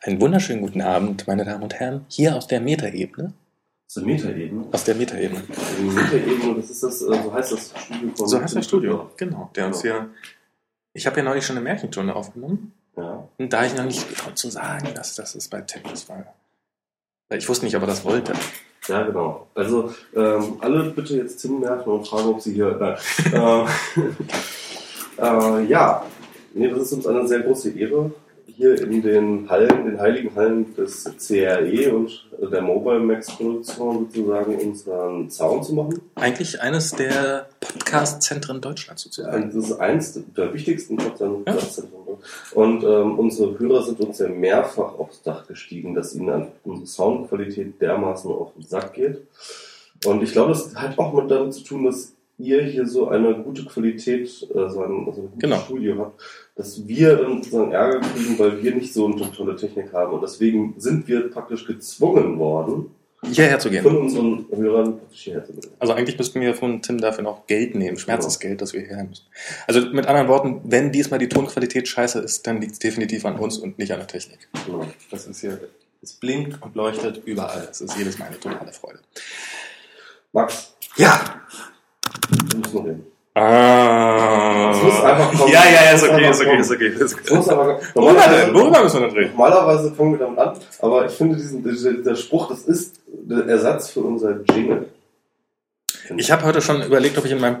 [0.00, 3.32] Einen wunderschönen guten Abend, meine Damen und Herren, hier aus der Metaebene.
[3.86, 4.64] Aus der Metaebene?
[4.72, 5.42] Aus der Metaebene.
[5.78, 8.28] Die Metaebene, das ist das, äh, so heißt das Studio von.
[8.28, 9.50] So heißt das Studio, genau.
[9.54, 10.10] Der uns hier.
[10.94, 12.72] Ich habe ja neulich schon eine Märchenstunde aufgenommen.
[12.96, 13.28] Ja.
[13.38, 16.34] Und da ich noch nicht getraut zu sagen, dass das ist bei Tempest war.
[17.30, 18.34] Ich wusste nicht, ob er das wollte.
[18.88, 19.46] Ja, genau.
[19.54, 22.76] Also, ähm, alle bitte jetzt Tim nerven und fragen, ob sie hier.
[22.78, 23.66] Nein.
[25.18, 25.22] äh,
[25.62, 26.04] äh, ja,
[26.54, 28.12] nee, das ist uns eine sehr große Ehre,
[28.62, 34.54] hier in den Hallen, den heiligen Hallen des CRE und der Mobile Max Produktion sozusagen
[34.54, 36.00] unseren Sound zu machen.
[36.14, 39.50] Eigentlich eines der Podcast-Zentren Deutschlands sozusagen.
[39.52, 41.90] Das ist eins der wichtigsten Podcast-Zentren.
[42.06, 42.18] Ja.
[42.54, 47.80] Und ähm, unsere Hörer sind uns ja mehrfach aufs Dach gestiegen, dass ihnen unsere Soundqualität
[47.80, 49.26] dermaßen auf den Sack geht.
[50.04, 53.34] Und ich glaube, das hat auch mit damit zu tun, dass ihr hier so eine
[53.34, 55.58] gute Qualität, äh, so ein, also ein gutes Genau.
[55.60, 56.20] Studio habt,
[56.56, 60.12] dass wir dann sozusagen Ärger kriegen, weil wir nicht so eine tolle Technik haben.
[60.12, 62.86] Und deswegen sind wir praktisch gezwungen worden,
[63.24, 63.84] Hierher zu gehen.
[63.84, 65.70] von unseren Hörern praktisch hierher zu gehen.
[65.78, 69.24] Also eigentlich müssten wir von Tim dafür noch Geld nehmen, Schmerzensgeld, das wir hierher müssen.
[69.68, 73.38] Also mit anderen Worten, wenn diesmal die Tonqualität scheiße ist, dann liegt es definitiv an
[73.38, 74.48] uns und nicht an der Technik.
[74.66, 74.84] Genau.
[75.12, 75.60] Das ist hier,
[76.02, 77.64] es blinkt und leuchtet überall.
[77.68, 78.98] Das ist jedes Mal eine totale Freude.
[80.32, 81.41] Max, Ja!
[82.56, 83.06] Müssen reden.
[83.34, 84.72] Ah.
[84.72, 85.52] Es muss einfach kommen.
[85.52, 86.88] Ja, ja, ja, ist okay, ist okay, ist okay.
[86.88, 87.34] Ist Es okay.
[87.34, 88.54] muss aber, Worüber denn?
[88.54, 89.30] Worüber müssen wir denn reden?
[89.32, 93.90] Normalerweise fangen wir damit an, aber ich finde diesen, dieser, Spruch, das ist der Ersatz
[93.90, 94.86] für unser Jingle.
[96.16, 97.58] Ich habe heute schon überlegt, ob ich in meinem,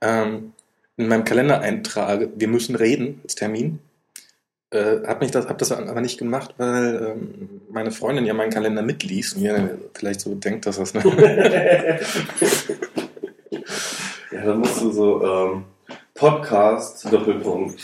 [0.00, 0.52] ähm,
[0.96, 3.78] in meinem Kalender eintrage, wir müssen reden als Termin.
[4.70, 8.52] Äh, hab, mich das, hab das aber nicht gemacht, weil ähm, meine Freundin ja meinen
[8.52, 11.04] Kalender mitliest und ja vielleicht so denkt, dass das eine
[14.40, 15.64] ja, dann musst du so ähm,
[16.14, 17.78] Podcast Doppelpunkt.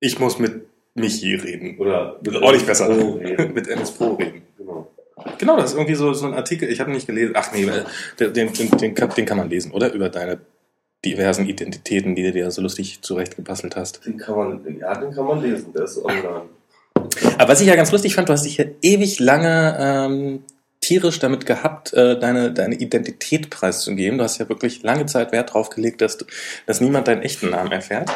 [0.00, 1.78] Ich muss mit Michi reden.
[1.78, 2.88] Oder mit nicht besser.
[2.88, 3.54] Reden.
[3.54, 4.42] mit MS Pro reden.
[4.56, 4.90] Genau.
[5.38, 7.32] Genau, das ist irgendwie so, so ein Artikel, ich habe nicht gelesen.
[7.36, 7.84] Ach nee, äh,
[8.30, 9.92] den, den, den, kann- den kann man lesen, oder?
[9.92, 10.38] Über deine
[11.04, 14.04] diversen Identitäten, die du dir so lustig zurechtgebastelt hast.
[14.06, 16.42] Den kann man, ja, den kann man lesen, der ist online.
[17.38, 20.42] Aber was ich ja ganz lustig fand, du hast dich ja ewig lange ähm,
[20.88, 24.16] tierisch damit gehabt, äh, deine, deine Identität preiszugeben.
[24.16, 26.24] Du hast ja wirklich lange Zeit Wert drauf gelegt, dass, du,
[26.66, 28.08] dass niemand deinen echten Namen erfährt.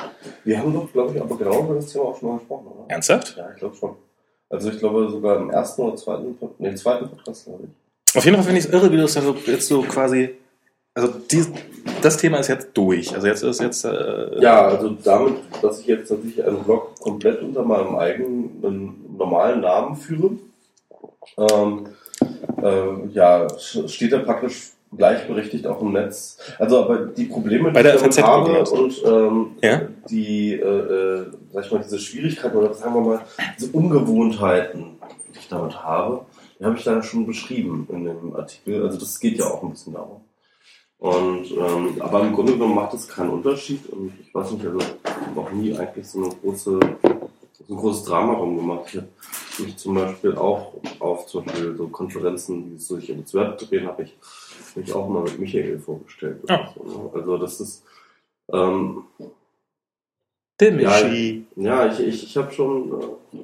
[0.44, 2.84] Wir haben doch, glaube ich, aber genau über das Thema auch schon mal gesprochen, oder?
[2.88, 3.36] Ernsthaft?
[3.36, 3.96] Ja, ich glaube schon.
[4.48, 8.16] Also ich glaube sogar im ersten oder zweiten, nee, zweiten Podcast, glaube ich.
[8.16, 10.34] Auf jeden Fall finde ich es irre, wie du es dann so, jetzt so quasi.
[10.94, 11.50] Also dies,
[12.02, 13.14] das Thema ist jetzt durch.
[13.14, 13.84] Also jetzt ist jetzt.
[13.84, 19.60] Äh, Ja, also damit, dass ich jetzt tatsächlich einen Blog komplett unter meinem eigenen normalen
[19.60, 20.32] Namen führe,
[21.38, 21.88] ähm,
[22.62, 26.38] äh, ja, steht er praktisch gleichberechtigt auch im Netz.
[26.58, 29.82] Also aber die Probleme, die Bei der ich damit habe und ähm, Ja?
[30.08, 33.20] die, äh, äh, sag ich mal, diese Schwierigkeiten oder sagen wir mal,
[33.58, 34.98] diese Ungewohnheiten,
[35.34, 36.26] die ich damit habe,
[36.58, 38.84] die habe ich da schon beschrieben in dem Artikel.
[38.84, 40.20] Also das geht ja auch ein bisschen darum.
[40.98, 44.78] Und ähm, aber im Grunde genommen macht es keinen Unterschied und ich weiß nicht, also
[44.78, 46.78] ich habe auch nie eigentlich so eine große
[47.66, 48.84] so ein großes Drama drum gemacht.
[48.88, 49.08] Ich habe
[49.58, 54.04] mich zum Beispiel auch auf zum Beispiel so Konferenzen, die sich ins Web drehen, habe
[54.04, 54.16] ich
[54.76, 56.38] mich auch mal mit Michael vorgestellt.
[56.48, 56.72] Ah.
[56.74, 57.10] so, ne?
[57.14, 57.84] Also das ist
[58.52, 59.04] ähm,
[60.60, 61.46] Der Ja, Michi.
[61.56, 62.92] ja, ich, ich, ich habe schon.
[63.32, 63.38] Äh,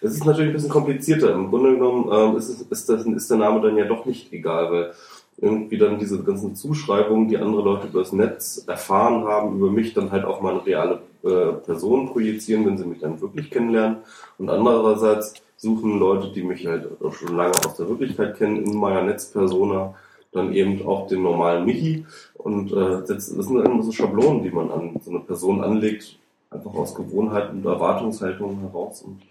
[0.00, 1.32] es ist natürlich ein bisschen komplizierter.
[1.32, 4.32] Im Grunde genommen ähm, ist, es, ist, das, ist der Name dann ja doch nicht
[4.32, 4.92] egal, weil
[5.40, 9.94] irgendwie dann diese ganzen Zuschreibungen, die andere Leute über das Netz erfahren haben, über mich
[9.94, 13.98] dann halt auch mal eine reale äh, Person projizieren, wenn sie mich dann wirklich kennenlernen.
[14.38, 18.76] Und andererseits suchen Leute, die mich halt auch schon lange aus der Wirklichkeit kennen, in
[18.78, 19.94] meiner Netzpersona
[20.32, 22.04] dann eben auch den normalen Michi.
[22.34, 22.74] Und äh,
[23.06, 26.18] das, das sind immer so Schablonen, die man an so eine Person anlegt,
[26.50, 29.02] einfach aus Gewohnheit und Erwartungshaltung heraus.
[29.02, 29.22] Und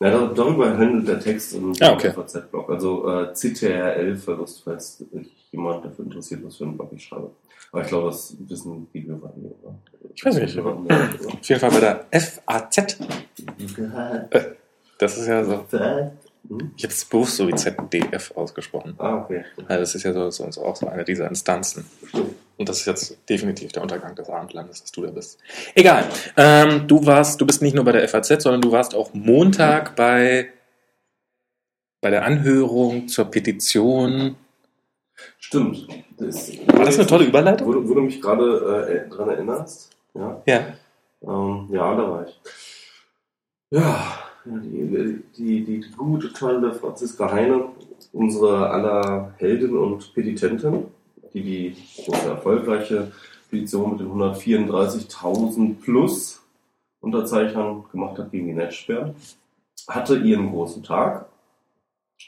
[0.00, 2.12] ja, da- darüber handelt der Text im Ah, okay.
[2.12, 2.70] FAZ-Blog.
[2.70, 5.08] Also äh, CTRL-Verlust, falls sich
[5.50, 7.30] jemand dafür interessiert, was für einen Blog ich schreibe.
[7.72, 9.74] Aber ich glaube, das wissen die Hörer hier, oder?
[10.14, 10.58] Ich weiß nicht.
[10.58, 12.98] Auf jeden Fall bei der FAZ.
[14.98, 15.64] Das ist ja so.
[16.48, 16.72] Hm?
[16.76, 18.94] Ich habe es bewusst so wie ZDF ausgesprochen.
[18.98, 19.44] Ah, okay.
[19.68, 21.84] Also das ist ja so, so, so auch so eine dieser Instanzen.
[22.56, 25.38] Und das ist jetzt definitiv der Untergang des Abendlandes, dass du da bist.
[25.74, 26.04] Egal.
[26.36, 29.96] Ähm, du warst, du bist nicht nur bei der FAZ, sondern du warst auch Montag
[29.96, 30.48] bei,
[32.00, 34.36] bei der Anhörung zur Petition.
[35.38, 35.86] Stimmt.
[36.18, 37.66] Das, War das eine tolle Überleitung?
[37.66, 39.90] Wo, du- wo du mich gerade äh, dran erinnerst.
[40.14, 40.42] Ja.
[40.46, 40.58] Ja.
[41.22, 42.40] Ähm, ja, da war ich.
[43.70, 47.66] Ja, die, die, die, die gute, tolle Franziska Heine,
[48.12, 50.86] unsere aller Heldin und Petitentin,
[51.32, 53.12] die die große erfolgreiche
[53.50, 56.42] Petition mit den 134.000 plus
[57.00, 59.14] Unterzeichnern gemacht hat gegen die Netzsperre.
[59.88, 61.26] hatte ihren großen Tag,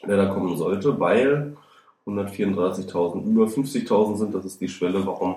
[0.06, 1.56] der da kommen sollte, weil
[2.06, 5.36] 134.000, über 50.000 sind, das ist die Schwelle, warum,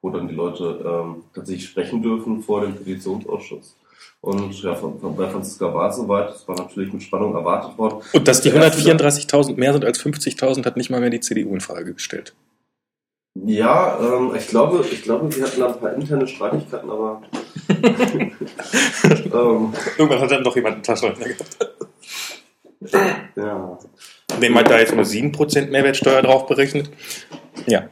[0.00, 3.76] wo dann die Leute ähm, tatsächlich sprechen dürfen vor dem Petitionsausschuss.
[4.20, 7.76] Und ja, von, von, bei Franziska war es soweit, das war natürlich mit Spannung erwartet
[7.76, 8.02] worden.
[8.12, 11.60] Und dass die 134.000 mehr sind als 50.000, hat nicht mal mehr die CDU in
[11.60, 12.34] Frage gestellt.
[13.34, 17.20] Ja, ähm, ich glaube, ich glaube, sie hatten da ein paar interne Streitigkeiten, aber
[17.68, 18.30] ähm,
[19.98, 21.58] Irgendwann hat dann doch jemand einen Taschenrechner gehabt.
[23.36, 23.78] ja.
[24.40, 26.90] Dem hat da jetzt nur 7% Mehrwertsteuer drauf berechnet.
[27.66, 27.88] Ja.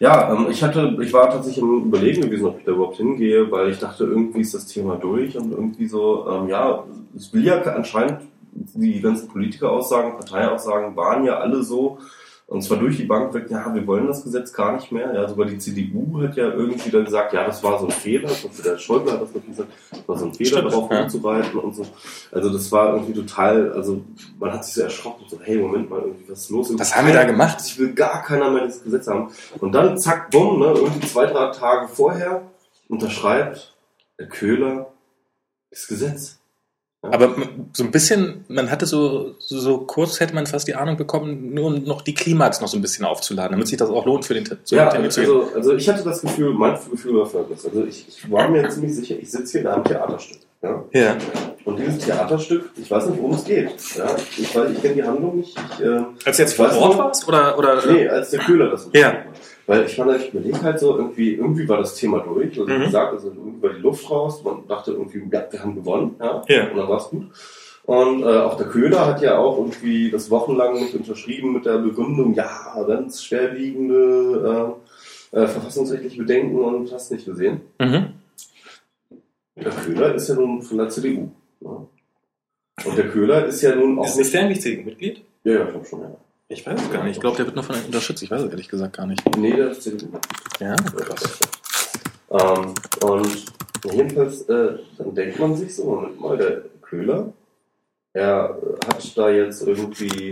[0.00, 3.50] Ja, ähm, ich hatte, ich war tatsächlich im Überlegen gewesen, ob ich da überhaupt hingehe,
[3.50, 6.84] weil ich dachte, irgendwie ist das Thema durch und irgendwie so, ähm, ja,
[7.16, 8.22] es will ja anscheinend
[8.52, 11.98] die ganzen Politikeraussagen, Parteiaussagen waren ja alle so,
[12.50, 15.14] und zwar durch die Bank weg, ja, wir wollen das Gesetz gar nicht mehr.
[15.14, 18.28] Ja, sogar die CDU hat ja irgendwie dann gesagt, ja, das war so ein Fehler.
[18.28, 21.00] Und der Schäuble hat das natürlich gesagt, das war so ein Fehler, Stimmt, darauf ja.
[21.00, 21.86] rumzureiten und so.
[22.32, 24.02] Also das war irgendwie total, also
[24.40, 26.76] man hat sich so erschrocken, so, hey, Moment mal, irgendwie, was ist los?
[26.76, 27.58] Was haben wir da gemacht?
[27.64, 29.30] Ich will gar keiner mehr dieses Gesetz haben.
[29.60, 32.42] Und dann, zack, bumm, ne, irgendwie zwei, drei Tage vorher
[32.88, 33.76] unterschreibt
[34.18, 34.92] der Köhler
[35.70, 36.39] das Gesetz.
[37.02, 37.34] Aber
[37.72, 41.70] so ein bisschen, man hatte so, so kurz hätte man fast die Ahnung bekommen, nur
[41.70, 44.44] noch die Klimax noch so ein bisschen aufzuladen, damit sich das auch lohnt für den
[44.44, 45.30] zu Ja, Termin zu gehen.
[45.30, 47.64] also, also ich hatte das Gefühl, mein Gefühl war folgendes.
[47.64, 50.38] Also ich, ich war mir ziemlich sicher, ich sitze hier in einem Theaterstück.
[50.62, 50.84] Ja?
[50.92, 51.16] Ja.
[51.64, 53.70] Und dieses Theaterstück, ich weiß nicht, worum es geht.
[53.96, 54.06] Ja?
[54.36, 55.56] Ich, weiß, ich kenne die Handlung nicht.
[55.78, 57.26] Ich, äh, Als du jetzt vor Ort warst?
[57.26, 59.06] Oder, oder nee, als der Köhler das Ja.
[59.08, 59.16] hat.
[59.70, 62.58] Weil ich fand, ich überlege halt so, irgendwie, irgendwie war das Thema durch.
[62.58, 62.80] Also Mhm.
[62.80, 64.42] wie gesagt, also irgendwie war die Luft raus.
[64.42, 66.16] Man dachte irgendwie, ja, wir haben gewonnen.
[66.18, 66.42] Ja?
[66.48, 66.70] Ja.
[66.72, 67.26] Und dann war es gut.
[67.84, 71.78] Und äh, auch der Köhler hat ja auch irgendwie das wochenlang nicht unterschrieben mit der
[71.78, 72.50] Begründung, ja,
[72.84, 74.76] ganz schwerwiegende
[75.32, 77.60] äh, äh, verfassungsrechtliche Bedenken und hast nicht gesehen.
[77.78, 78.06] Mhm.
[79.54, 81.28] Der Köhler ist ja nun von der CDU.
[81.60, 81.86] Ne?
[82.86, 85.22] Und der Köhler ist ja nun auch Ist nicht der eigentlich CDU-Mitglied?
[85.44, 86.16] Ja, ja, ich glaube schon, ja.
[86.50, 87.14] Ich weiß es gar nicht.
[87.14, 88.24] Ich glaube, der wird nur von einem unterstützt.
[88.24, 89.22] Ich weiß es ehrlich gesagt gar nicht.
[89.36, 90.08] Nee, der ist CDU.
[90.58, 90.74] Ja.
[92.32, 93.44] Ähm, und
[93.92, 97.32] jedenfalls, äh, dann denkt man sich so, Moment mal, der Köhler,
[98.12, 100.30] er hat da jetzt irgendwie,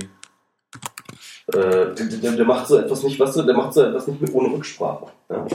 [1.47, 4.21] äh, der, der, der macht so etwas nicht, was du, der macht so etwas nicht
[4.21, 5.07] mit ohne Rücksprache.
[5.31, 5.47] Ja.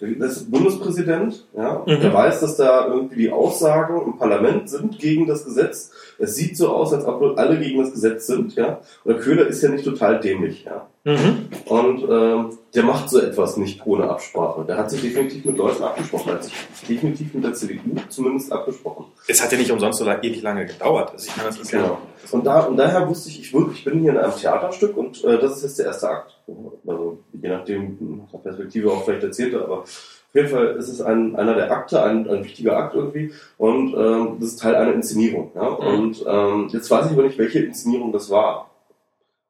[0.00, 2.00] Das ist Bundespräsident, ja, Mhm.
[2.00, 5.90] der weiß, dass da irgendwie die Aussagen im Parlament sind gegen das Gesetz.
[6.18, 8.80] Es sieht so aus, als ob alle gegen das Gesetz sind, ja.
[9.04, 10.86] Und der Köhler ist ja nicht total dämlich, ja.
[11.08, 11.48] Mhm.
[11.66, 14.64] Und ähm, der macht so etwas nicht ohne Absprache.
[14.66, 16.28] Der hat sich definitiv mit Leuten abgesprochen.
[16.28, 16.54] Er hat sich
[16.86, 19.06] definitiv mit der CDU zumindest abgesprochen.
[19.26, 21.10] Es hat ja nicht umsonst so la- ewig lange gedauert.
[21.12, 21.80] Also ich meine, das ist ja.
[21.82, 21.98] Genau.
[22.30, 25.24] Und, da, und daher wusste ich, ich, wirklich, ich bin hier in einem Theaterstück und
[25.24, 26.38] äh, das ist jetzt der erste Akt.
[26.86, 31.00] Also je nachdem, nach der Perspektive auch vielleicht erzählte, aber auf jeden Fall ist es
[31.00, 34.92] ein, einer der Akte, ein, ein wichtiger Akt irgendwie und ähm, das ist Teil einer
[34.92, 35.52] Inszenierung.
[35.54, 35.68] Ja?
[35.68, 38.67] Und ähm, jetzt weiß ich aber nicht, welche Inszenierung das war.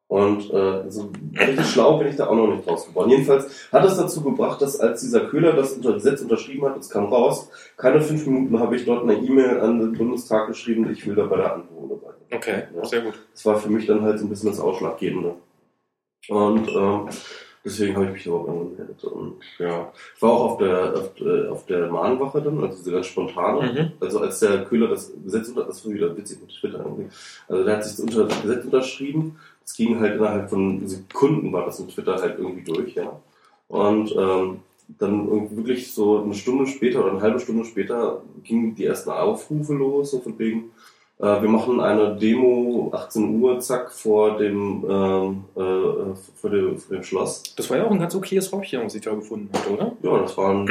[0.09, 3.11] Und äh, so richtig schlau bin ich da auch noch nicht draus geworden.
[3.11, 6.89] Jedenfalls hat es dazu gebracht, dass als dieser Köhler das unter Gesetz unterschrieben hat, es
[6.89, 11.07] kam raus, keine fünf Minuten habe ich dort eine E-Mail an den Bundestag geschrieben, ich
[11.07, 12.15] will da bei der Antwort dabei.
[12.35, 12.85] Okay, Ja.
[12.87, 13.15] sehr gut.
[13.35, 15.35] Das war für mich dann halt so ein bisschen das Ausschlaggebende.
[16.29, 17.09] Und ähm,
[17.65, 19.05] deswegen habe ich mich überhaupt angemeldet.
[19.05, 22.93] Und ja, ich war auch auf der auf, äh, auf der Mahnwache dann, also diese
[22.93, 23.73] ganz spontane.
[23.73, 23.93] Mhm.
[24.01, 27.09] Also als der Köhler das Gesetz unter, das war wieder witzig mit Twitter irgendwie.
[27.49, 29.37] Also der hat sich das, unter, das Gesetz unterschrieben.
[29.69, 33.21] Es ging halt innerhalb von Sekunden war das in Twitter halt irgendwie durch, ja.
[33.69, 34.61] Und ähm,
[34.99, 39.75] dann wirklich so eine Stunde später oder eine halbe Stunde später gingen die ersten Aufrufe
[39.75, 40.71] los, so von wegen,
[41.19, 46.97] äh, wir machen eine Demo 18 Uhr, zack, vor dem, ähm, äh, vor, dem, vor
[46.97, 47.43] dem Schloss.
[47.55, 49.93] Das war ja auch ein ganz okayes Räubchen, was ich da gefunden hatte, oder?
[50.03, 50.67] Ja, das waren,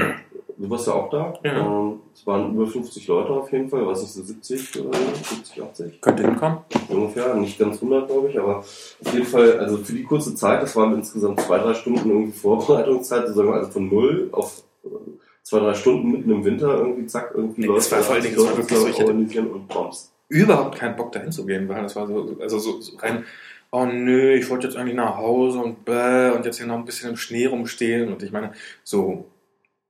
[0.57, 1.33] du warst ja auch da.
[1.43, 1.65] Ja.
[1.65, 5.63] Ähm, es waren über 50 Leute auf jeden Fall, weiß nicht, so 70 oder 70,
[5.63, 6.59] 80 Könnte hinkommen.
[6.89, 10.61] ungefähr, nicht ganz 100, glaube ich, aber auf jeden Fall, also für die kurze Zeit,
[10.61, 14.89] das waren insgesamt zwei, drei Stunden irgendwie Vorbereitungszeit, sozusagen, also von null auf äh,
[15.43, 18.37] zwei, drei Stunden mitten im Winter irgendwie, zack, irgendwie Nee, es war vor allen Dingen,
[18.37, 20.11] es war wirklich so, ich organisieren und Bombs.
[20.29, 23.23] Überhaupt keinen Bock dahin zu gehen, weil das war so, also so, so rein,
[23.71, 26.85] oh nö, ich wollte jetzt eigentlich nach Hause und bäh, und jetzt hier noch ein
[26.85, 28.11] bisschen im Schnee rumstehen.
[28.11, 28.51] Und ich meine,
[28.83, 29.25] so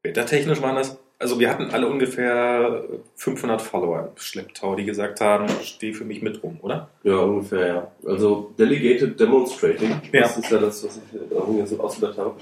[0.04, 2.84] wettertechnisch waren das, also wir hatten alle ungefähr
[3.16, 6.90] 500 Follower im Schlepptau, die gesagt haben, steh für mich mit rum, oder?
[7.04, 7.92] Ja, ungefähr, ja.
[8.06, 10.22] Also Delegated Demonstrating, Ja.
[10.22, 12.36] das ist ja das, was ich irgendwie so ausgedacht habe.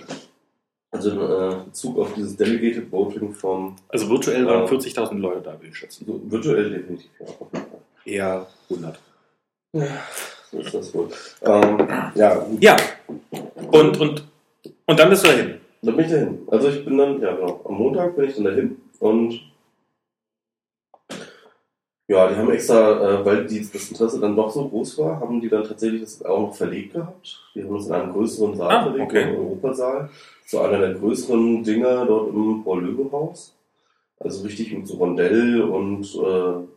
[0.92, 4.72] Also in äh, Bezug auf dieses Delegated Voting vom Also virtuell waren Ja.
[4.72, 6.06] 40.000 Leute da, würde ich schätzen.
[6.06, 7.28] so virtuell definitiv, ja.
[8.06, 9.00] Eher 100.
[10.52, 11.10] So ist das wohl.
[11.44, 12.46] Ähm, ja.
[12.60, 12.78] Ja,
[13.72, 14.24] und, und,
[14.86, 15.56] und dann bist du dahin.
[15.86, 16.40] Dann bin ich dahin.
[16.48, 19.40] Also ich bin dann, ja genau, am Montag bin ich dann dahin und
[22.08, 25.42] Ja, die haben extra, äh, weil die, das Interesse dann doch so groß war, haben
[25.42, 27.42] die dann tatsächlich das auch noch verlegt gehabt.
[27.56, 29.24] Die haben es in einem größeren Saal Ah, verlegt, okay.
[29.34, 30.10] im Europasaal.
[30.46, 33.56] So einer der größeren Dinger dort im Paul-Löwe-Haus.
[34.20, 36.68] Also richtig mit so Rondell und äh,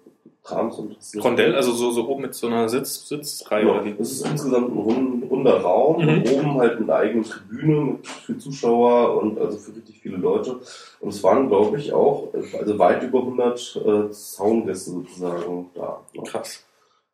[0.43, 1.13] Krams und das.
[1.23, 3.95] Rondell, also so, so oben mit so einer Sitz, Sitzreihe Ja, oder wie?
[3.99, 6.09] das ist insgesamt ein rund, runder Raum Mhm.
[6.09, 10.59] und oben halt eine eigene Tribüne mit für Zuschauer und also für richtig viele Leute.
[11.01, 12.29] Und es waren, glaube ich, auch
[12.59, 16.01] also weit über 100 äh, Zaungäste sozusagen da.
[16.25, 16.65] Krass.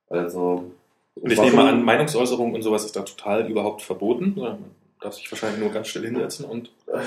[0.08, 0.64] Also
[1.20, 4.34] Und ich nehme an, Meinungsäußerung und sowas ist da total überhaupt verboten.
[4.36, 4.64] Oder Man
[5.00, 6.70] darf sich wahrscheinlich nur ganz still hinsetzen und.
[6.86, 6.98] Äh,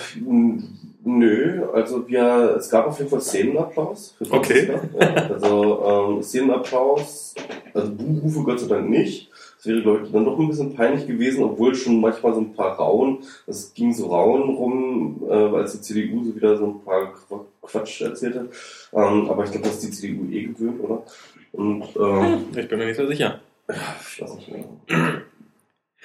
[1.04, 4.16] Nö, also wir, es gab auf jeden Fall Szenenapplaus.
[4.18, 4.70] Für Okay.
[5.00, 5.84] Ja, also
[6.18, 7.34] ähm, Szenenapplaus,
[7.74, 9.30] also Buhrufe Gott sei Dank nicht.
[9.68, 12.78] Wäre, glaube ich, dann doch ein bisschen peinlich gewesen, obwohl schon manchmal so ein paar
[12.78, 17.14] Rauen, es ging so Rauen rum, äh, als die CDU so wieder so ein paar
[17.30, 18.46] Qu- Quatsch erzählt hat.
[18.94, 21.04] Ähm, aber ich glaube, das ist die CDU eh gewöhnt, oder?
[21.52, 23.40] Und ähm, Ich bin mir nicht so sicher.
[23.70, 24.64] ich weiß nicht mehr.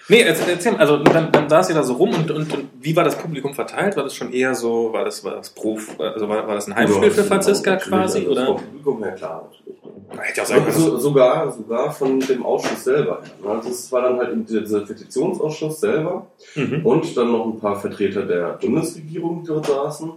[0.08, 3.04] Nee, erzähl, also dann, dann saß ihr da so rum und, und, und wie war
[3.04, 3.96] das Publikum verteilt?
[3.96, 6.74] War das schon eher so, war das, war das pro, also war, war das ein
[6.74, 8.26] Heimspiel für Franziska quasi?
[8.26, 8.46] Oder?
[8.46, 9.81] vom Publikum her klar, natürlich.
[10.10, 13.22] Hätte ja sein können, So, sogar, sogar von dem Ausschuss selber.
[13.46, 16.84] Also es war dann halt eben dieser Petitionsausschuss selber Mhm.
[16.84, 20.12] und dann noch ein paar Vertreter der Bundesregierung, die dort saßen.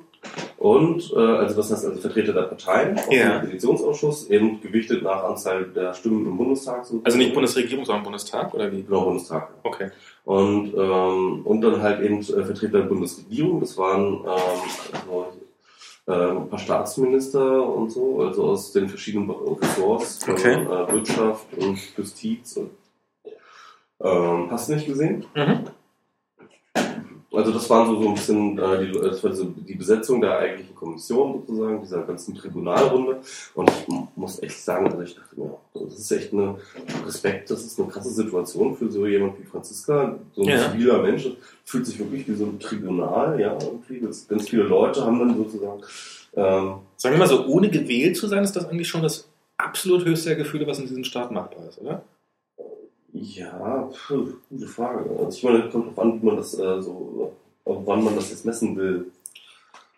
[0.57, 3.37] Und, äh, also das heißt also Vertreter der Parteien aus Ja.
[3.39, 6.77] dem Petitionsausschuss, eben gewichtet nach Anzahl der Stimmen im Bundestag.
[6.83, 7.05] sozusagen.
[7.05, 8.81] Also nicht Bundesregierung, sondern Bundestag oder wie?
[8.83, 9.49] Genau, Bundestag.
[9.63, 9.91] Okay.
[10.23, 15.27] Und, ähm, und dann halt eben äh, Vertreter der Bundesregierung, das waren ähm, also,
[16.13, 20.53] ein paar Staatsminister und so, also aus den verschiedenen Ressorts von Okay.
[20.53, 22.57] äh, Wirtschaft und Justiz.
[22.57, 22.71] Und,
[24.03, 25.25] ähm, hast du nicht gesehen?
[25.35, 25.67] Mhm.
[27.35, 30.37] Also das waren so, so ein bisschen äh, die, das war so die Besetzung der
[30.37, 33.17] eigentlichen Kommission sozusagen, dieser ganzen Tribunalrunde.
[33.53, 36.55] Und ich muss echt sagen, also ich dachte mir, das ist echt eine
[37.05, 40.71] Respekt, das ist eine krasse Situation für so jemand wie Franziska, so ein Ja.
[40.71, 41.27] ziviler Mensch,
[41.63, 43.99] fühlt sich wirklich wie so ein Tribunal, ja, irgendwie.
[44.05, 45.81] Das, ganz viele Leute haben dann sozusagen
[46.37, 49.27] ähm, Sagen wir mal so, ohne gewählt zu sein, ist das eigentlich schon das
[49.57, 52.03] absolut höchste der Gefühle, was in diesem Staat machbar ist, oder?
[53.17, 55.09] Ja, puh, gute Frage.
[55.17, 57.31] Also ich meine, kommt drauf an, wie man das äh, so,
[57.63, 59.11] wann man das jetzt messen will.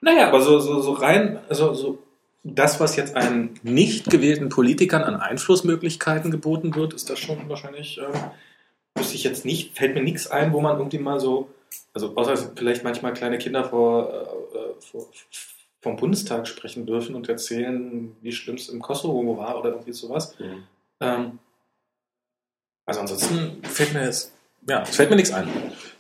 [0.02, 1.98] Naja, aber so, so, so rein, also so
[2.44, 7.98] das, was jetzt einen nicht gewählten Politikern an Einflussmöglichkeiten geboten wird, ist das schon wahrscheinlich,
[7.98, 11.50] äh, wüsste ich jetzt nicht, fällt mir nichts ein, wo man irgendwie mal so,
[11.94, 15.08] also außer vielleicht manchmal kleine Kinder vor, äh, äh, vor,
[15.82, 20.36] vom Bundestag sprechen dürfen und erzählen, wie schlimm es im Kosovo war oder irgendwie sowas.
[21.00, 21.40] Ähm,
[22.88, 24.32] also ansonsten fällt mir jetzt,
[24.68, 25.48] ja, es fällt mir nichts ein.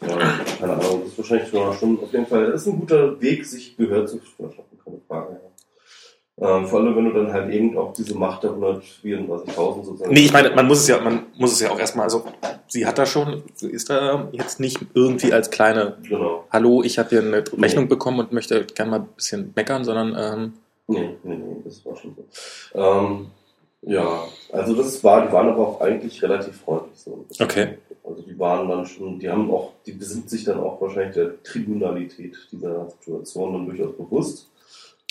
[0.01, 0.17] Ja,
[0.59, 3.45] keine Ahnung, das ist wahrscheinlich schon, schon auf jeden Fall, das ist ein guter Weg,
[3.45, 5.33] sich Gehör zu verschaffen, keine Frage.
[5.33, 5.39] Ja.
[6.39, 10.13] Ähm, vor allem, wenn du dann halt eben auch diese Macht der 134.000 sozusagen.
[10.13, 12.25] Nee, ich meine, man muss es ja, man muss es ja auch erstmal, also
[12.67, 16.45] sie hat da schon, sie ist da jetzt nicht irgendwie als kleine, Genau.
[16.51, 20.15] hallo, ich habe hier eine Rechnung bekommen und möchte gerne mal ein bisschen meckern, sondern
[20.17, 20.53] ähm,
[20.89, 22.79] Nee, nee, nee, das war schon so.
[22.79, 23.27] Ähm,
[23.81, 27.25] ja, also das war, die waren aber auch eigentlich relativ freundlich so.
[27.39, 27.77] Okay.
[28.03, 31.41] Also die waren dann schon, die haben auch, die besinnt sich dann auch wahrscheinlich der
[31.43, 34.49] Tribunalität dieser Situation dann durchaus bewusst.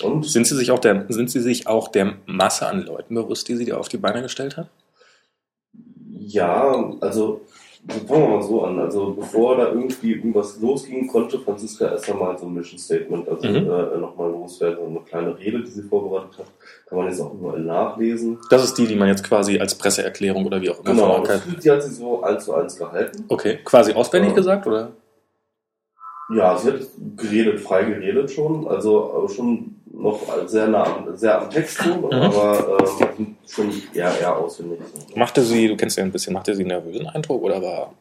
[0.02, 3.48] Und sind sie sich auch der, sind sie sich auch der Masse an Leuten bewusst,
[3.48, 4.68] die sie da auf die Beine gestellt hat?
[6.18, 7.42] Ja, also
[7.88, 8.78] fangen wir mal so an.
[8.78, 13.46] Also bevor da irgendwie irgendwas losging, konnte Franziska erst einmal so ein Mission Statement, also
[13.48, 13.56] Mhm.
[13.70, 16.46] äh, nochmal loswerden, so eine kleine Rede, die sie vorbereitet hat.
[16.88, 18.38] Kann man jetzt auch überall nachlesen.
[18.50, 21.42] Das ist die, die man jetzt quasi als Presseerklärung oder wie auch immer Genau, vermarktet.
[21.56, 23.24] das, die hat sie so eins zu eins gehalten.
[23.28, 24.36] Okay, quasi auswendig Ja.
[24.36, 24.92] gesagt, oder?
[26.34, 26.80] Ja, sie hat
[27.16, 32.12] geredet, frei geredet schon, also schon noch sehr nah am, sehr am Text so, Mhm.
[32.12, 32.78] aber
[33.18, 34.78] ähm, schon eher, eher auswendig.
[34.94, 35.18] So.
[35.18, 37.94] Machte sie, du kennst ja ein bisschen, machte sie einen nervösen Eindruck oder war.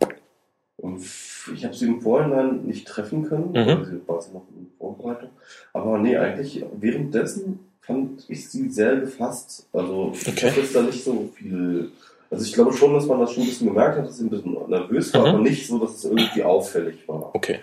[1.53, 3.55] Ich habe sie im Vorhinein nicht treffen können, Mhm.
[3.79, 5.29] weil sie war sie noch in Vorbereitung.
[5.73, 9.67] Aber nee, eigentlich währenddessen fand ich sie sehr gefasst.
[9.73, 11.91] Also ich habe jetzt da nicht so viel.
[12.29, 14.29] Also ich glaube schon, dass man das schon ein bisschen gemerkt hat, dass sie ein
[14.29, 15.27] bisschen nervös war, Mhm.
[15.27, 17.29] aber nicht so, dass es irgendwie auffällig war.
[17.33, 17.59] Okay.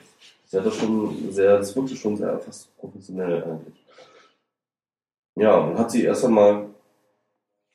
[0.46, 3.74] Sie hat das schon sehr, das wirkte schon sehr fast professionell eigentlich.
[5.34, 6.66] Ja, dann hat sie erst einmal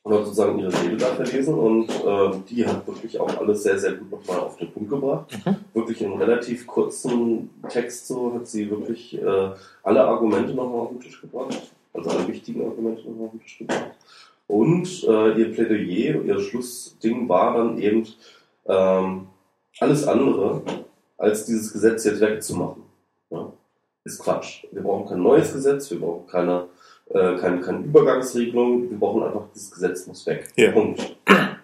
[0.03, 4.11] sozusagen ihre Rede da verlesen und äh, die hat wirklich auch alles sehr, sehr gut
[4.11, 5.37] nochmal auf den Punkt gebracht.
[5.45, 5.55] Mhm.
[5.73, 9.51] Wirklich in relativ kurzen Text so hat sie wirklich äh,
[9.83, 11.71] alle Argumente nochmal auf den Tisch gebracht.
[11.93, 13.91] Also alle wichtigen Argumente nochmal auf den Tisch gebracht.
[14.47, 18.07] Und äh, ihr Plädoyer, ihr Schlussding war dann eben
[18.65, 19.27] ähm,
[19.79, 20.61] alles andere,
[21.17, 22.83] als dieses Gesetz jetzt wegzumachen.
[23.29, 23.51] Ja?
[24.05, 24.65] Ist Quatsch.
[24.71, 26.67] Wir brauchen kein neues Gesetz, wir brauchen keine
[27.13, 28.89] äh, keine, keine Übergangsregelung.
[28.89, 30.47] Wir brauchen einfach, dieses Gesetz muss weg.
[30.55, 30.71] Ja.
[30.71, 31.15] Punkt.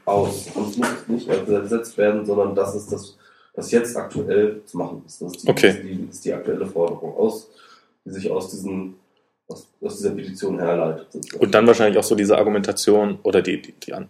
[0.05, 0.47] Aus.
[0.55, 3.17] Und es muss nicht mehr gesetzt werden, sondern das ist das,
[3.55, 5.21] was jetzt aktuell zu machen ist.
[5.21, 5.67] Das ist die, Okay.
[5.67, 7.50] das ist die, das ist die aktuelle Forderung, aus,
[8.03, 8.95] die sich aus, diesen,
[9.47, 11.07] aus, aus dieser Petition herleitet.
[11.12, 11.43] sozusagen.
[11.43, 14.01] Und dann wahrscheinlich auch so diese Argumentation oder die, die, äh,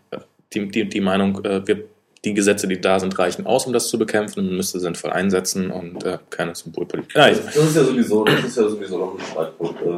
[0.54, 1.84] die, die, die Meinung, äh, wir,
[2.26, 4.46] die Gesetze, die da sind, reichen aus, um das zu bekämpfen.
[4.46, 7.10] Man müsste sinnvoll einsetzen und äh, keine Symbolpolitik.
[7.16, 9.82] Ich, Das ist ja sowieso, das ist ja sowieso noch ein Streitpunkt.
[9.82, 9.90] Äh,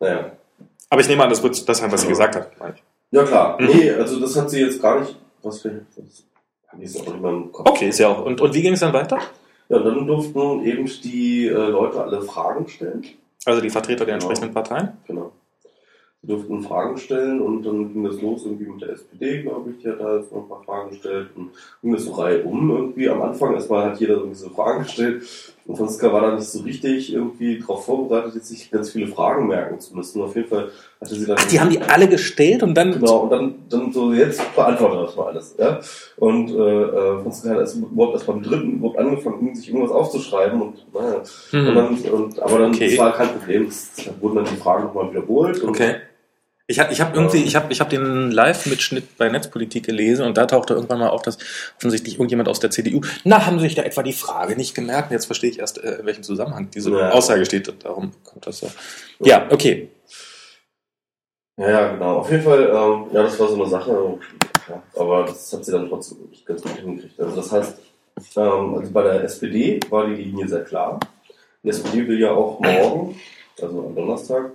[0.00, 0.32] naja.
[0.90, 2.50] Aber ich nehme an, das wird das sein, was sie gesagt hat.
[3.10, 3.66] Ja klar, Mhm.
[3.68, 5.16] nee, also das hat sie jetzt gar nicht.
[5.42, 5.68] Was für
[6.78, 7.68] jetzt auch nicht mehr im Kopf.
[7.70, 8.24] Okay, ist ja auch.
[8.24, 9.18] Und, und wie ging es dann weiter?
[9.68, 13.04] Ja, dann durften eben die äh, Leute alle Fragen stellen.
[13.44, 14.26] Also die Vertreter der Genau.
[14.28, 14.92] entsprechenden Parteien?
[15.06, 15.32] Genau.
[16.20, 19.78] Sie durften Fragen stellen und dann ging das los irgendwie mit der SPD, glaube ich,
[19.78, 22.70] die hat da jetzt noch ein paar Fragen gestellt und ging das so Reihe um
[22.70, 23.08] irgendwie.
[23.08, 25.22] Am Anfang erstmal hat jeder irgendwie so Fragen gestellt
[25.68, 29.46] und Franziska war da nicht so richtig irgendwie darauf vorbereitet, jetzt sich ganz viele Fragen
[29.48, 30.22] merken zu müssen.
[30.22, 31.36] Auf jeden Fall hatte sie dann.
[31.38, 32.92] Ach, die haben die alle gestellt und dann.
[32.92, 35.54] Genau, und dann, dann so, jetzt beantwortet das mal alles.
[35.58, 35.78] Ja?
[36.16, 40.62] Und äh, äh, Franziska hat erst, überhaupt erst beim dritten überhaupt angefangen, sich irgendwas aufzuschreiben
[40.62, 41.16] und naja.
[41.52, 41.74] Und Hm.
[41.74, 42.88] dann, und, aber dann Okay.
[42.88, 43.66] das war kein Problem.
[43.66, 45.60] Es es wurden dann die Fragen nochmal wiederholt.
[45.62, 45.96] Und Okay.
[46.70, 50.36] Ich habe ich hab irgendwie, ich habe ich hab den Live-Mitschnitt bei Netzpolitik gelesen und
[50.36, 51.38] da tauchte irgendwann mal auf, dass
[51.78, 55.10] offensichtlich irgendjemand aus der CDU, na, haben Sie sich da etwa die Frage nicht gemerkt?
[55.10, 57.10] Jetzt verstehe ich erst, äh, in welchem Zusammenhang diese Ja.
[57.12, 58.70] Aussage steht und darum kommt das so.
[59.20, 59.88] Ja, okay.
[61.56, 62.18] Ja, ja, genau.
[62.18, 64.18] Auf jeden Fall, ähm, ja, das war so eine Sache.
[64.68, 67.18] Ja, aber das hat sie dann trotzdem nicht ganz gut hingekriegt.
[67.18, 67.78] Also das heißt,
[68.36, 71.00] ähm, also bei der SPD war die Linie sehr klar.
[71.62, 73.18] Die SPD will ja auch morgen,
[73.60, 74.50] also am Donnerstag,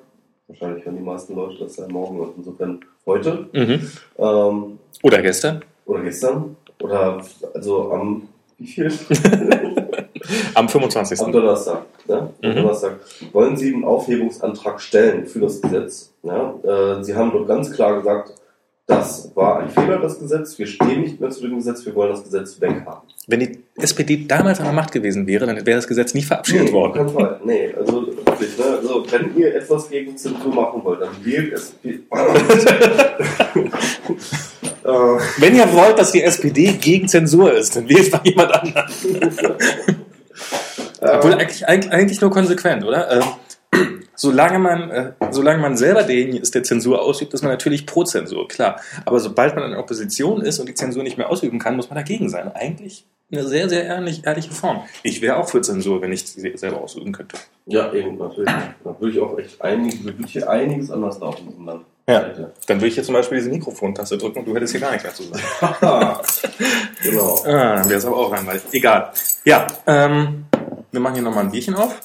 [0.47, 3.89] wahrscheinlich hören die meisten Leute das ja morgen und insofern heute, Mhm.
[4.17, 5.63] ähm, Oder gestern?
[5.85, 7.21] oder gestern, oder
[7.53, 8.91] also am, wie viel?
[10.55, 11.19] Am 25.
[11.19, 11.81] Am Donnerstag.
[12.07, 12.55] Am Mhm.
[12.55, 12.99] Donnerstag
[13.33, 16.13] wollen Sie einen Aufhebungsantrag stellen für das Gesetz.
[16.23, 16.53] Ja?
[16.63, 18.33] Äh, Sie haben dort ganz klar gesagt,
[18.85, 20.57] das war ein Fehler, das Gesetz.
[20.57, 23.01] Wir stehen nicht mehr zu dem Gesetz, wir wollen das Gesetz weghaben.
[23.27, 26.67] Wenn die SPD damals an der Macht gewesen wäre, dann wäre das Gesetz nie verabschiedet
[26.67, 26.93] Nee, worden.
[26.93, 27.39] keinen Fall.
[27.45, 28.07] Nee, also
[28.57, 28.77] wirklich, ne?
[28.77, 31.99] also, wenn ihr etwas gegen Zensur machen wollt, dann wählt SPD.
[34.83, 38.87] äh, Wenn ihr wollt, dass die SPD gegen Zensur ist, dann wählt mal jemand anderen.
[41.01, 43.11] Obwohl eigentlich, eigentlich, eigentlich nur konsequent, oder?
[43.11, 43.23] Ähm,
[44.15, 48.03] solange, man, äh, solange man selber derjenige ist, der Zensur ausübt, ist man natürlich pro
[48.03, 48.79] Zensur, klar.
[49.05, 51.89] Aber sobald man in der Opposition ist und die Zensur nicht mehr ausüben kann, muss
[51.89, 52.51] man dagegen sein.
[52.53, 54.83] Eigentlich eine sehr, sehr ehrlich, ehrliche Form.
[55.03, 57.37] Ich wäre auch für Zensur, wenn ich sie selber ausüben könnte.
[57.65, 58.51] ja, eben, natürlich.
[58.83, 61.85] Da würde ich auch echt einiges, würde hier einiges anders laufen in Land.
[62.07, 62.19] Ja.
[62.67, 65.05] Dann würde ich jetzt zum Beispiel diese Mikrofontaste drücken und du hättest hier gar nichts
[65.05, 65.43] mehr zu sagen.
[67.03, 67.35] genau.
[67.45, 68.61] Ah, dann wäre es aber auch langweilig.
[68.73, 69.11] Egal.
[69.45, 70.45] Ja, ähm,
[70.91, 71.95] wir machen hier nochmal ein Bierchen auf.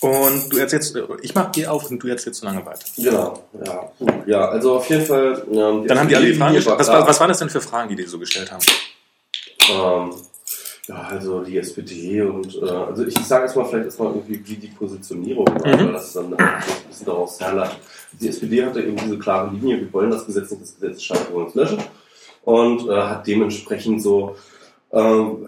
[0.00, 2.84] Und du erzählst, ich mach Bier auf und du erzählst so lange weiter.
[2.96, 3.90] Genau, ja.
[4.26, 5.42] Ja, also auf jeden Fall.
[5.50, 6.78] Ähm, Dann haben die alle die Fragen gestellt.
[6.78, 8.62] Was, was waren das denn für Fragen, die die so gestellt haben?
[9.70, 10.14] Ähm,
[10.86, 14.56] ja, also die SPD und äh, also ich sage jetzt mal vielleicht erstmal irgendwie, wie
[14.56, 15.86] die Positionierung war, Mhm.
[15.86, 17.78] weil das dann ein bisschen daraus herleitet.
[18.20, 21.26] Die SPD hatte eben diese klare Linie, wir wollen das Gesetz nicht, das Gesetz scheitern,
[21.30, 21.78] wir wollen es löschen
[22.44, 24.36] und äh, hat dementsprechend so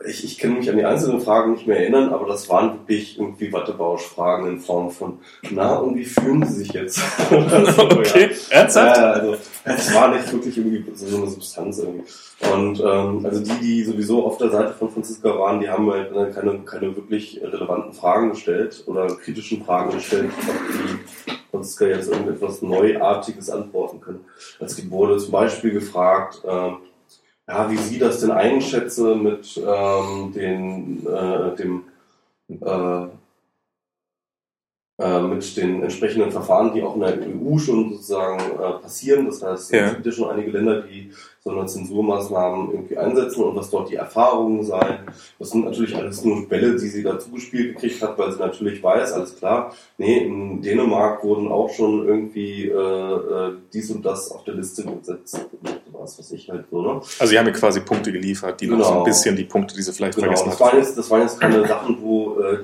[0.07, 3.19] ich, ich kann mich an die einzelnen Fragen nicht mehr erinnern, aber das waren wirklich
[3.19, 5.19] irgendwie Wattebausch-Fragen in Form von,
[5.51, 7.01] na, und wie fühlen Sie sich jetzt?
[7.29, 8.29] So, ja.
[8.51, 8.97] ernsthaft?
[8.97, 12.05] Ja, also es war nicht wirklich irgendwie so eine Substanz irgendwie.
[12.53, 16.13] Und ähm, also die, die sowieso auf der Seite von Franziska waren, die haben halt
[16.13, 20.31] äh, keine, keine wirklich relevanten Fragen gestellt oder kritischen Fragen gestellt,
[20.73, 24.25] die Franziska jetzt irgendetwas Neuartiges antworten können.
[24.61, 26.77] Also die wurde zum Beispiel gefragt, ähm,
[27.49, 31.85] ja, wie sie das denn einschätze mit ähm, den, äh, dem
[32.49, 33.07] äh,
[34.99, 39.27] mit den entsprechenden Verfahren, die auch in der EU schon sozusagen äh, passieren.
[39.27, 39.87] Das heißt, Ja.
[39.89, 41.11] es gibt ja schon einige Länder, die
[41.45, 45.01] so eine Zensurmaßnahmen irgendwie einsetzen und was dort die Erfahrungen seien.
[45.39, 48.83] Das sind natürlich alles nur Bälle, die sie da zugespielt gekriegt hat, weil sie natürlich
[48.83, 54.31] weiß, alles klar, nee, in Dänemark wurden auch schon irgendwie äh, äh, dies und das
[54.33, 55.39] auf der Liste gesetzt.
[55.93, 56.89] Was weiß ich halt so, ne?
[57.19, 59.05] Also sie haben mir quasi Punkte geliefert, die noch so ein Genau.
[59.05, 60.67] bisschen die Punkte, die sie vielleicht Genau, vergessen das hat.
[60.73, 62.59] waren, jetzt, das waren jetzt keine Sachen, wo, äh,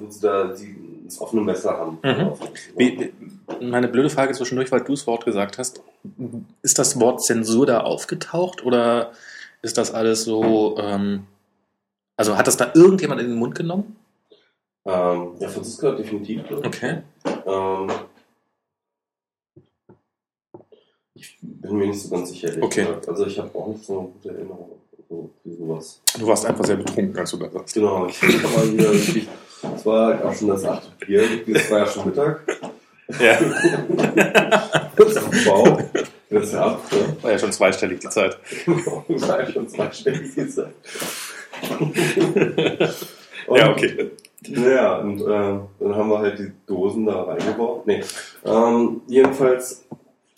[0.00, 1.98] wo sie da die, das offene Messer haben.
[2.02, 2.32] Mhm.
[2.76, 3.12] Wie,
[3.60, 5.82] meine blöde Frage zwischendurch, weil du das Wort gesagt hast.
[6.62, 9.12] Ist das Wort Zensur da aufgetaucht oder
[9.62, 11.26] ist das alles so, ähm,
[12.16, 13.96] also hat das da irgendjemand in den Mund genommen?
[14.86, 16.42] Ähm, ja, Franziska definitiv.
[16.44, 16.56] ich.
[16.56, 17.02] Okay.
[17.46, 17.90] Ähm,
[21.14, 22.50] ich bin mir nicht so ganz sicher.
[22.60, 22.84] Okay.
[22.84, 23.08] gesagt.
[23.08, 24.70] Also ich habe auch nicht so eine gute Erinnerung
[25.08, 26.00] so, sowas.
[26.18, 27.74] Du warst einfach sehr betrunken, als du das sagst.
[27.74, 29.28] Genau, ich war wieder wirklich,
[29.76, 32.40] es war auch schon das achte Bier, es war ja schon Mittag.
[33.20, 33.38] Ja.
[34.96, 35.14] Das
[35.46, 35.82] wow.
[36.30, 37.16] Das ist ab, ne?
[37.22, 38.38] War ja schon zweistellig die Zeit.
[39.08, 40.74] Das war ja schon zweistellig gesagt.
[43.48, 44.10] Ja, okay.
[44.48, 47.86] Naja, und äh, dann haben wir halt die Dosen da reingebaut.
[47.86, 48.02] Nee.
[48.44, 49.86] Ähm, jedenfalls,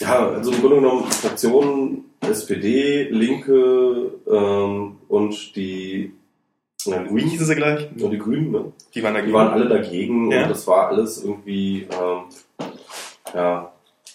[0.00, 6.12] ja, also im Grunde genommen Fraktionen SPD, Linke ähm, und die
[6.86, 7.88] ja, Wie Grünen, hießen sie gleich?
[8.00, 8.72] und die Grünen, ne?
[8.94, 9.32] Die waren Die dagegen.
[9.34, 10.42] waren alle dagegen Ja.
[10.44, 12.66] und das war alles irgendwie, ähm,
[13.34, 13.72] ja,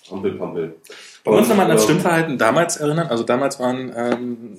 [0.09, 0.75] Hampelpampel.
[1.23, 3.07] Wollen wir uns nochmal an das ähm, Stimmverhalten damals erinnern?
[3.07, 4.57] Also damals waren, ähm,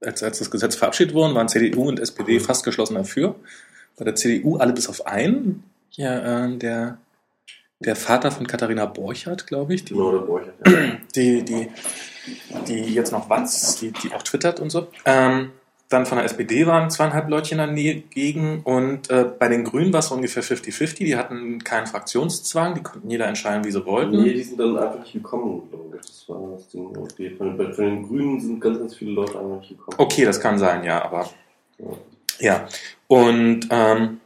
[0.00, 3.34] als, als das Gesetz verabschiedet wurde, waren CDU und SPD fast geschlossen dafür.
[3.98, 5.64] Bei der CDU alle bis auf einen.
[5.90, 6.98] Hier, ähm, der,
[7.80, 10.72] der Vater von Katharina Borchardt, glaube ich, die, Genau, der Borchert, ja.
[11.16, 11.68] die, die,
[12.68, 14.88] die jetzt noch Watz, die, die auch twittert und so.
[15.04, 15.50] Ähm,
[15.90, 20.08] dann von der SPD waren zweieinhalb Leutchen dagegen und äh, bei den Grünen war es
[20.08, 20.96] so ungefähr 50-50.
[20.98, 24.22] Die hatten keinen Fraktionszwang, die konnten jeder entscheiden, wie sie wollten.
[24.22, 26.06] Nee, die sind dann einfach nicht gekommen, glaube ich.
[26.06, 26.90] Das war das Ding.
[26.94, 27.30] irgendwie.
[27.36, 29.96] Von, bei- von den Grünen sind ganz, ganz viele Leute einfach nicht gekommen.
[29.98, 31.28] Okay, das kann sein, ja, aber
[31.78, 31.86] Ja.
[32.40, 32.68] ja.
[33.06, 34.20] Und ähm,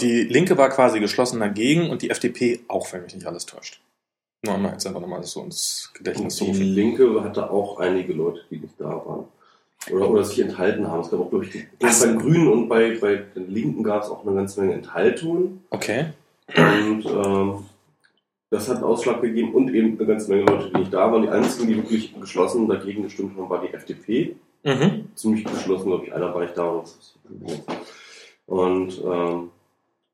[0.00, 3.80] die Linke war quasi geschlossen dagegen und die FDP auch, wenn mich nicht alles täuscht.
[4.42, 6.62] Nur mal jetzt einfach nochmal so ins Gedächtnis Und die.
[6.62, 9.24] Linke hatte auch einige Leute, die nicht da waren.
[9.90, 11.00] Oder, oder sich enthalten haben.
[11.00, 12.00] Es gab auch, glaube ich, die, Was?
[12.00, 15.64] bei den Grünen und bei, bei den Linken gab es auch eine ganze Menge Enthaltungen.
[15.70, 16.06] Okay.
[16.56, 17.66] Und ähm,
[18.50, 21.22] das hat einen Ausschlag gegeben und eben eine ganze Menge Leute, die nicht da waren.
[21.22, 24.36] Die einzigen, die wirklich geschlossen dagegen gestimmt haben, war die FDP.
[24.64, 25.08] Mhm.
[25.14, 26.14] Ziemlich geschlossen, glaube ich.
[26.14, 26.82] Einer war nicht da.
[28.46, 29.50] Und ähm,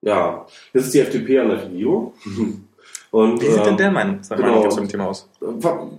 [0.02, 2.14] ja, jetzt ist die FDP an der Regierung.
[3.12, 4.52] Und, Wie sieht denn ähm, der Meinung, seine genau.
[4.54, 5.28] Meinung jetzt zum Thema aus?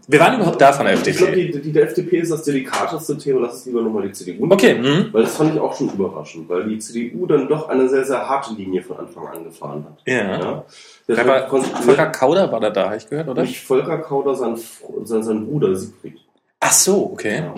[0.07, 1.51] Wir waren überhaupt da von der Ich glaube, FDP.
[1.51, 3.41] die, die der FDP ist das delikateste Thema.
[3.41, 4.47] Lass es lieber nochmal die CDU.
[4.51, 5.09] Okay, mhm.
[5.13, 8.27] Weil das fand ich auch schon überraschend, weil die CDU dann doch eine sehr, sehr
[8.27, 10.01] harte Linie von Anfang an gefahren hat.
[10.07, 10.63] ja.
[11.07, 11.27] Ja.
[11.27, 13.43] War, Volker Kauder war da da, habe ich gehört, oder?
[13.43, 14.57] Nicht Volker Kauder, sein,
[15.03, 16.17] sein, sein Bruder Siegfried.
[16.61, 17.39] Ach so, okay.
[17.41, 17.53] Ja.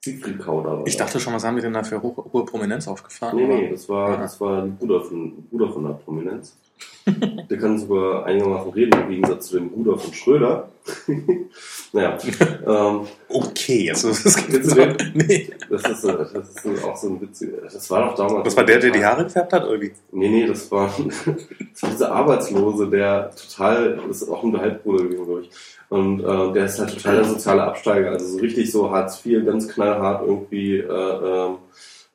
[0.00, 2.88] Siegfried Kauder war Ich dachte schon, was haben wir denn da für hohe, hohe Prominenz
[2.88, 3.36] aufgefahren?
[3.36, 4.16] Nee, aber- nee, das war, Ja.
[4.16, 6.56] das war ein Bruder von, Bruder von der Prominenz.
[7.50, 10.68] Der kann sogar einigermaßen reden, im Gegensatz zu dem Bruder von Schröder.
[11.92, 12.18] naja,
[12.66, 15.50] ähm, Okay, jetzt ist es Kennst du nee.
[15.70, 17.62] das ist, das ist auch so ein witziger.
[17.62, 18.44] Das war doch damals.
[18.44, 19.92] Das war der, der die Haare gefärbt hat, oder wie?
[20.12, 20.92] Nee, nee, das war,
[21.26, 25.50] das war dieser Arbeitslose, der total, das ist auch ein Halbbruder gewesen, glaube ich.
[25.88, 29.44] Und äh, der ist halt total der soziale Absteiger, also so richtig so Hartz IV,
[29.44, 31.56] ganz knallhart irgendwie äh, ähm,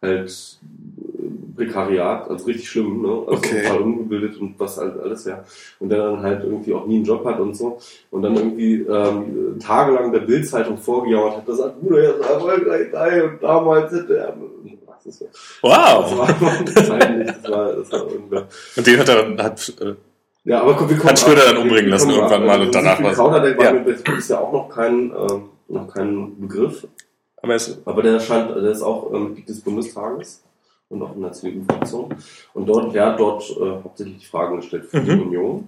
[0.01, 0.76] halt äh,
[1.57, 3.09] Prekariat, also richtig schlimm, ne?
[3.09, 3.63] Also Okay.
[3.63, 5.43] total ungebildet und was halt alles, ja.
[5.79, 7.77] Und der dann halt irgendwie auch nie einen Job hat und so.
[8.11, 13.23] Und dann irgendwie ähm, tagelang der Bildzeitung vorgejammert hat, das hat Bruder jetzt erfolgreich sei
[13.25, 14.33] und damals hätte er.
[15.05, 16.17] Das so- das Wow!
[16.17, 16.27] war
[16.65, 16.89] das
[17.49, 18.03] war, das war.
[18.75, 19.93] Und den hat er dann, hat, äh,
[20.43, 23.15] Ja, aber komm, wir Hat Schröder dann umbringen lassen irgendwann mal und Also danach was-
[23.41, 23.79] der war Ja.
[23.79, 26.85] das ist ja auch noch kein, ähm, noch kein Begriff.
[27.41, 30.43] aber Aber der scheint, der ist auch ähm, Mitglied des Bundestages
[30.89, 32.15] und auch in der CDU-Fraktion.
[32.53, 35.21] Und dort, der hat dort äh, hauptsächlich die Fragen gestellt für die Mhm.
[35.21, 35.67] Union.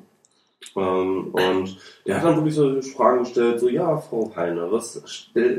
[0.75, 5.01] Ähm, und der hat dann wirklich so Fragen gestellt, so, ja, Frau Heine, was,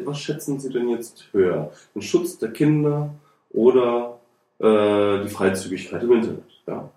[0.04, 1.72] was schätzen Sie denn jetzt höher?
[1.94, 3.10] Den Schutz der Kinder
[3.50, 4.18] oder
[4.58, 6.44] äh, die Freizügigkeit im Internet?
[6.66, 6.90] Ja.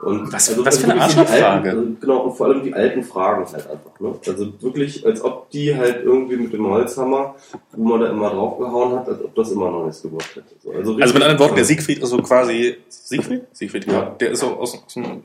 [0.00, 1.70] Und Was- was für eine Arschlochfrage.
[1.70, 4.00] also genau, und vor allem die alten Fragen halt einfach.
[4.00, 4.14] Ne?
[4.26, 7.36] Also wirklich, als ob die halt irgendwie mit dem Holzhammer,
[7.72, 10.54] wo man da immer draufgehauen hat, als ob das immer noch nichts gebracht hätte.
[10.62, 13.44] So, also, also mit anderen Worten, der Siegfried ist so quasi, Siegfried?
[13.52, 13.92] Siegfried, ja.
[13.92, 14.10] Ja.
[14.20, 15.22] Der ist so aus, aus dem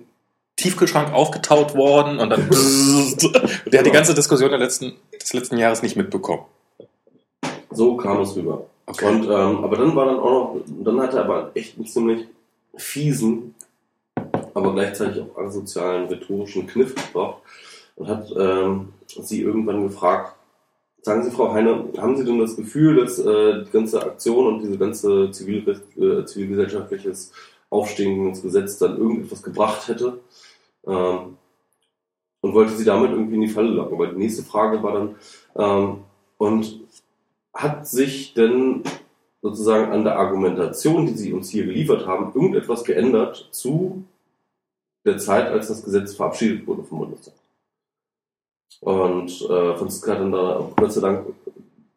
[0.55, 3.33] Tiefkühlschrank aufgetaut worden und dann, und
[3.73, 6.43] der hat die ganze Diskussion der letzten, des letzten Jahres nicht mitbekommen.
[7.71, 8.65] So kam es rüber.
[8.85, 9.05] Okay.
[9.07, 12.25] Und, ähm, aber dann war dann auch noch, dann hat er aber echt einen ziemlich
[12.75, 13.55] fiesen,
[14.59, 17.41] aber gleichzeitig auch asozialen rhetorischen Kniff gebracht
[17.95, 20.35] und hat ähm, sie irgendwann gefragt,
[21.01, 24.61] sagen Sie, Frau Heine, haben Sie denn das Gefühl, dass äh, die ganze Aktion und
[24.61, 27.31] diese ganze Zivilrecht, äh, zivilgesellschaftliches
[27.69, 30.19] Aufstehen ins Gesetz dann irgendetwas gebracht hätte?
[30.85, 31.37] Ähm,
[32.41, 33.99] und wollte sie damit irgendwie in die Falle locken.
[33.99, 35.15] Weil die nächste Frage war dann,
[35.57, 35.97] ähm,
[36.37, 36.79] und
[37.53, 38.83] hat sich denn
[39.41, 44.03] sozusagen an der Argumentation, die Sie uns hier geliefert haben, irgendetwas geändert zu
[45.09, 47.33] der Zeit, als das Gesetz verabschiedet wurde vom Bundestag?
[48.81, 51.27] Und äh, Franziska hat dann da Gott sei Dank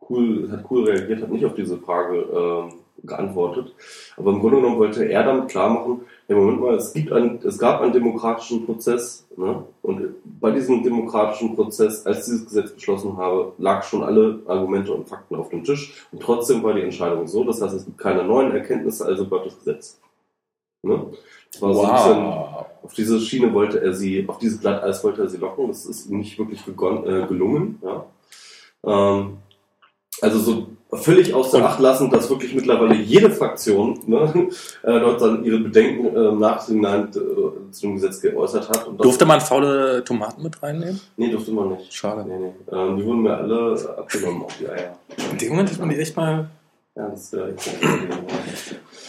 [0.09, 2.73] cool, hat cool reagiert, hat nicht auf diese Frage ähm,
[3.05, 3.75] geantwortet.
[4.17, 7.41] Aber im Grunde genommen wollte er damit klar machen, ja, Moment mal, es, gibt ein,
[7.45, 9.27] es gab einen demokratischen Prozess.
[9.37, 9.65] Ne?
[9.83, 15.09] Und bei diesem demokratischen Prozess, als dieses Gesetz beschlossen habe, lag schon alle Argumente und
[15.09, 16.07] Fakten auf dem Tisch.
[16.13, 17.45] Und trotzdem war die Entscheidung so.
[17.45, 20.01] Das heißt, es gibt keine neuen Erkenntnisse, also bleibt das Gesetz.
[20.83, 21.07] Ne?
[21.61, 22.23] War so ein bisschen,
[22.83, 25.69] auf diese Schiene wollte er sie, auf dieses Glatteis wollte er sie locken.
[25.69, 27.79] Das ist ihm nicht wirklich äh, gelungen.
[27.83, 28.05] Ja?
[28.85, 29.39] Ähm,
[30.21, 34.49] also so völlig außer Acht lassen, dass wirklich mittlerweile jede Fraktion ne,
[34.83, 38.89] äh, dort dann ihre Bedenken äh, nachhinein äh, zu dem Gesetz geäußert hat.
[38.99, 41.01] Durfte man faule Tomaten mit reinnehmen?
[41.17, 41.93] Nee, durfte man nicht.
[41.93, 42.25] Schade.
[42.29, 42.77] Nee, nee.
[42.77, 44.97] Ähm, die wurden mir alle abgenommen auf die Eier.
[45.31, 46.49] In dem Moment hätte man die echt mal.
[46.95, 47.41] Ja, das ist ja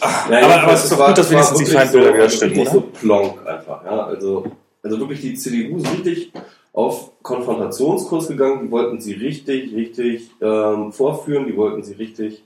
[0.00, 2.70] aber- aber es ist doch gut, dass wenigstens die Feindbilder wieder stimmen, oder?
[2.70, 3.84] so plonk einfach.
[3.84, 4.04] Ja?
[4.06, 4.44] Also,
[4.82, 6.32] also wirklich die CDU ist richtig
[6.72, 8.64] auf Konfrontationskurs gegangen.
[8.66, 11.46] Die wollten sie richtig, richtig ähm, vorführen.
[11.46, 12.42] Die wollten sie richtig.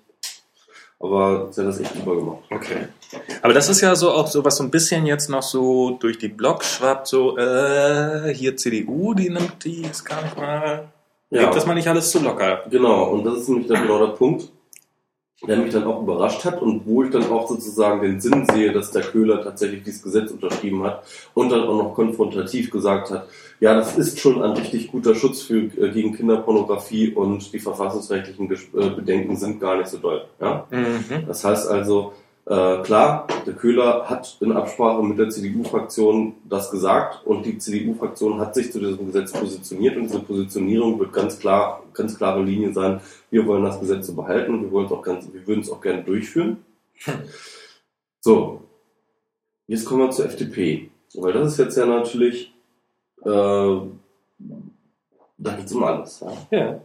[1.00, 2.38] Aber sie hat das echt super gemacht.
[2.50, 2.88] Okay.
[3.42, 6.18] Aber das ist ja so auch so, was so ein bisschen jetzt noch so durch
[6.18, 10.88] die Blog schwappt, so, äh, hier CDU, die nimmt die, ist gar nicht mal,
[11.30, 11.42] Ja.
[11.42, 12.62] legt das mal nicht alles zu locker.
[12.68, 14.50] Genau, und das ist nämlich dann genau der Punkt,
[15.46, 18.72] der mich dann auch überrascht hat und wo ich dann auch sozusagen den Sinn sehe,
[18.72, 23.28] dass der Köhler tatsächlich dieses Gesetz unterschrieben hat und dann auch noch konfrontativ gesagt hat,
[23.60, 28.48] ja, das ist schon ein richtig guter Schutz für, äh, gegen Kinderpornografie und die verfassungsrechtlichen
[28.48, 30.24] Ges- äh, Bedenken sind gar nicht so doll.
[30.40, 30.66] Ja?
[30.70, 31.26] Mhm.
[31.26, 32.12] Das heißt also,
[32.46, 38.40] äh, klar, der Köhler hat in Absprache mit der CDU-Fraktion das gesagt und die CDU-Fraktion
[38.40, 42.72] hat sich zu diesem Gesetz positioniert und diese Positionierung wird ganz klar, ganz klare Linie
[42.72, 43.00] sein.
[43.30, 45.70] Wir wollen das Gesetz so behalten und wir wollen es auch ganz, wir würden es
[45.70, 46.64] auch gerne durchführen.
[48.20, 48.62] So.
[49.66, 50.90] Jetzt kommen wir zur FDP.
[51.14, 52.52] Weil das ist jetzt ja natürlich,
[53.24, 53.28] äh,
[55.38, 56.20] da geht es um alles.
[56.20, 56.58] Ja?
[56.58, 56.80] Ja.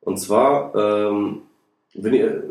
[0.00, 1.42] Und zwar, ähm,
[1.94, 2.44] wenn ihr,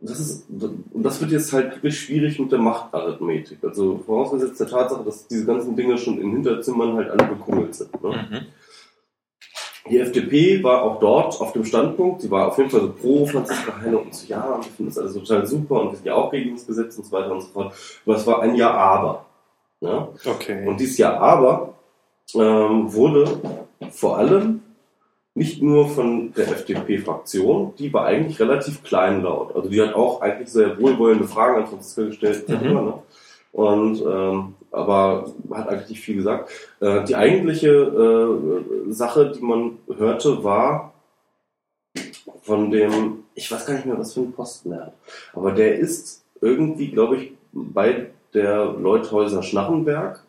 [0.00, 3.58] das ist, und das wird jetzt halt wirklich schwierig mit der Machtarithmetik.
[3.62, 8.02] Also vorausgesetzt der Tatsache, dass diese ganzen Dinge schon in Hinterzimmern halt alle bekungelt sind.
[8.02, 8.10] Ne?
[8.30, 8.46] Mhm.
[9.88, 13.26] Die FDP war auch dort auf dem Standpunkt, sie war auf jeden Fall so pro
[13.26, 16.14] Franziska Heine und so, ja, wir finden das alles total super und wir sind ja
[16.14, 17.74] auch gegen das Gesetz und so weiter und so fort.
[18.04, 19.26] Aber es war ein Ja, aber.
[19.80, 20.08] Ja?
[20.24, 20.66] Okay.
[20.66, 21.74] Und dieses Ja, aber
[22.34, 23.40] ähm, wurde
[23.90, 24.62] vor allem
[25.34, 29.54] nicht nur von der FDP-Fraktion, die war eigentlich relativ kleinlaut.
[29.54, 32.48] Also die hat auch eigentlich sehr wohlwollende Fragen an Franziska gestellt.
[32.48, 32.72] Mhm.
[32.72, 32.94] Ne?
[33.52, 36.50] Und ähm, aber hat eigentlich nicht viel gesagt.
[36.80, 40.92] Äh, die eigentliche äh, Sache, die man hörte, war
[42.42, 44.92] von dem, ich weiß gar nicht mehr, was für einen Posten er hat,
[45.32, 50.22] aber der ist irgendwie, glaube ich, bei der Leuthäuser Schnarrenberg.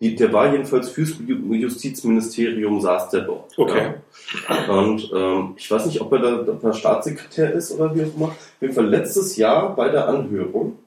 [0.00, 3.58] Die, der war jedenfalls fürs Justizministerium, saß der dort.
[3.58, 3.96] Okay.
[4.48, 4.72] Ja.
[4.72, 8.14] Und ähm, ich weiß nicht, ob er da ob er Staatssekretär ist oder wie auch
[8.16, 8.28] immer.
[8.28, 10.78] Auf jeden Fall letztes Jahr bei der Anhörung,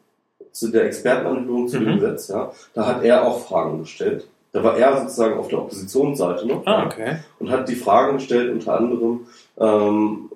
[0.53, 1.99] zu der Expertenanhörung zu dem Mhm.
[1.99, 4.27] Gesetz, ja, da hat er auch Fragen gestellt.
[4.53, 7.17] Da war er sozusagen auf der Oppositionsseite noch Ah, okay.
[7.39, 9.21] und hat die Fragen gestellt, unter anderem,
[9.57, 10.29] ähm,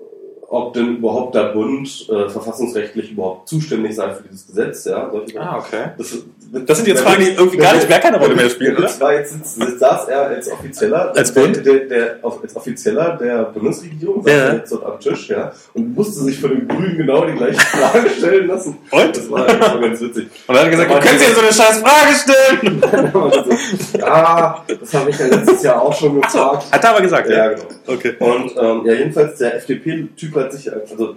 [0.50, 4.86] ob denn überhaupt der Bund äh, verfassungsrechtlich überhaupt zuständig sei für dieses Gesetz.
[4.86, 5.12] Ja.
[5.40, 5.90] Ah, okay.
[5.98, 6.18] Das,
[6.52, 8.90] Das sind jetzt Fragen, die irgendwie gar nicht mehr keine Rolle mehr spielen, oder?
[9.00, 9.36] War jetzt,
[9.80, 14.54] saß er als Offizieller, Als der, der, der, als Offizieller der Bundesregierung, saß Ja.
[14.54, 18.10] jetzt dort am Tisch, ja, und musste sich von den Grünen genau die gleichen Fragen
[18.18, 18.78] stellen lassen.
[18.92, 19.18] Und?
[19.18, 20.28] Das war, das war ganz witzig.
[20.48, 22.82] Und dann hat er gesagt, du kannst dir so eine scheiß Frage stellen.
[23.92, 26.72] so, ja, das habe ich ja letztes Jahr auch schon gefragt.
[26.72, 27.48] Hat er aber gesagt, Ja, ja.
[27.50, 27.64] genau.
[27.88, 28.16] Okay.
[28.20, 31.16] Und ähm, ja, jedenfalls der FDP-Typ hat sich, also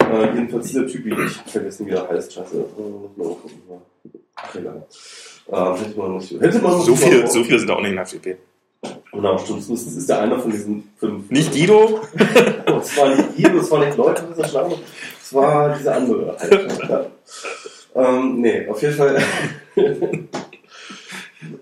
[0.00, 2.56] äh, jedenfalls dieser Typ, ich hab vergessen, wie er heißt, scheiße.
[2.56, 3.89] Äh, muss mal gucken.
[4.54, 6.40] Ähm, hätte man nicht.
[6.40, 8.36] Hätte man So nicht viel, so viele sind auch nicht in der FDP.
[9.12, 9.58] Genau, stimmt.
[9.68, 11.30] Das ist ja einer von diesen fünf.
[11.30, 12.00] Nicht Guido?
[12.80, 14.76] Es war nicht Guido, es war nicht Leute dieser Schlange,
[15.20, 16.36] es war dieser andere.
[16.38, 16.88] Halt.
[16.88, 17.06] Ja.
[17.94, 19.20] Ähm, nee, auf jeden Fall.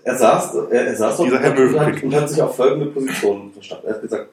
[0.03, 2.85] er saß, er, er saß dort Dieser Herr und, hat, und hat sich auf folgende
[2.87, 3.87] Position verstanden.
[3.87, 4.29] Er hat gesagt,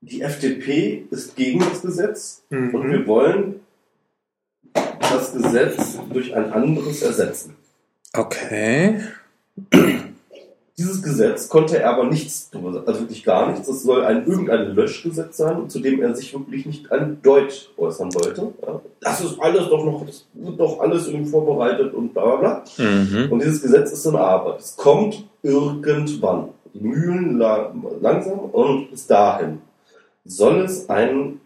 [0.00, 2.90] die FDP ist gegen das Gesetz und Mhm.
[2.92, 3.60] wir wollen
[4.74, 7.56] das Gesetz durch ein anderes ersetzen.
[8.14, 9.00] Okay.
[10.78, 13.68] Dieses Gesetz konnte er aber nichts drüber sagen, also wirklich gar nichts.
[13.68, 18.12] Es soll ein irgendein Löschgesetz sein, zu dem er sich wirklich nicht an Deutsch äußern
[18.14, 18.52] wollte.
[19.00, 22.84] Das ist alles doch noch, das wird doch alles irgendwie vorbereitet und bla bla bla.
[22.84, 23.30] Mhm.
[23.30, 24.60] Und dieses Gesetz ist eine Arbeit.
[24.60, 26.48] Es kommt irgendwann.
[26.74, 29.60] Die Mühlen la langsam und bis dahin
[30.24, 31.40] soll es einen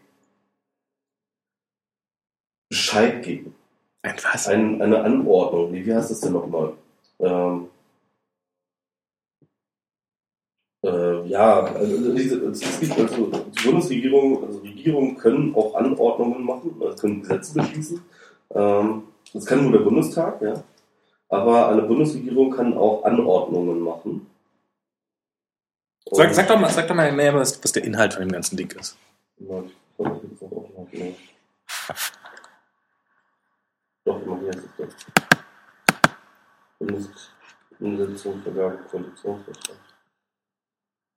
[2.76, 3.54] Bescheid geben.
[4.02, 4.48] Ein was?
[4.48, 5.72] Ein, eine Anordnung.
[5.72, 6.74] Wie, wie heißt das denn nochmal?
[7.18, 7.68] Ähm,
[10.84, 16.76] äh, ja, also diese, es gibt also die Bundesregierung, also Regierungen können auch Anordnungen machen,
[16.80, 18.02] also können Gesetze beschließen.
[18.54, 20.62] Ähm, das kann nur der Bundestag, ja.
[21.28, 24.26] Aber eine Bundesregierung kann auch Anordnungen machen.
[26.12, 28.56] Sag, sag, doch mal, sag doch mal mehr, was, was der Inhalt von dem ganzen
[28.56, 28.96] Ding ist.
[29.38, 31.14] Ja, ich glaub, das gibt's auch noch, genau.
[34.06, 34.88] Doch, immer hier ist es.
[36.78, 37.30] Bundes
[37.80, 39.76] Umsetzung, Vergabe, Koalitionsvertrag.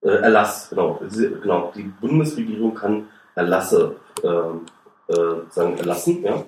[0.02, 1.00] Äh, Erlass, genau.
[1.00, 1.72] Genau.
[1.76, 4.66] Die Bundesregierung kann Erlasse ähm,
[5.08, 6.44] äh, sagen, erlassen, ja.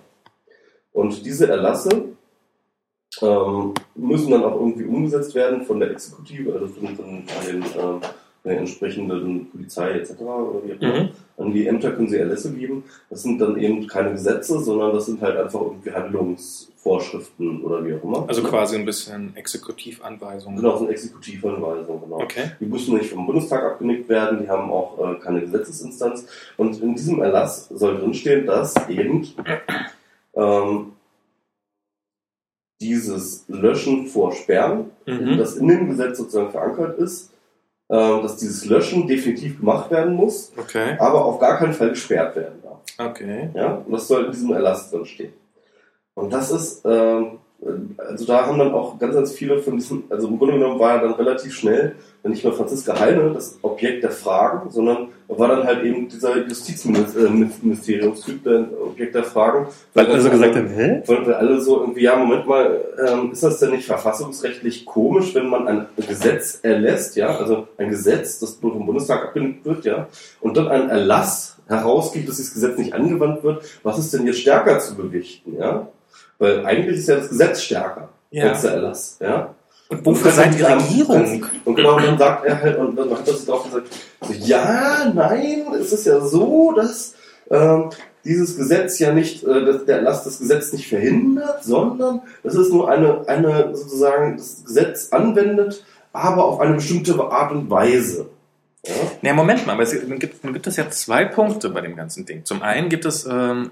[0.93, 1.89] Und diese Erlasse
[3.21, 8.01] ähm, müssen dann auch irgendwie umgesetzt werden von der Exekutive, also von, von, den ähm,
[8.43, 10.13] der entsprechenden Polizei etc.
[10.19, 11.10] Mhm.
[11.38, 12.84] An die Ämter können sie Erlässe geben.
[13.10, 17.93] Das sind dann eben keine Gesetze, sondern das sind halt einfach irgendwie Handlungsvorschriften oder wie
[17.95, 18.25] auch immer.
[18.27, 20.58] Also quasi ein bisschen Exekutivanweisungen.
[20.60, 22.21] Genau, sind Exekutivanweisungen, genau.
[22.21, 22.51] Okay.
[22.60, 26.25] Die müssen nicht vom Bundestag abgenickt werden, die haben auch äh, keine Gesetzesinstanz.
[26.58, 29.27] Und in diesem Erlass soll drinstehen, dass eben
[30.36, 30.93] ähm,
[32.82, 35.38] dieses Löschen vor Sperren, Mhm.
[35.38, 37.32] das in dem Gesetz sozusagen verankert ist,
[38.21, 40.95] dass dieses Löschen definitiv gemacht werden muss, Okay.
[40.99, 42.80] aber auf gar keinen Fall gesperrt werden darf.
[43.12, 43.49] Okay.
[43.54, 43.82] Ja?
[43.86, 45.34] Und das soll in diesem Erlass drin stehen.
[46.13, 47.39] Und das ist, ähm,
[47.97, 50.95] also da haben dann auch ganz, ganz viele von diesen, also im Grunde genommen war
[50.95, 55.48] ja dann relativ schnell dann nicht mehr Franziska Heine das Objekt der Fragen, sondern war
[55.48, 59.67] dann halt eben dieser Justizministeriumstyp der Objekt der Fragen.
[59.94, 61.02] Weil alle so dann- gesagt haben, hä?
[61.06, 65.34] weil wir alle so irgendwie, ja, Moment mal, ähm, ist das denn nicht verfassungsrechtlich komisch,
[65.36, 69.86] wenn man ein Gesetz erlässt, ja, also ein Gesetz, das nur vom Bundestag abgenickt wird,
[69.86, 70.08] ja,
[70.41, 74.39] und dann einen Erlass herausgibt, dass dieses Gesetz nicht angewandt wird, was ist denn jetzt
[74.41, 75.88] stärker zu gewichten, ja?
[76.39, 78.50] Weil eigentlich ist ja das Gesetz stärker Ja.
[78.52, 79.54] als der Erlass, ja?
[79.91, 81.45] Und wofür seid ihr Regierung?
[81.65, 83.88] Und genau, und dann sagt er halt, und dann hat er sich drauf gesagt,
[84.21, 87.13] so, ja, nein, es ist ja so, dass
[87.49, 87.89] ähm,
[88.23, 92.71] dieses Gesetz ja nicht, äh, dass der Erlass das Gesetz nicht verhindert, sondern das ist
[92.71, 98.30] nur eine, eine sozusagen das Gesetz anwendet, aber auf eine bestimmte Art und Weise.
[98.86, 98.93] Ja?
[99.21, 102.25] Ne, Moment mal, aber es gibt, nun gibt es ja zwei Punkte bei dem ganzen
[102.25, 102.45] Ding.
[102.45, 103.71] Zum einen gibt es, ähm,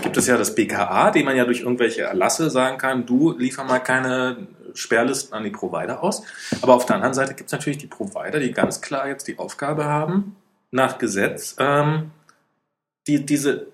[0.00, 3.64] gibt es ja das BKA, dem man ja durch irgendwelche Erlasse sagen kann, du liefer
[3.64, 6.22] mal keine Sperrlisten an die Provider aus.
[6.62, 9.38] Aber auf der anderen Seite gibt es natürlich die Provider, die ganz klar jetzt die
[9.38, 10.36] Aufgabe haben,
[10.70, 12.10] nach Gesetz ähm,
[13.06, 13.66] die, diese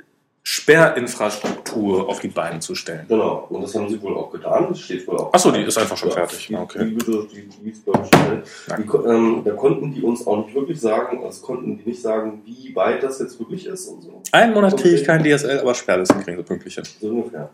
[0.87, 3.05] Sperrinfrastruktur auf die Beine zu stellen.
[3.09, 5.33] Genau, und das haben sie wohl auch getan, das steht wohl auch.
[5.35, 6.47] Achso, die ist einfach schon fertig.
[6.47, 6.85] Die, Okay.
[6.85, 8.43] die, die, die, die ist, glaub ich, schnell.
[8.69, 8.77] Ja.
[8.77, 12.01] Die, ko- ähm, da konnten die uns auch nicht wirklich sagen, also konnten die nicht
[12.01, 14.23] sagen, wie weit das jetzt wirklich ist und so.
[14.33, 16.85] Einen Monat kriege ich kein DSL, aber Sperrlisten kriegen sie pünktlich hin.
[17.01, 17.51] So ungefähr.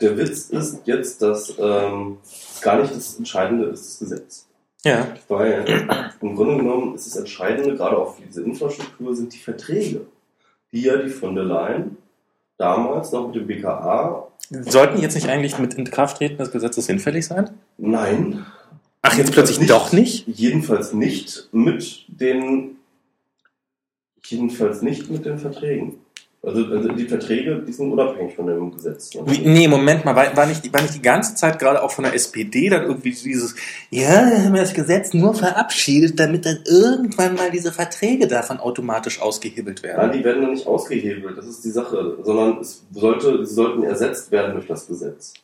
[0.00, 2.18] Der Witz ist jetzt, dass ähm,
[2.62, 4.46] gar nicht das Entscheidende ist das Gesetz.
[4.84, 5.06] Ja.
[5.28, 5.64] Weil
[6.20, 10.02] im Grunde genommen ist das Entscheidende, gerade auch für diese Infrastruktur, sind die Verträge,
[10.72, 11.96] die ja die von der Leyen
[12.58, 17.50] damals noch mit dem BKA, Sollten jetzt nicht eigentlich mit Inkrafttreten des Gesetzes hinfällig sein?
[17.78, 18.44] nein,
[19.00, 19.70] Ach, jetzt plötzlich Nicht.
[19.70, 20.26] doch nicht?
[20.28, 22.76] jedenfalls nicht mit den,
[24.24, 25.98] jedenfalls nicht mit den Verträgen.
[26.44, 29.14] Also, also die Verträge, die sind unabhängig von dem Gesetz.
[29.14, 29.22] Ne?
[29.44, 32.14] Nee, Moment mal, war, war, nicht, war nicht die ganze Zeit gerade auch von der
[32.14, 33.54] SPD dann irgendwie dieses,
[33.90, 39.22] ja, wir haben das Gesetz nur verabschiedet, damit dann irgendwann mal diese Verträge davon automatisch
[39.22, 40.12] ausgehebelt Nein, werden?
[40.12, 44.30] die werden dann nicht ausgehebelt, das ist die Sache, sondern es sollte, sie sollten ersetzt
[44.30, 45.34] werden durch das Gesetz.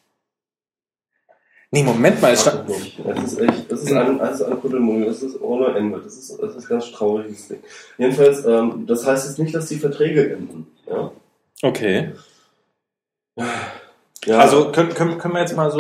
[1.73, 2.99] Nee, Moment mal, es Das stand, nicht.
[2.99, 6.17] Es ist echt, es ist ein, es ist ein Kuddelmuddel, es ist ohne Ende, das
[6.17, 7.61] ist, das ist ganz trauriges Ding.
[7.97, 10.67] Jedenfalls, ähm, das heißt jetzt nicht, dass die Verträge enden.
[10.89, 11.13] Ja?
[11.63, 12.13] okay.
[14.25, 15.79] Ja, Also können, können, können wir jetzt mal so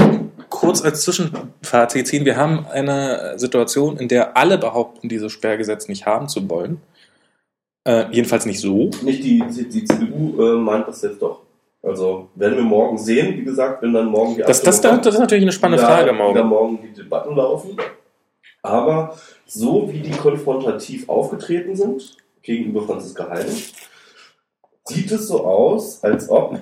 [0.48, 2.24] kurz als Zwischenfazit ziehen.
[2.24, 6.80] Wir haben eine Situation, in der alle behaupten, dieses Sperrgesetz nicht haben zu wollen.
[7.84, 8.90] Äh, jedenfalls nicht so.
[9.02, 11.42] nicht die, die, die CDU äh, meint das jetzt doch.
[11.82, 15.14] Also werden wir morgen sehen, wie gesagt, wenn dann morgen die Das, das, Abstimmung das
[15.14, 16.46] ist natürlich eine spannende wieder- Frage morgen.
[16.48, 17.76] morgen die Debatten laufen.
[18.62, 19.16] Aber
[19.46, 23.50] so wie die konfrontativ aufgetreten sind gegenüber Franziska Heide,
[24.84, 26.60] sieht es so aus, als ob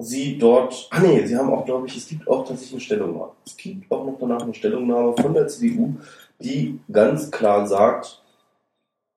[0.00, 3.32] sie dort, ah nee, sie haben auch, glaube ich, es gibt auch tatsächlich eine Stellungnahme.
[3.44, 5.94] Es gibt auch noch danach eine Stellungnahme von der CDU,
[6.38, 8.22] die ganz klar sagt,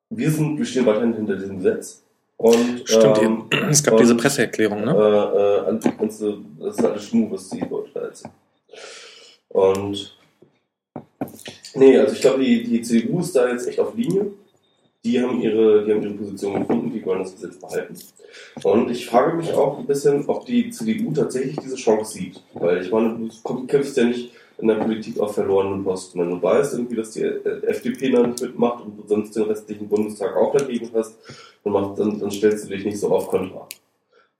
[0.09, 2.03] wir sind, wir stehen weiterhin hinter diesem Gesetz.
[2.41, 4.93] Und, Stimmt, ähm, es gab und- diese Presseerklärung, äh, ne?
[4.93, 8.33] äh, an- ganze, das ist alles Schmuh, was die dort erzählen.
[9.49, 10.17] Und
[11.75, 14.31] nee, also ich glaube, die, die CDU ist da jetzt echt auf Linie.
[15.03, 17.95] Die haben ihre, die haben ihre Position gefunden, die wollen das Gesetz behalten.
[18.63, 22.41] Und ich frage mich auch ein bisschen, ob die CDU tatsächlich diese Chance sieht.
[22.53, 24.31] Weil ich meine, du kämpfst ja nicht
[24.61, 26.19] in der Politik auf verlorenen Posten.
[26.19, 29.89] Wenn du weißt irgendwie, dass die FDP da nicht mitmacht und du sonst den restlichen
[29.89, 31.17] Bundestag auch dagegen hast,
[31.63, 33.67] dann, machst, dann, dann stellst du dich nicht so auf Kontra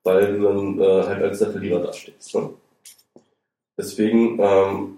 [0.03, 2.33] weil du dann äh, halt als der Verlierer dastehst.
[2.35, 2.49] Ne?
[3.77, 4.97] Deswegen ähm,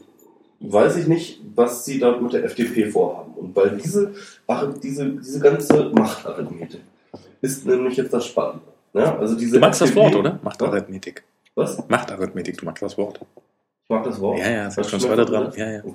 [0.59, 3.33] weiß ich nicht, was sie dort mit der FDP vorhaben.
[3.33, 4.13] Und weil diese,
[4.47, 6.81] ach, diese, diese ganze Machtarithmetik
[7.41, 8.61] ist nämlich jetzt das Spannende.
[8.93, 10.39] Ja, also diese Du magst das FDP Wort, oder?
[10.43, 11.23] Machtarithmetik.
[11.55, 11.87] Was?
[11.87, 13.19] Machtarithmetik, du magst das Wort.
[13.85, 14.39] Ich mag das Wort.
[14.39, 15.27] Ja, ja, es hat Was schon das?
[15.29, 15.51] dran.
[15.57, 15.81] Ja, ja.
[15.83, 15.93] Oh,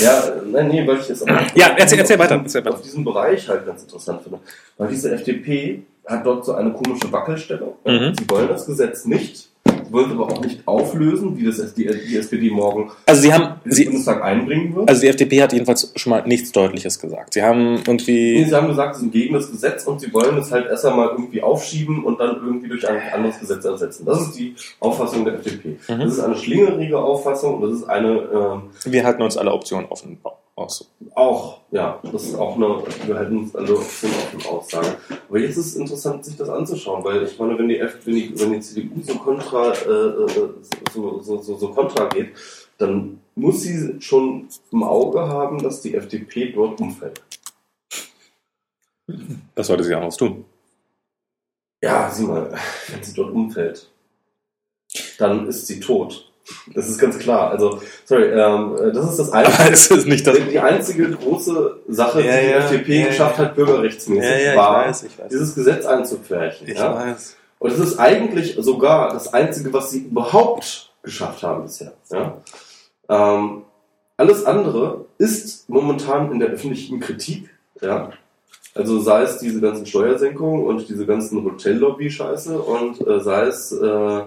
[0.00, 2.74] ja, nein, nee, weil ich es aber Ja, erzähl- erzähl weiter, erzähl weiter.
[2.74, 4.38] auf diesem Bereich halt ganz interessant finde.
[4.78, 7.74] Weil diese FDP hat dort so eine komische Wackelstellung.
[7.84, 8.14] Mhm.
[8.18, 9.49] Sie wollen das Gesetz nicht,
[9.90, 13.72] wollen aber auch nicht auflösen, wie das die, die SPD morgen Also sie haben, im
[13.72, 14.88] sie, Bundestag einbringen wird.
[14.88, 17.34] also die FDP hat jedenfalls schon mal nichts Deutliches gesagt.
[17.34, 20.50] Sie haben irgendwie, sie haben gesagt, sie sind gegen das Gesetz und sie wollen es
[20.50, 24.04] halt erst einmal irgendwie aufschieben und dann irgendwie durch ein anderes Gesetz ersetzen.
[24.06, 25.76] Das ist die Auffassung der FDP.
[25.88, 26.00] Mhm.
[26.00, 29.86] Das ist eine schlingerige Auffassung und das ist eine ähm, wir halten uns alle Optionen
[29.88, 30.18] offen
[30.60, 30.90] aus.
[31.14, 34.96] auch, ja, das ist auch eine, wir halten uns alle Optionen offen Aussage.
[35.28, 38.14] Aber jetzt ist es interessant, sich das anzuschauen, weil ich meine, wenn die, F, wenn
[38.14, 40.50] die, wenn die CDU so kontra, äh, äh,
[40.92, 42.34] so, so, so, so kontra geht,
[42.78, 47.22] dann muss sie schon im Auge haben, dass die FDP dort umfällt.
[49.54, 50.44] Was sollte sie anderes tun?
[51.82, 52.54] Ja, sieh mal,
[52.88, 53.90] wenn sie dort umfällt,
[55.18, 56.29] dann ist sie tot.
[56.74, 57.50] Das ist ganz klar.
[57.50, 59.72] Also, sorry, ähm, das ist das Einzige.
[59.72, 60.38] es ist nicht das.
[60.50, 64.56] Die einzige große Sache, Ja, die die ja, FDP ja, geschafft hat, bürgerrechtsmäßig, ja, ich
[64.56, 65.28] war, weiß, ich weiß.
[65.28, 66.68] dieses Gesetz einzupferchen.
[66.68, 67.36] Ich weiß.
[67.58, 71.92] Und es ist eigentlich sogar das Einzige, was sie überhaupt geschafft haben bisher.
[73.08, 73.62] Ähm,
[74.16, 77.50] alles andere ist momentan in der öffentlichen Kritik.
[77.80, 78.10] Ja?
[78.74, 84.22] Also sei es diese ganzen Steuersenkungen und diese ganzen Hotellobby-Scheiße und äh, sei es äh,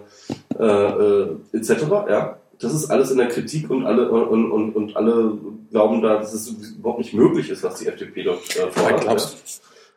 [0.60, 1.70] äh, äh, etc.
[2.10, 2.38] Ja?
[2.60, 5.38] Das ist alles in der Kritik und alle und, und, und alle
[5.72, 9.04] glauben da, dass es überhaupt nicht möglich ist, was die FDP dort äh, fordert.
[9.06, 9.18] ja?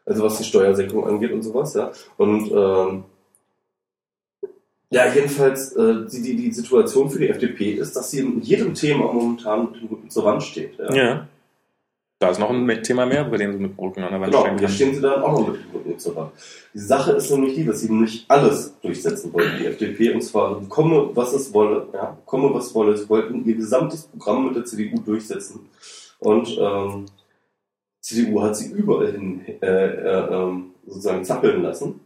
[0.07, 1.91] Also was die Steuersenkung angeht und sowas, ja.
[2.17, 3.05] Und ähm,
[4.91, 8.73] ja, jedenfalls, äh, die, die, die Situation für die FDP ist, dass sie in jedem
[8.75, 10.79] Thema momentan mit dem Rücken zur Wand steht.
[10.79, 10.95] Ja.
[10.95, 11.29] Ja.
[12.27, 14.33] Da ist noch ein Thema mehr, bei dem sie mit dem Rücken an der Wand
[14.33, 14.69] Genau, stehen kann.
[14.69, 16.33] stehen sie dann auch noch mit dem Rücken zur Wand.
[16.75, 20.61] Die Sache ist nämlich die, dass sie nicht alles durchsetzen wollten, die FDP, und zwar
[20.69, 22.97] komme, was es wolle, ja, komme, was wolle.
[22.97, 25.69] Sie wollten ihr gesamtes Programm mit der CDU durchsetzen.
[26.19, 27.07] Und ähm,
[28.01, 32.01] CDU hat sie überall hin äh, äh, ähm, sozusagen zappeln lassen.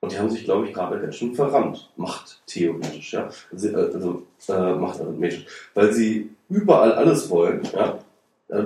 [0.00, 1.90] Und die haben sich, glaube ich, gerade ganz schön verrannt.
[1.96, 3.30] Macht theoretisch, ja.
[3.50, 5.46] Also, äh, also äh, Macht arithmetisch.
[5.74, 7.98] Weil sie überall alles wollen, ja.
[8.48, 8.62] Äh,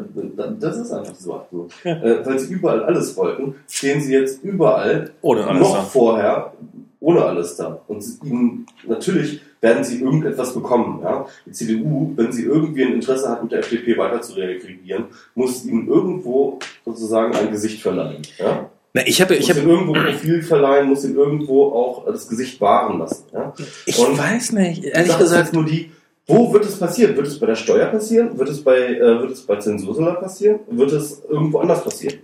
[0.60, 1.40] Das ist einfach so.
[1.84, 1.92] Ja.
[2.02, 5.82] Äh, weil sie überall alles wollten, stehen sie jetzt überall noch da.
[5.82, 6.52] vorher
[7.00, 7.80] ohne alles da.
[7.88, 11.00] Und ihnen, natürlich werden sie irgendetwas bekommen.
[11.02, 11.26] Ja?
[11.46, 15.64] Die CDU, wenn sie irgendwie ein Interesse hat, mit der FDP weiter zu reagieren, muss
[15.64, 18.22] ihnen irgendwo sozusagen ein Gesicht verleihen.
[18.38, 18.70] Ja?
[18.94, 22.60] Na, ich habe, ich muss habe, irgendwo Profil verleihen, muss ihnen irgendwo auch das Gesicht
[22.60, 23.24] wahren lassen.
[23.32, 23.52] Ja?
[23.86, 25.46] ich Und weiß nicht, ehrlich ist gesagt.
[25.46, 25.90] jetzt nur die,
[26.26, 27.16] wo wird es passieren?
[27.16, 28.38] Wird es bei der Steuer passieren?
[28.38, 30.60] Wird es bei, äh, wird es bei Zensursula passieren?
[30.68, 32.20] Wird es irgendwo anders passieren?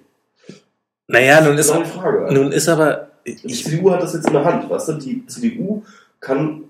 [1.09, 2.33] Naja, nun ist, ist eine Frage.
[2.35, 4.93] nun ist aber, Die ich, CDU hat das jetzt in der Hand, weißt du?
[4.95, 5.83] Die CDU
[6.21, 6.65] kann,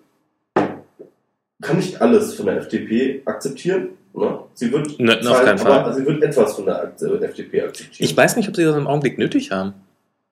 [0.55, 3.91] kann nicht alles von der FDP akzeptieren.
[4.15, 4.39] Ne?
[4.55, 5.73] Sie wird, Ne, Fall.
[5.73, 8.09] aber sie wird etwas von der FDP akzeptieren.
[8.11, 9.75] ich weiß nicht, ob sie das im Augenblick nötig haben.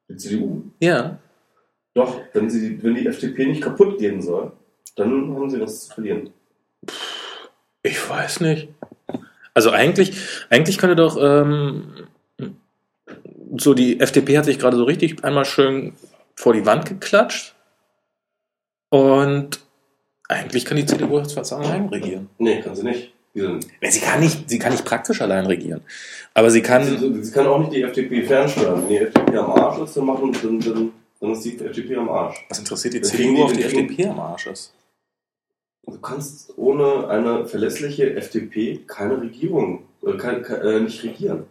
[0.09, 0.63] Die CDU.
[0.81, 1.19] Ja.
[1.95, 4.53] Doch, wenn, sie, wenn die FDP nicht kaputt gehen soll,
[4.97, 6.31] dann haben sie was zu verlieren.
[7.83, 8.69] Ich weiß nicht.
[9.55, 10.17] Also eigentlich,
[10.51, 12.07] eigentlich könnte doch ähm,
[13.57, 15.95] so die FDP hat sich gerade so richtig einmal schön
[16.35, 17.55] vor die Wand geklatscht
[18.91, 19.61] und
[20.29, 22.29] eigentlich kann die CDU jetzt allein regieren.
[22.39, 23.13] Nee, kann sie nicht.
[23.35, 25.83] Sie kann nicht, sie kann nicht praktisch allein regieren,
[26.33, 26.85] aber sie kann.
[26.85, 28.81] Sie, sie kann auch nicht die FDP fernsteuern.
[28.83, 32.09] Wenn die FDP am Arsch ist, dann, machen, dann, dann, dann ist die FDP am
[32.09, 32.39] Arsch.
[32.49, 34.73] Was interessiert die CDU, die- auf die kriegen- FDP am Arsch ist?
[35.87, 41.45] Du kannst ohne eine verlässliche FDP keine Regierung, äh, kein, äh, nicht regieren.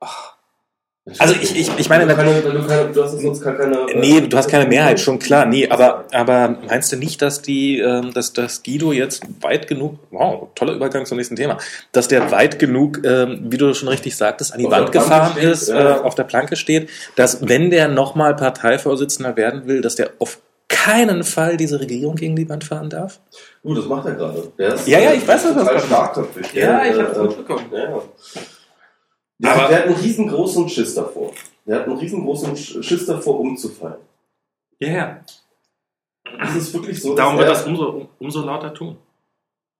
[0.00, 0.34] Ach.
[1.18, 3.76] Also ich- ich- ich meine, du, keine, du, keine, du hast sonst gar keine.
[3.90, 5.44] äh, Nee, du hast keine Mehrheit, schon klar.
[5.44, 9.98] Nee, aber, aber meinst du nicht, dass die, ähm, dass, dass Guido jetzt weit genug,
[10.10, 11.58] wow, toller Übergang zum nächsten Thema,
[11.92, 15.32] dass der weit genug, ähm, wie du schon richtig sagtest, an die Auf Wand gefahren
[15.32, 15.96] steht, ist, ja.
[15.96, 20.38] äh, auf der Planke steht, dass wenn der nochmal Parteivorsitzender werden will, dass der auf
[20.74, 23.20] keinen Fall diese Regierung gegen die Wand fahren darf?
[23.62, 24.52] Du, das macht er gerade.
[24.58, 25.84] Ja, ja, ich weiß, was das macht.
[25.86, 26.52] starkköpfig.
[26.54, 27.64] Ja, ich hab's äh, mitbekommen.
[27.72, 28.02] Ja, ja.
[29.38, 31.32] Der, Aber- der hat einen riesengroßen Schiss davor.
[31.66, 33.96] Der hat einen riesengroßen Sch- Schiss davor, umzufallen.
[34.80, 35.20] Ja, ja.
[36.40, 37.14] Das ist wirklich so.
[37.14, 38.96] Darum wird er- das umso, umso lauter tun.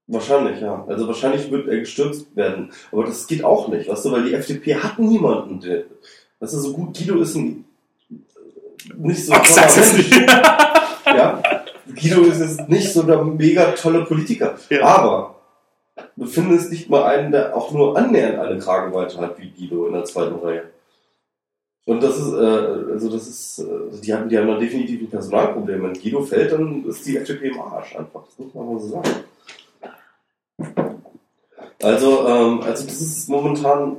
[0.07, 0.85] Wahrscheinlich, ja.
[0.87, 2.73] Also wahrscheinlich wird er gestürzt werden.
[2.93, 5.85] Aber das geht auch nicht, weißt du, weil die FDP hat niemanden, der.
[6.41, 7.65] Weißt du, so gut Guido ist ein
[8.99, 10.13] nicht so Ach, sag's es nicht.
[11.07, 11.43] Ja.
[11.87, 14.55] Guido ist jetzt nicht so der mega tolle Politiker.
[14.71, 14.85] Ja.
[14.85, 15.35] Aber
[16.17, 19.93] du findest nicht mal einen, der auch nur annähernd eine Kragenweite hat wie Guido in
[19.95, 20.65] der zweiten Reihe.
[21.87, 25.03] Und das ist, äh, also das ist, äh, Also die haben, die haben da definitiv
[25.03, 25.83] ein Personalproblem.
[25.83, 28.25] Wenn Guido fällt, dann ist die FDP im Arsch einfach.
[28.25, 29.11] Das muss man mal so sagen.
[31.83, 33.97] Also, ähm, also das ist momentan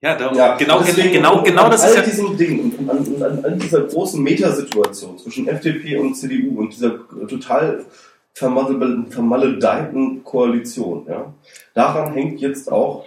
[0.00, 2.02] Ja, darum, Ja, genau, genau, genau an das all ist ja.
[2.02, 6.98] diesem Ding und an, an, an, dieser großen Metasituation zwischen FDP und CDU und dieser
[7.28, 7.84] total
[8.34, 11.32] vermal- vermaledeiten Koalition, ja,
[11.74, 13.04] daran hängt jetzt auch,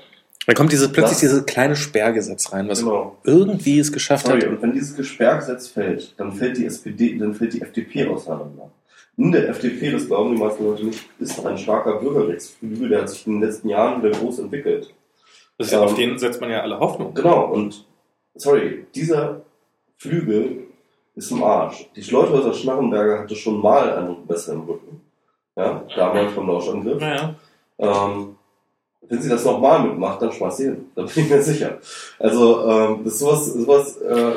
[0.47, 4.41] Da kommt dieses, plötzlich Das- dieses kleine Sperrgesetz rein, was genau, irgendwie es geschafft sorry,
[4.41, 4.49] hat.
[4.49, 8.71] und wenn dieses Sperrgesetz fällt, dann fällt die SPD, dann fällt die FDP auseinander.
[9.17, 13.09] In der FDP, das glauben die meisten Leute nicht, ist ein starker Bürgerrechtsflügel, der hat
[13.09, 14.93] sich in den letzten Jahren wieder groß entwickelt.
[15.57, 17.13] Das ist ja- auf den setzt man ja alle Hoffnung.
[17.13, 17.85] Genau, und
[18.33, 19.41] sorry, dieser
[20.01, 20.63] Flügel
[21.15, 21.87] ist im Arsch.
[21.95, 24.99] Die Schleuthäuser Schnarrenberger hatte schon mal einen besseren Rücken.
[25.55, 26.99] Ja, damals vom Lauschangriff.
[26.99, 27.35] Naja.
[27.77, 28.35] Ähm,
[29.07, 30.91] wenn sie das nochmal mitmacht, dann schmeißt sie hin.
[30.95, 31.77] Da bin ich mir sicher.
[32.17, 34.31] Also, ähm, das ist sowas, sowas, äh,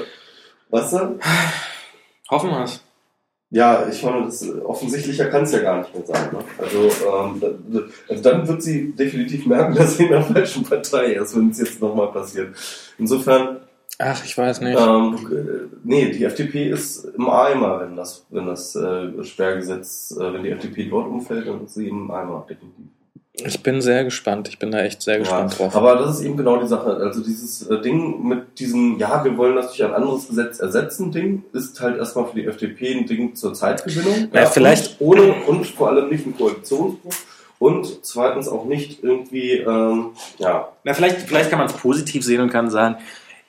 [0.68, 1.18] weißt du?
[2.30, 2.84] Hoffen wir es.
[3.48, 6.30] Ja, ich meine, das, offensichtlicher kann es ja gar nicht mehr sein.
[6.30, 6.44] Ne?
[6.58, 11.14] Also, ähm, da, also dann wird sie definitiv merken, dass sie in der falschen Partei
[11.14, 12.54] ist, wenn es jetzt nochmal passiert.
[12.98, 13.60] Insofern,
[13.98, 14.78] Ach, ich weiß nicht.
[14.78, 20.32] Ähm, äh, nee, die FDP ist im Eimer, wenn das, wenn das äh, Sperrgesetz, äh,
[20.32, 22.86] wenn die FDP dort umfällt, dann ist sie im Eimer, definitiv.
[23.36, 24.46] Ich bin sehr gespannt.
[24.48, 25.74] Ich bin da echt sehr Ja, gespannt drauf.
[25.76, 26.96] aber das ist eben genau die Sache.
[26.96, 31.10] Also dieses äh, Ding mit diesem, ja, wir wollen das durch ein anderes Gesetz ersetzen,
[31.10, 34.28] Ding, ist halt erstmal für die FDP ein Ding zur Zeitgewinnung.
[34.32, 37.12] Ja, vielleicht- Und ohne und vor allem nicht ein Koalitionsbruch.
[37.60, 42.40] Und zweitens auch nicht irgendwie, ähm, ja, Na, vielleicht, vielleicht kann man es positiv sehen
[42.40, 42.96] und kann sagen,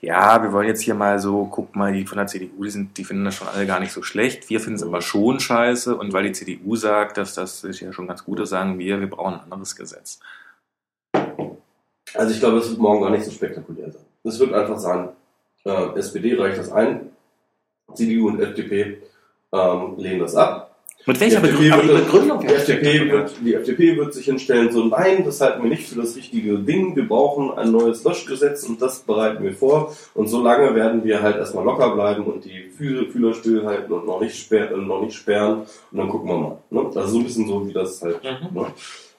[0.06, 2.96] ja, wir wollen jetzt hier mal so, guck mal, die von der CDU, die, sind,
[2.98, 4.50] die finden das schon alle gar nicht so schlecht.
[4.50, 5.96] Wir finden es aber schon scheiße.
[5.96, 9.00] Und weil die CDU sagt, dass das ist ja schon ganz gut ist, sagen wir,
[9.00, 10.20] wir brauchen ein anderes Gesetz.
[12.14, 14.06] Also ich glaube, es wird morgen gar nicht so spektakulär sein.
[14.24, 15.10] Es wird einfach sein,
[15.66, 17.10] äh, SPD reicht das ein,
[17.94, 19.02] CDU und FDP
[19.52, 20.65] ähm, lehnen das ab.
[21.08, 21.88] Mit welcher Begründung?
[21.88, 25.88] Begründung Die FDP, wird, die FDP wird sich hinstellen, so nein, das halten wir nicht
[25.88, 29.96] für das richtige Ding, wir brauchen ein neues Löschgesetz und das bereiten wir vor.
[30.16, 34.08] Und so lange werden wir halt erstmal locker bleiben und die Fühler, Fühler stillhalten und
[34.08, 36.58] noch nicht, sperr, äh, noch nicht sperren und dann gucken wir mal.
[36.72, 36.86] Ne?
[36.96, 38.62] Also so ein bisschen so, wie das halt Mhm.
[38.62, 38.66] Ne?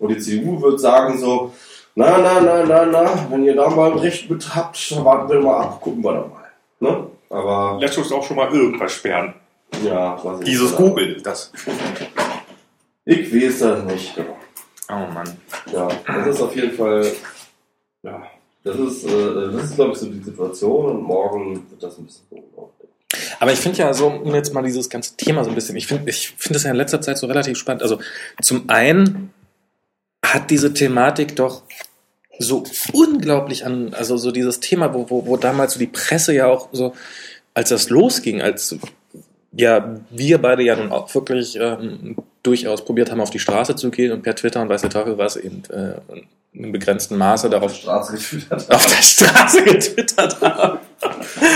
[0.00, 1.52] Und die CDU wird sagen so,
[1.94, 5.32] na, na, na, na, na, wenn ihr da mal ein Recht mit habt, dann warten
[5.32, 6.50] wir mal ab, gucken wir dann mal.
[6.80, 7.06] Ne?
[7.30, 9.34] Aber, Lässt uns auch schon mal irgendwas sperren.
[9.84, 10.76] Ja, weiß ich Dieses nicht.
[10.76, 11.52] Google, das.
[13.04, 14.14] Ich weiß das nicht.
[14.88, 15.36] Oh Mann.
[15.72, 17.10] Ja, das ist auf jeden Fall,
[18.02, 18.22] ja,
[18.62, 22.06] das ist, äh, das ist glaube ich so die Situation und morgen wird das ein
[22.06, 22.26] bisschen.
[23.38, 25.86] Aber ich finde ja so, um jetzt mal dieses ganze Thema so ein bisschen, ich
[25.86, 27.82] finde ich finde das ja in letzter Zeit so relativ spannend.
[27.82, 27.98] Also
[28.42, 29.32] zum einen
[30.24, 31.62] hat diese Thematik doch
[32.38, 36.46] so unglaublich an, also so dieses Thema, wo, wo, wo damals so die Presse ja
[36.46, 36.94] auch so,
[37.54, 38.76] als das losging, als
[39.56, 43.90] ja wir beide ja nun auch wirklich ähm, durchaus probiert haben, auf die Straße zu
[43.90, 45.94] gehen und per Twitter und weiß der Teufel was eben äh,
[46.52, 48.18] in einem begrenzten Maße auf der darauf Straße
[48.50, 48.74] hat.
[48.74, 50.78] auf der Straße getwittert haben.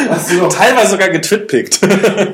[0.09, 1.81] Hast du noch Teilweise sogar getwitpickt.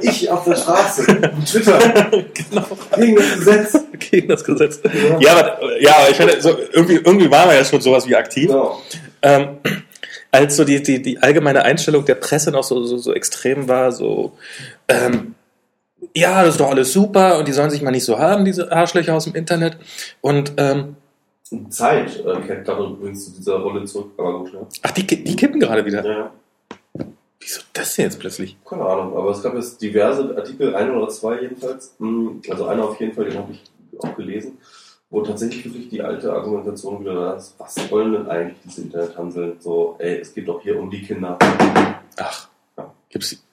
[0.03, 1.05] ich auf der Straße,
[1.47, 1.79] Twitter,
[2.11, 2.67] genau.
[2.97, 3.79] gegen das Gesetz.
[4.11, 4.81] Gegen das Gesetz.
[4.83, 5.19] Ja.
[5.21, 8.17] Ja, aber, ja, aber ich finde, so, irgendwie, irgendwie waren wir ja schon sowas wie
[8.17, 8.49] aktiv.
[8.49, 8.81] Genau.
[9.23, 9.59] Ähm,
[10.33, 13.93] als so die, die, die allgemeine Einstellung der Presse noch so, so, so extrem war,
[13.93, 14.37] so,
[14.89, 15.36] ähm,
[16.17, 18.73] ja, das ist doch alles super und die sollen sich mal nicht so haben, diese
[18.73, 19.77] Arschlöcher aus dem Internet.
[20.23, 20.97] Und, ähm,
[21.69, 24.61] Zeit äh, kehrt gerade übrigens zu dieser Rolle zurück, aber gut, ja.
[24.83, 26.05] ach, die, die kippen gerade wieder.
[26.05, 26.33] ja.
[27.39, 28.57] Wieso das denn jetzt plötzlich?
[28.65, 32.85] Keine Ahnung, aber es gab jetzt diverse Artikel, ein oder zwei jedenfalls, mh, also einer
[32.85, 33.63] auf jeden Fall, den habe ich
[34.01, 34.59] auch gelesen,
[35.11, 39.57] wo tatsächlich wirklich die alte Argumentation wieder da ist, was wollen denn eigentlich diese Internethanseln?
[39.61, 41.39] So, ey, es geht doch hier um die Kinder.
[42.17, 42.49] Ach,
[43.11, 43.46] gibt's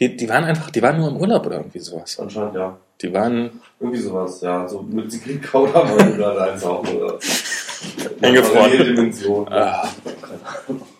[0.00, 0.16] die?
[0.16, 2.18] Die, waren einfach, die waren nur im Urlaub oder irgendwie sowas.
[2.18, 2.76] Anscheinend ja.
[3.00, 4.66] Die waren, Irgendwie sowas, ja.
[4.66, 6.82] So mit Sigrid Kauder haben wir gerade eins auch.
[6.82, 7.18] Oder
[8.22, 8.70] Eingefroren.
[8.72, 9.48] Dimension.
[9.52, 9.88] Ah.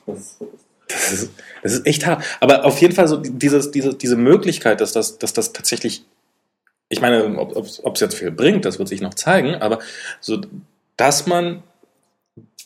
[0.06, 1.30] Das ist,
[1.62, 2.24] das ist echt hart.
[2.40, 6.04] Aber auf jeden Fall so dieses, diese, diese Möglichkeit, dass das, dass das tatsächlich,
[6.88, 9.80] ich meine, ob es jetzt viel bringt, das wird sich noch zeigen, aber
[10.20, 10.40] so,
[10.96, 11.62] dass man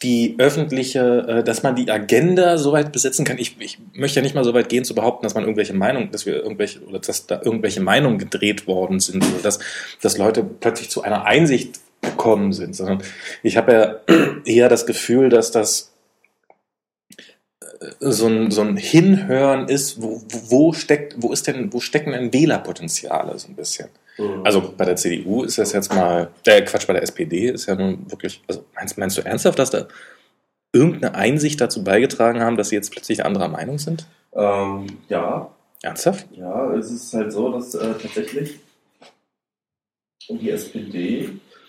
[0.03, 3.39] die öffentliche, äh, dass man die Agenda so weit besetzen kann.
[3.39, 6.11] Ich, ich möchte ja nicht mal so weit gehen zu behaupten, dass man irgendwelche Meinungen,
[6.11, 9.61] dass wir irgendwelche oder dass da irgendwelche Meinungen gedreht worden sind oder dass,
[10.01, 13.03] dass Leute plötzlich zu einer Einsicht gekommen sind, sondern
[13.43, 13.73] ich habe
[14.09, 15.93] ja eher das Gefühl, dass das
[18.01, 22.33] so ein, so ein Hinhören ist, wo, wo steckt, wo ist denn, wo stecken denn
[22.33, 23.89] Wählerpotenziale so ein bisschen?
[24.19, 24.45] Mhm.
[24.45, 27.75] Also bei der CDU ist das jetzt mal, äh, Quatsch, bei der SPD ist ja
[27.75, 29.87] nun wirklich, also meinst, meinst du ernsthaft, dass da
[30.73, 34.07] irgendeine Einsicht dazu beigetragen haben, dass sie jetzt plötzlich anderer Meinung sind?
[34.35, 35.51] Ähm, ja,
[35.83, 36.27] Ernsthaft?
[36.33, 38.61] Ja, es ist halt so, dass äh, tatsächlich
[40.29, 41.29] die SPD,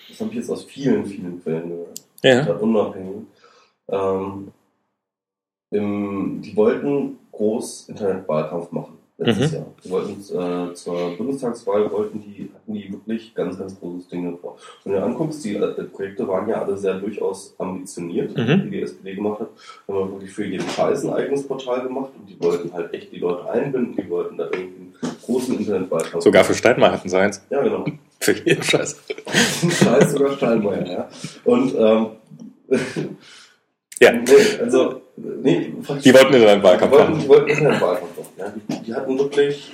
[0.09, 2.53] das habe ich jetzt aus vielen, vielen Quellen gehört, Ja.
[2.53, 3.25] unabhängig,
[3.89, 4.51] ähm,
[5.71, 9.55] im, die wollten groß Internetwahlkampf machen letztes Mhm.
[9.57, 9.65] Jahr.
[9.83, 10.11] Die wollten
[10.71, 14.57] äh, zur Bundestagswahl wollten die, hatten die wirklich ganz, ganz großes Ding vor.
[14.83, 18.63] Wenn du anguckst, die äh, Projekte waren ja alle sehr durchaus ambitioniert, Mhm.
[18.63, 19.49] die die SPD gemacht hat.
[19.87, 23.11] Haben wir wirklich für jeden Scheiß ein eigenes Portal gemacht und die wollten halt echt
[23.11, 27.17] die Leute einbinden, die wollten da irgendwie einen großen Internetwahlkampf Sogar für Steinmeier hatten sie
[27.17, 27.41] eins.
[27.49, 27.85] Ja, genau.
[28.19, 29.01] Für jeden Scheiß.
[29.83, 31.09] Scheiß sogar Steinmeier, ja.
[31.43, 32.07] Und ähm,
[33.99, 34.11] Ja.
[34.25, 38.12] Nee, also, nee, Die wollten in einen Wahlkampf die wollten, die wollten in einen Wahlkampf.
[38.37, 38.49] Ja.
[38.49, 39.71] Die, die hatten wirklich,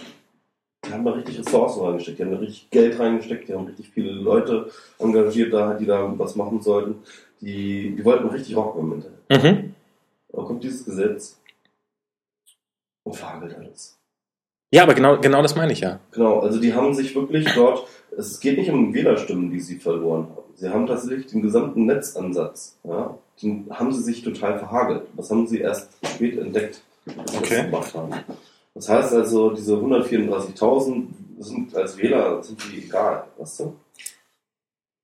[0.86, 3.90] die haben da richtig Ressourcen reingesteckt, die haben da richtig Geld reingesteckt, die haben richtig
[3.90, 6.96] viele Leute engagiert, da, die da was machen sollten.
[7.42, 9.20] Die, die wollten richtig rocken im Internet.
[9.30, 9.74] Mhm.
[10.34, 11.40] Dann kommt dieses Gesetz
[13.04, 13.98] und verhagelt alles.
[14.72, 16.00] Ja, aber genau, genau das meine ich ja.
[16.12, 20.28] Genau, also die haben sich wirklich dort, es geht nicht um Wählerstimmen, die sie verloren
[20.30, 20.54] haben.
[20.56, 25.04] Sie haben tatsächlich den gesamten Netzansatz, ja, den haben sie sich total verhagelt.
[25.16, 27.56] Das haben sie erst spät entdeckt, sie Okay.
[27.56, 28.12] das gemacht haben.
[28.80, 31.04] Das heißt also, diese 134.000
[31.40, 33.74] sind als Wähler, sind die egal, weißt du?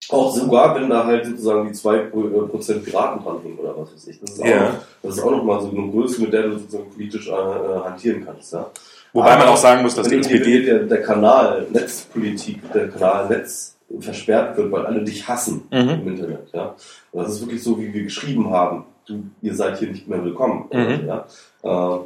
[0.08, 4.20] Auch sogar, wenn da halt sozusagen die 2% Piraten dran hängen oder was weiß ich.
[4.22, 6.90] Das ist auch, noch, das ist auch nochmal so eine Größe, mit der du sozusagen
[6.90, 8.72] politisch äh, äh, hantieren kannst, ja.
[9.12, 10.64] Wobei man Aber auch sagen muss, dass die SPD.
[10.64, 15.90] Der, der Kanal Netzpolitik, der Kanal Netz versperrt wird, weil alle dich hassen Mhm.
[15.90, 16.48] im Internet.
[16.54, 16.76] Ja?
[17.12, 18.86] Und das ist wirklich so, wie wir geschrieben haben.
[19.06, 20.70] Du, ihr seid hier nicht mehr willkommen.
[20.72, 21.08] Mhm.
[21.08, 21.26] Ja?
[21.64, 22.00] Ähm,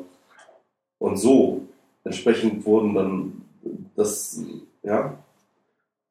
[0.99, 1.61] und so
[2.03, 3.41] entsprechend wurden dann
[3.95, 4.41] das,
[4.83, 5.13] ja,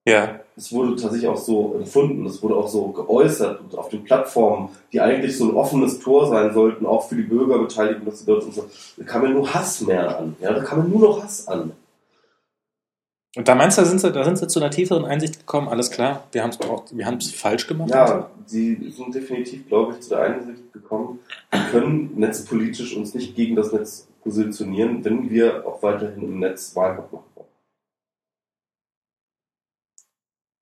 [0.06, 0.40] Ja.
[0.56, 4.70] es wurde tatsächlich auch so empfunden, es wurde auch so geäußert und auf den Plattformen,
[4.92, 8.44] die eigentlich so ein offenes Tor sein sollten, auch für die Bürgerbeteiligung, dass sie dort
[8.44, 8.66] und so,
[8.96, 10.36] da kam ja nur Hass mehr an.
[10.40, 11.72] Ja, da kam ja nur noch Hass an.
[13.36, 15.68] Und da meinst du, da sind sie, da sind sie zu einer tieferen Einsicht gekommen,
[15.68, 16.58] alles klar, wir haben es
[16.92, 17.90] wir haben's falsch gemacht.
[17.90, 21.20] Ja, sie sind definitiv, glaube ich, zu der Einsicht gekommen,
[21.50, 26.74] wir können netzpolitisch uns nicht gegen das Netz positionieren, wenn wir auch weiterhin im Netz
[26.74, 27.48] Wahlkampf machen wollen.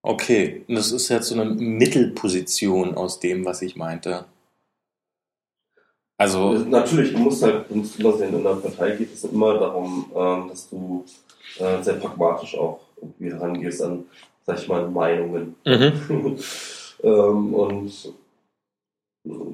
[0.03, 4.25] Okay, das ist jetzt so eine Mittelposition aus dem, was ich meinte.
[6.19, 9.53] Also, Natürlich, du musst halt, du musst immer sehen, in der Partei geht es immer
[9.59, 11.05] darum, ähm, dass du
[11.59, 14.05] äh, sehr pragmatisch auch irgendwie herangehst an,
[14.45, 15.55] sag ich mal, Meinungen.
[15.65, 15.91] mhm.
[17.03, 18.13] ähm, und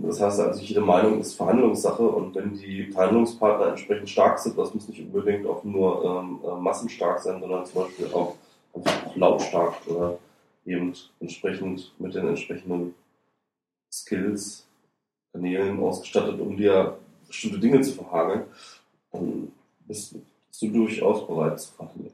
[0.03, 4.73] das heißt also, jede Meinung ist Verhandlungssache und wenn die Verhandlungspartner entsprechend stark sind, das
[4.73, 8.35] muss nicht unbedingt auch nur ähm, äh, massenstark sein, sondern zum Beispiel auch,
[8.73, 10.17] einfach auch lautstark oder
[10.65, 12.93] eben entsprechend mit den entsprechenden
[13.91, 14.67] Skills,
[15.31, 16.97] Kanälen ausgestattet, um dir
[17.27, 18.43] bestimmte Dinge zu verhageln,
[19.11, 19.51] dann
[19.87, 22.11] bist, bist du durchaus bereit zu verhandeln.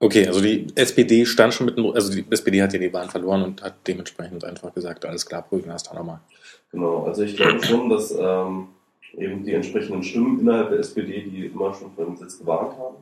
[0.00, 3.42] Okay, also die SPD stand schon mit, also die SPD hat ja die Wahlen verloren
[3.44, 6.20] und hat dementsprechend einfach gesagt, alles klar, prüfen wir das dann nochmal.
[6.72, 8.68] Genau, also ich glaube schon, dass ähm,
[9.16, 12.96] eben die entsprechenden Stimmen innerhalb der SPD, die immer schon vor dem Gesetz gewarnt haben,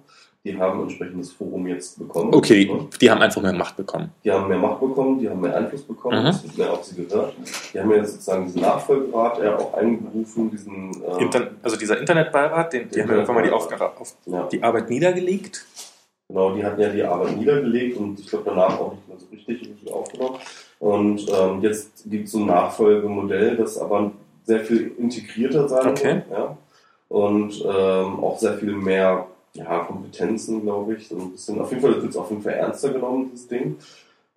[0.44, 2.32] die haben ein entsprechendes Forum jetzt bekommen.
[2.32, 2.70] Okay,
[3.01, 4.12] die haben einfach mehr Macht bekommen.
[4.22, 6.28] Die haben mehr Macht bekommen, die haben mehr Einfluss bekommen, Mhm.
[6.28, 7.34] es wird mehr auf sie gehört.
[7.74, 11.30] Die haben jetzt sozusagen diesen Nachfolgerat ja auch einberufen, diesen ähm,
[11.64, 14.88] also dieser Internetbeirat, den, die haben ja irgendwann mal die Aufgabe auf ja, die Arbeit
[14.88, 15.66] niedergelegt.
[16.29, 19.27] Genau, die hatten ja die Arbeit niedergelegt und ich glaube danach auch nicht mehr so
[19.33, 20.39] richtig, richtig aufgenommen.
[20.79, 24.12] Und ähm, jetzt gibt es so ein Nachfolgemodell, das aber
[24.45, 26.14] sehr viel integrierter sein Okay.
[26.14, 26.31] wird.
[26.31, 26.57] Ja?
[27.09, 31.09] Und ähm, auch sehr viel mehr ja, Kompetenzen, glaube ich.
[31.09, 33.77] So ein bisschen, auf jeden Fall wird es auf jeden Fall ernster genommen, dieses Ding.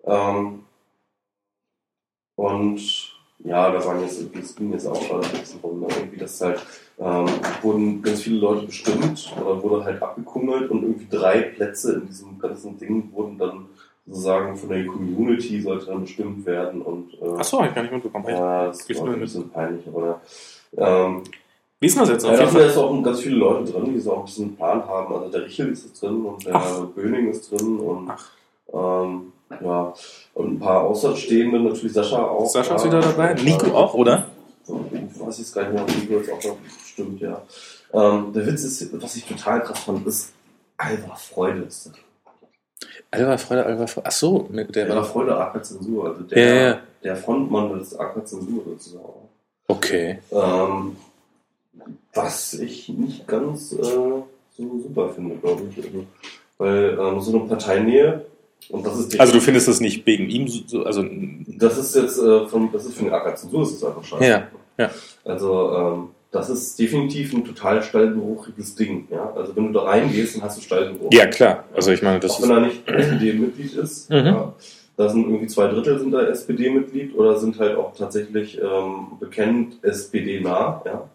[0.04, 0.64] Ähm,
[2.36, 2.80] und
[3.44, 5.86] ja, da waren jetzt, das ging jetzt auch bisschen rum, ne?
[5.94, 6.64] irgendwie, dass halt,
[7.00, 7.26] ähm,
[7.62, 12.38] wurden ganz viele Leute bestimmt oder wurde halt abgekummelt und irgendwie drei Plätze in diesem
[12.38, 13.66] ganzen Ding wurden dann
[14.06, 17.92] sozusagen von der Community sollte dann bestimmt werden und äh, Achso, hab ich gar nicht
[17.92, 18.26] mitbekommen.
[18.28, 20.20] ja, das nur ein bisschen peinlich, aber
[20.76, 21.22] ähm,
[21.78, 22.24] Wie ist das jetzt?
[22.24, 22.70] ja, Auf jeden dafür Fall.
[22.70, 25.14] ist auch ganz viele Leute drin, die so auch ein bisschen einen Plan haben.
[25.14, 26.84] Also der Richel ist drin und der Ach.
[26.94, 28.10] Böning ist drin und
[28.72, 29.32] ähm,
[29.64, 29.92] ja,
[30.34, 32.46] und ein paar Außerstehende, natürlich Sascha auch.
[32.46, 32.90] Sascha ist ja.
[32.90, 33.34] wieder dabei.
[33.34, 34.26] Nico auch, oder?
[34.92, 35.74] Ich weiß jetzt gar nicht
[36.08, 37.42] mehr, ob jetzt auch noch stimmt, ja.
[37.92, 40.32] Ähm, der Witz ist, was ich total krass fand, ist
[40.76, 41.90] Alva Freude ist da.
[43.10, 44.06] Alva Freude, Alva Freude.
[44.06, 45.02] Ach so, mit der Alva.
[45.04, 46.80] Freude, AK Zensur, also der, Ja, ja.
[47.02, 49.28] der Frontmann des AK Zensur sozusagen.
[49.66, 50.18] Okay.
[50.32, 50.96] Ähm,
[52.14, 55.84] was ich nicht ganz äh, so super finde, glaube ich.
[55.84, 56.04] Also,
[56.58, 58.26] weil ähm, so eine Parteinähe,
[58.68, 61.04] das Also du findest es nicht wegen ihm so, also
[61.46, 64.24] das ist jetzt äh, von, das ist für den AK Zensur, das ist einfach scheiße.
[64.24, 64.48] Ja,
[64.78, 64.90] ja.
[65.24, 69.08] Also ähm, das ist definitiv ein total stallgeruchiges Ding.
[69.10, 69.32] Ja?
[69.34, 71.12] Also wenn du da reingehst, dann hast du Stallgeruch.
[71.12, 71.64] Ja, klar.
[71.74, 74.10] Also ich meine, das Auch wenn er nicht SPD-Mitglied ist.
[74.10, 74.16] Mhm.
[74.16, 74.52] Ja,
[74.96, 79.82] da sind irgendwie zwei Drittel sind da SPD-Mitglied oder sind halt auch tatsächlich ähm, bekennt
[79.82, 80.82] SPD-nah.
[80.84, 81.10] Ja?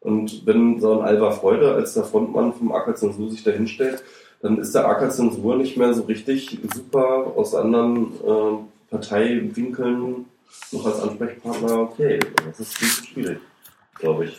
[0.00, 4.04] Und wenn so ein Alva Freude als der Frontmann vom AK Zensur sich da hinstellt,
[4.42, 8.58] dann ist der AK Zensur nicht mehr so richtig super aus anderen ähm,
[8.90, 10.26] Parteiwinkeln
[10.72, 12.18] noch als Ansprechpartner okay.
[12.46, 13.40] Das ist ein bisschen schwierig,
[13.98, 14.38] glaube ich.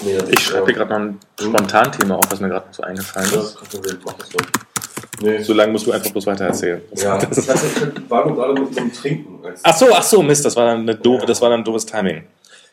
[0.00, 3.30] Nee, Ich schreibe hier gerade noch ein Spontanthema auf, was mir gerade noch so eingefallen
[3.32, 3.58] Ja, ist.
[4.04, 4.28] mach das.
[5.20, 5.42] Nee.
[5.42, 6.80] So lange musst du einfach bloß weiter erzählen.
[6.96, 7.66] Ja, ich hatte,
[7.96, 9.38] ich war nur gerade mit einem Trinken.
[9.62, 11.86] Ach so, ach so, Mist, das war dann eine doofe, das war dann ein doofes
[11.86, 12.24] Timing.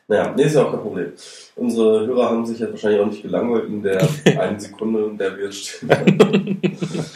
[0.07, 1.13] Naja, nee, ist ja auch kein Problem.
[1.55, 4.07] Unsere Hörer haben sich jetzt wahrscheinlich auch nicht gelangweilt in der
[4.39, 5.89] einen Sekunde, in der wir stehen.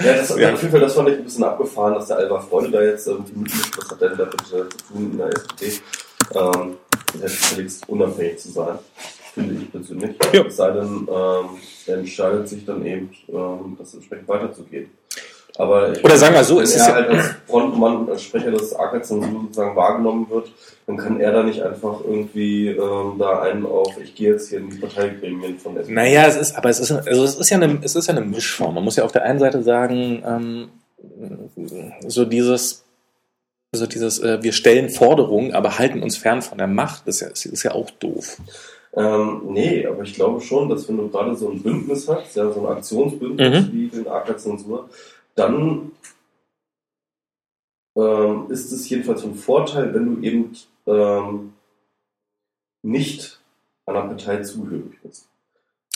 [0.03, 0.53] ja, das, Ja.
[0.53, 3.05] auf jeden Fall, das fand ich ein bisschen abgefahren, dass der Alva Freude da jetzt
[3.05, 3.77] irgendwie mitmischt.
[3.77, 5.81] Was hat der denn damit äh, zu tun in der SPD?
[6.33, 6.77] Ähm,
[7.59, 8.79] der ist unabhängig zu sein,
[9.39, 10.15] finde ich persönlich.
[10.33, 10.45] Ja.
[10.45, 11.45] Es sei denn, ähm,
[11.87, 14.89] er entscheidet sich dann eben, ähm, das entsprechend weiterzugeben.
[15.57, 18.23] Aber Oder sagen wir so, wenn es er ist ja- halt als Frontmann und als
[18.23, 20.51] Sprecher des AK-Zensur sozusagen wahrgenommen wird,
[20.87, 24.59] dann kann er da nicht einfach irgendwie ähm, da einen auf, ich gehe jetzt hier
[24.59, 25.93] in die Parteigremien von SPD.
[25.93, 28.25] Naja, es ist, aber es ist, also es ist ja eine, es ist ja eine
[28.25, 28.75] Mischform.
[28.75, 30.69] Man muss ja auf der einen Seite sagen, ähm,
[32.07, 32.83] so dieses,
[33.71, 37.21] so dieses, äh, wir stellen Forderungen, aber halten uns fern von der Macht, das ist
[37.21, 38.37] ja, das ist ja auch doof.
[38.93, 42.51] Ähm, nee, aber ich glaube schon, dass wenn du gerade so ein Bündnis hast, ja,
[42.51, 43.71] so ein Aktionsbündnis Mhm.
[43.71, 44.89] wie den AK-Zensur,
[45.35, 45.91] dann
[47.95, 50.55] ähm, ist es jedenfalls von Vorteil, wenn du eben
[50.87, 51.53] ähm,
[52.83, 53.39] nicht
[53.85, 55.28] einer Partei zugehörig bist.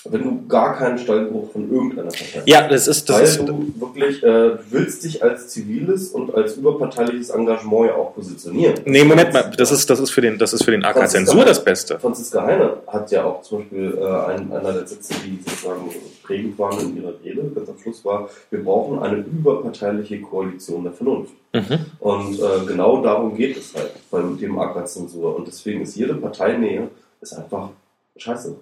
[0.05, 2.47] Wenn du gar keinen Stallgeruch von irgendeiner Partei hast.
[2.47, 6.57] Ja, das ist, das Weil ist, du wirklich, äh, willst dich als ziviles und als
[6.57, 8.75] überparteiliches Engagement ja auch positionieren.
[8.85, 11.45] nee, Moment mal, das ist, das ist für den, das ist für den AK Zensur
[11.45, 11.99] das Beste.
[11.99, 15.89] Franziska Heine hat ja auch zum Beispiel äh, ein, einer der Sätze, die sozusagen
[16.23, 20.93] prägend waren in ihrer Rede, ganz am Schluss war, wir brauchen eine überparteiliche Koalition der
[20.93, 21.33] Vernunft.
[21.53, 21.79] Mhm.
[21.99, 25.35] Und äh, genau darum geht es halt bei dem AK-Zensur.
[25.35, 26.89] Und deswegen ist jede Parteinähe
[27.21, 27.69] ist einfach
[28.17, 28.55] scheiße.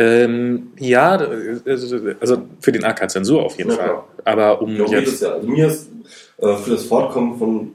[0.00, 1.16] Ähm, ja,
[1.66, 3.86] also also für den AK Zensur auf jeden Ja, Fall.
[3.86, 4.08] klar.
[4.24, 5.22] Aber um es jetzt.
[5.22, 5.32] ja.
[5.32, 5.88] Also mir ist
[6.38, 7.74] äh, für das Fortkommen von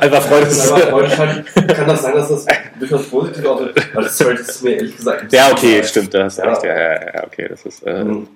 [0.00, 2.46] Alva Freude ist, Freundschein kann das sein, dass das
[2.80, 6.42] durchaus positiv aussieht, weil das es mir ehrlich gesagt Ja, okay, stimmt, da hast du
[6.42, 6.48] Ja.
[6.48, 6.64] recht.
[6.64, 7.86] Ja, ja, ja, okay, das ist.
[7.86, 8.26] Äh, Ähm,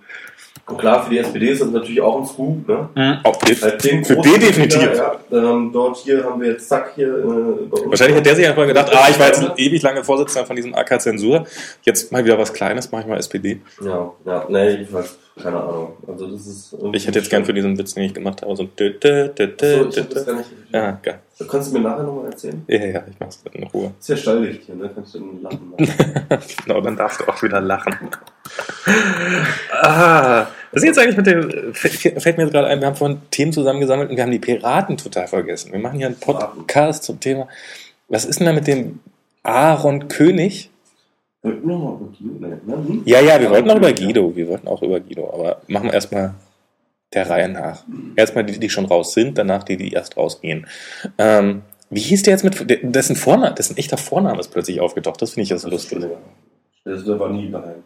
[0.68, 2.88] Und klar, für die SPD ist das natürlich auch ein Scoop, ne?
[2.94, 3.18] mhm.
[3.22, 4.80] Auf Halt den Für die definitiv.
[4.80, 7.22] Mitglieder, Ja, ähm, dort hier haben wir jetzt Zack hier äh,
[7.70, 7.90] bei uns.
[7.90, 10.74] Wahrscheinlich hat der sich einfach gedacht, ah, ich war jetzt ewig lange Vorsitzender von diesem
[10.74, 11.46] AK Zensur,
[11.82, 13.60] jetzt mal wieder was Kleines, mach ich mal SPD.
[13.80, 15.92] Ja, ja, nee, jedenfalls, keine Ahnung.
[16.06, 18.62] Also das ist Ich hätte jetzt gern für diesen Witz, den ich gemacht habe, so
[18.62, 20.50] ein dü- dü- dü- Achso, dü- ich das dü- gar nicht.
[20.72, 21.18] Ja, geil.
[21.50, 22.62] Kannst du mir nachher nochmal erzählen?
[22.66, 23.92] Ja, ja, ich mach's in Ruhe.
[24.00, 24.90] Ist ja Stalllicht hier, ne?
[24.94, 25.70] Kannst du dann lachen.
[25.78, 26.40] machen.
[26.64, 27.94] Genau, dann darfst du auch wieder lachen.
[29.82, 32.96] ah, was ist jetzt eigentlich mit dem, fällt fällt mir jetzt gerade ein, wir haben
[32.96, 35.72] vorhin Themen zusammengesammelt und wir haben die Piraten total vergessen.
[35.72, 37.48] Wir machen hier einen Podcast zum Thema,
[38.08, 39.00] was ist denn da mit dem
[39.42, 40.70] Aaron König?
[41.46, 42.34] Wollten wir mal über Guido?
[42.40, 42.74] Nee, ne?
[42.74, 43.02] Hm?
[43.04, 45.94] Ja, ja, wir wollten auch über Guido, wir wollten auch über Guido, aber machen wir
[45.94, 46.34] erstmal
[47.14, 47.84] der Reihe nach.
[48.16, 50.66] Erstmal die, die schon raus sind, danach die, die erst rausgehen.
[51.18, 55.34] Ähm, wie hieß der jetzt mit, dessen Vorname, dessen echter Vorname ist plötzlich aufgetaucht, das
[55.34, 56.04] finde ich jetzt lustig.
[56.84, 57.84] Das der war nie geheim.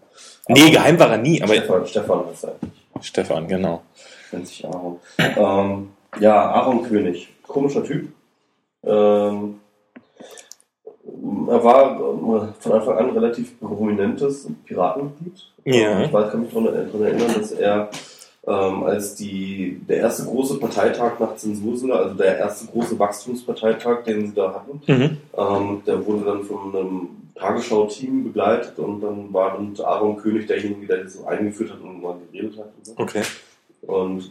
[0.49, 2.73] Nee, geheim war er nie, aber Stefan, Stefan ist eigentlich.
[3.03, 3.83] Stefan, genau.
[4.33, 5.01] Nennt sich Aaron.
[5.19, 7.29] ähm, ja, Aaron König.
[7.43, 8.09] Komischer Typ.
[8.85, 9.60] Ähm,
[11.49, 15.45] er war äh, von Anfang an relativ prominentes Piratenmitglied.
[15.65, 16.03] Ja.
[16.03, 17.91] Ich weiß, kann mich daran erinnern, dass er
[18.47, 24.29] ähm, als die, der erste große Parteitag nach Zensursula, also der erste große Wachstumsparteitag, den
[24.29, 25.17] sie da hatten, Mhm.
[25.37, 30.87] ähm, der wurde dann von einem Tagesschau-Team begleitet und dann war dann Aaron König derjenige,
[30.87, 32.73] der das so eingeführt hat und mal geredet hat.
[32.77, 32.93] Und, so.
[32.97, 33.23] Okay.
[33.83, 34.29] und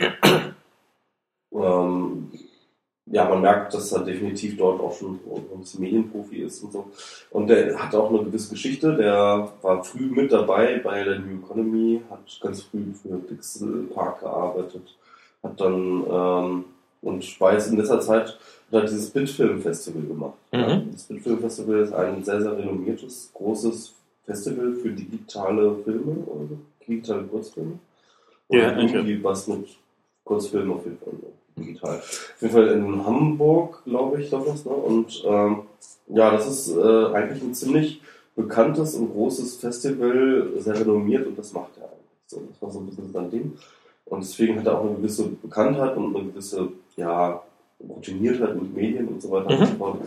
[1.54, 2.32] ähm,
[3.12, 6.86] ja, man merkt, dass er definitiv dort auch schon ein Medienprofi ist und so.
[7.32, 8.96] Und der hat auch eine gewisse Geschichte.
[8.96, 14.20] Der war früh mit dabei bei der New Economy, hat ganz früh für Pixel Park
[14.20, 14.96] gearbeitet,
[15.42, 16.66] hat dann ähm,
[17.02, 18.38] und war jetzt in letzter Zeit
[18.72, 20.38] hat er dieses Bitfilm Festival gemacht.
[20.52, 20.60] Mhm.
[20.60, 23.96] Ja, das Bitfilm Festival ist ein sehr, sehr renommiertes, großes
[24.26, 26.58] Festival für digitale Filme, also
[26.88, 27.80] digitale Kurzfilme.
[28.48, 29.68] Und Ja, irgendwie was mit
[30.24, 31.14] Kurzfilmen auf jeden Fall
[31.60, 31.98] digital.
[31.98, 34.66] Auf jeden Fall in Hamburg, glaube ich, das.
[34.66, 34.72] Ne?
[34.72, 35.62] Und ähm,
[36.08, 38.02] ja, das ist äh, eigentlich ein ziemlich
[38.36, 42.00] bekanntes und großes Festival, sehr renommiert und das macht er eigentlich.
[42.28, 43.54] So, das war so ein bisschen sein Ding.
[44.06, 47.42] Und deswegen hat er auch eine gewisse Bekanntheit und eine gewisse, ja,
[47.88, 49.60] Routiniertheit mit Medien und so weiter Mhm.
[49.62, 49.98] und so fort.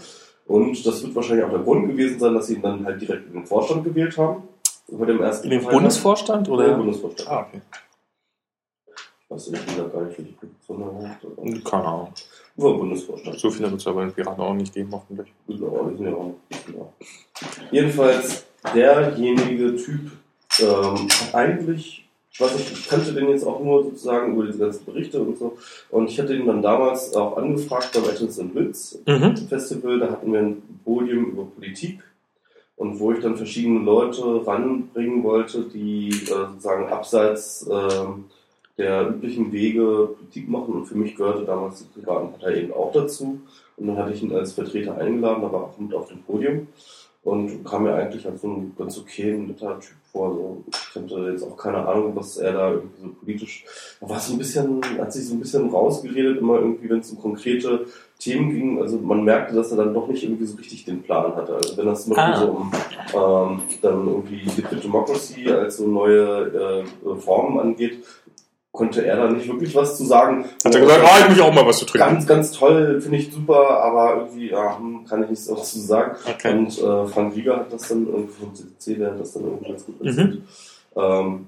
[0.47, 3.27] Und das wird wahrscheinlich auch der Grund gewesen sein, dass sie ihn dann halt direkt
[3.29, 4.43] in den Vorstand gewählt haben.
[4.89, 5.69] Über dem ersten In den.
[5.69, 6.69] Bundesvorstand Oder oder?
[6.75, 7.31] den Bundesvorstand.
[7.31, 7.61] Ah, okay.
[9.33, 11.61] Was ich wieder gar nicht richtig gefunden habe.
[11.65, 12.13] Keine Ahnung.
[12.57, 13.39] Nur Bundesvorstand.
[13.39, 15.33] So viele wird es ja bei den Piraten auch nicht geben, hoffentlich.
[15.49, 16.35] Genau, die sind ja auch
[16.67, 16.93] genau.
[17.71, 20.11] Jedenfalls, derjenige Typ
[20.61, 24.59] ähm, hat eigentlich, ich weiß nicht, ich kannte den jetzt auch nur sozusagen über diese
[24.59, 25.57] ganzen Berichte und so.
[25.91, 29.37] Und ich hatte ihn dann damals auch angefragt beim Essence and Wits Mhm.
[29.49, 29.99] Festival.
[29.99, 32.01] Da hatten wir ein Podium über Politik.
[32.77, 38.25] Und wo ich dann verschiedene Leute ranbringen wollte, die äh, sozusagen abseits ähm,
[38.79, 40.75] der üblichen Wege Politik machen.
[40.75, 43.41] Und für mich gehörte damals die Piratenpartei eben auch dazu.
[43.77, 46.69] Und dann hatte ich ihn als Vertreter eingeladen, da war auch mit auf dem Podium.
[47.25, 50.35] Und kam mir eigentlich als so ein ganz okay netter Typ vor.
[50.35, 50.65] So.
[50.73, 53.65] Ich hatte jetzt auch keine Ahnung, was er da irgendwie so politisch.
[54.01, 57.13] Er war so ein bisschen, hat sich so ein bisschen rausgeredet, immer irgendwie, wenn es
[57.13, 57.87] um konkrete
[58.19, 58.83] Themen ging.
[58.83, 61.55] Also man merkte, dass er dann doch nicht irgendwie so richtig den Plan hatte.
[61.55, 62.41] Also wenn das zum Beispiel Ah.
[62.41, 68.03] so um ähm, dann irgendwie Liquid Democracy als so neue äh, Formen angeht,
[68.73, 70.47] konnte er da nicht wirklich was zu sagen.
[70.65, 72.09] Hat er gesagt, ah, ich muss auch mal was zu trinken.
[72.09, 76.17] Ganz, ganz toll, finde ich super, aber irgendwie ja, hm, kann ich nichts dazu sagen.
[76.29, 76.53] Okay.
[76.59, 79.69] Und äh, Frank Rieger hat das dann irgendwie vom CCC, der hat das dann irgendwie
[79.69, 80.07] ganz gut Mhm.
[80.09, 80.43] erzählt.
[80.97, 81.47] Ähm,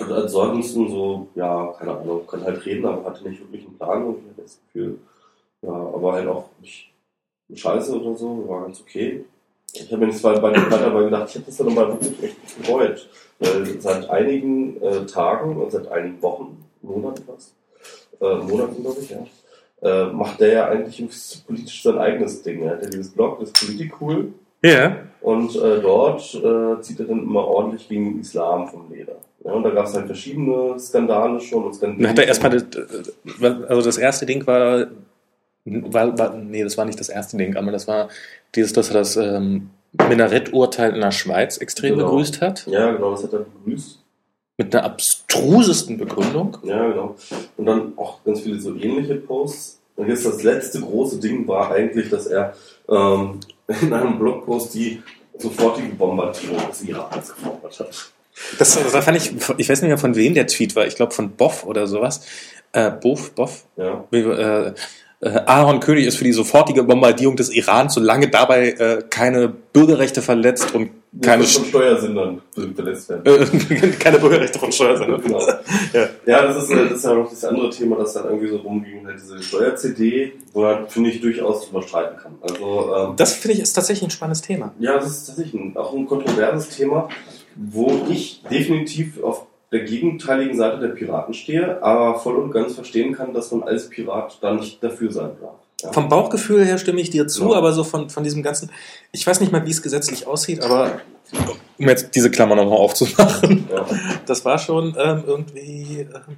[0.00, 4.04] und ansonsten so, ja, keine Ahnung, kann halt reden, aber hatte nicht wirklich einen Plan
[4.04, 4.98] und ich hatte das Gefühl,
[5.62, 6.92] ja, aber halt auch nicht
[7.52, 9.24] scheiße oder so, war ganz okay.
[9.72, 12.62] Ich habe mir nicht dem Weiter aber gedacht, ich habe das dann aber wirklich echt
[12.62, 13.08] bereut.
[13.38, 17.54] Weil seit einigen äh, Tagen und seit einigen Wochen, Monaten was,
[18.20, 19.24] äh, Monaten glaube ich, ja,
[19.82, 22.62] äh, macht der ja eigentlich politisch sein eigenes Ding.
[22.62, 24.32] Er hat ja dieses Blog, das ist Politik cool.
[24.62, 24.96] Ja.
[25.20, 29.16] Und äh, dort äh, zieht er dann immer ordentlich gegen den Islam vom Leder.
[29.44, 31.64] Ja, und da gab es halt verschiedene Skandale schon.
[31.64, 32.64] Und Skandale hat er erstmal, das,
[33.40, 34.88] äh, also das erste Ding war,
[35.64, 38.08] war, war, nee, das war nicht das erste Ding, aber das war
[38.54, 42.06] dieses, dass er das ähm, Minarett-Urteil in der Schweiz extrem Genau.
[42.06, 42.66] begrüßt hat.
[42.66, 43.98] Ja, genau, das hat er begrüßt.
[44.58, 46.56] Mit einer abstrusesten Begründung.
[46.64, 47.16] Ja, genau.
[47.56, 49.80] Und dann auch ganz viele so ähnliche Posts.
[49.96, 52.54] Und jetzt das letzte große Ding war eigentlich, dass er
[52.88, 53.40] ähm,
[53.82, 55.02] in einem Blogpost die
[55.38, 58.12] sofortige Bombardierung des Irans gefordert hat.
[58.58, 61.12] Das, das fand ich, ich weiß nicht mehr von wem der Tweet war, ich glaube
[61.12, 62.20] von Boff oder sowas.
[62.72, 64.04] Äh, Boff, Boff, Ja.
[64.12, 64.74] Äh,
[65.20, 70.22] äh, Aaron König ist für die sofortige Bombardierung des Iran, solange dabei äh, keine Bürgerrechte
[70.22, 70.90] verletzt und
[71.22, 72.42] keine, von Steuersündern
[72.76, 73.22] verletzt werden.
[73.24, 75.20] äh, keine Bürgerrechte von Steuersendern.
[75.22, 75.38] Genau.
[75.92, 76.08] Ja.
[76.26, 78.56] Ja, das ist, äh, das ist ja noch das andere Thema, das dann irgendwie so
[78.58, 82.34] rumging, halt diese Steuer-CD, wo man, finde ich, durchaus drüber streiten kann.
[82.42, 84.72] Also, ähm, Das finde ich ist tatsächlich ein spannendes Thema.
[84.78, 87.08] ja, das ist tatsächlich ein, auch ein kontroverses Thema,
[87.56, 93.14] wo ich definitiv auf der gegenteiligen Seite der Piraten stehe, aber voll und ganz verstehen
[93.14, 95.54] kann, dass man als Pirat da nicht dafür sein darf.
[95.82, 95.92] Ja.
[95.92, 97.58] Vom Bauchgefühl her stimme ich dir zu, Ja.
[97.58, 98.70] aber so von, von diesem ganzen,
[99.12, 101.00] ich weiß nicht mal, wie es gesetzlich aussieht, aber
[101.78, 103.86] um jetzt diese Klammer nochmal aufzumachen, Ja.
[104.26, 106.36] das war schon ähm, irgendwie, ähm,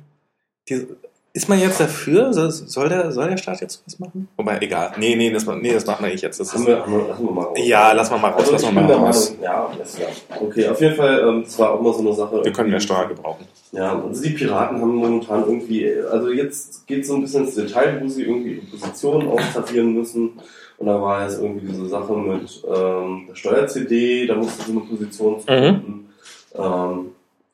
[0.68, 0.86] die,
[1.32, 2.32] ist man jetzt dafür?
[2.32, 4.28] Soll, soll, der, soll der Staat jetzt was machen?
[4.36, 4.92] Wobei, egal.
[4.98, 6.40] Nee, nee, das, nee, das machen wir nicht jetzt.
[6.40, 7.58] Das Haben ist, wir, haben wir, lassen wir mal raus.
[7.62, 9.30] ja, lass mal mal raus, Also lass mal mal raus.
[9.30, 10.06] Meinung, ja, das, ja.
[10.40, 12.44] Okay, auf jeden Fall, ähm, das war auch mal so eine Sache.
[12.44, 13.44] Wir können mehr Steuer gebrauchen.
[13.72, 17.54] Ja, also die Piraten haben momentan irgendwie, also jetzt geht es so ein bisschen ins
[17.54, 20.30] Detail, wo sie irgendwie ihre Position austarieren müssen.
[20.78, 24.80] Und da war jetzt irgendwie diese Sache mit ähm, der Steuer-CD, da musste sie eine
[24.80, 25.40] Position Mhm.
[25.46, 26.08] finden.
[26.56, 27.10] Ähm, und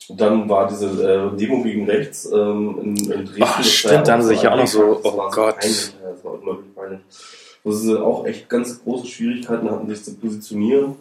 [0.08, 3.42] dann war diese äh, Demo gegen rechts ähm, in, in Dresden.
[3.42, 5.58] Ach, stimmt, da haben sie sich ja auch noch so- oh Gott.
[5.58, 7.00] Peinlich, das war unglaublich peinlich.
[7.64, 10.94] Wo sie auch echt ganz große Schwierigkeiten hatten, sich zu positionieren.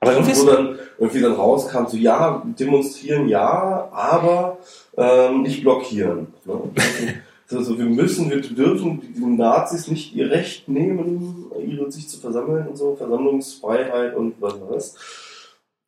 [0.00, 4.56] Aber irgendwie wo dann irgendwie dann rauskam, so ja, demonstrieren ja, aber
[4.96, 6.28] ähm, nicht blockieren.
[6.44, 6.54] Ne?
[7.52, 12.68] Also wir müssen, wir dürfen den Nazis nicht ihr Recht nehmen, ihre sich zu versammeln
[12.68, 14.94] und so, Versammlungsfreiheit und was was.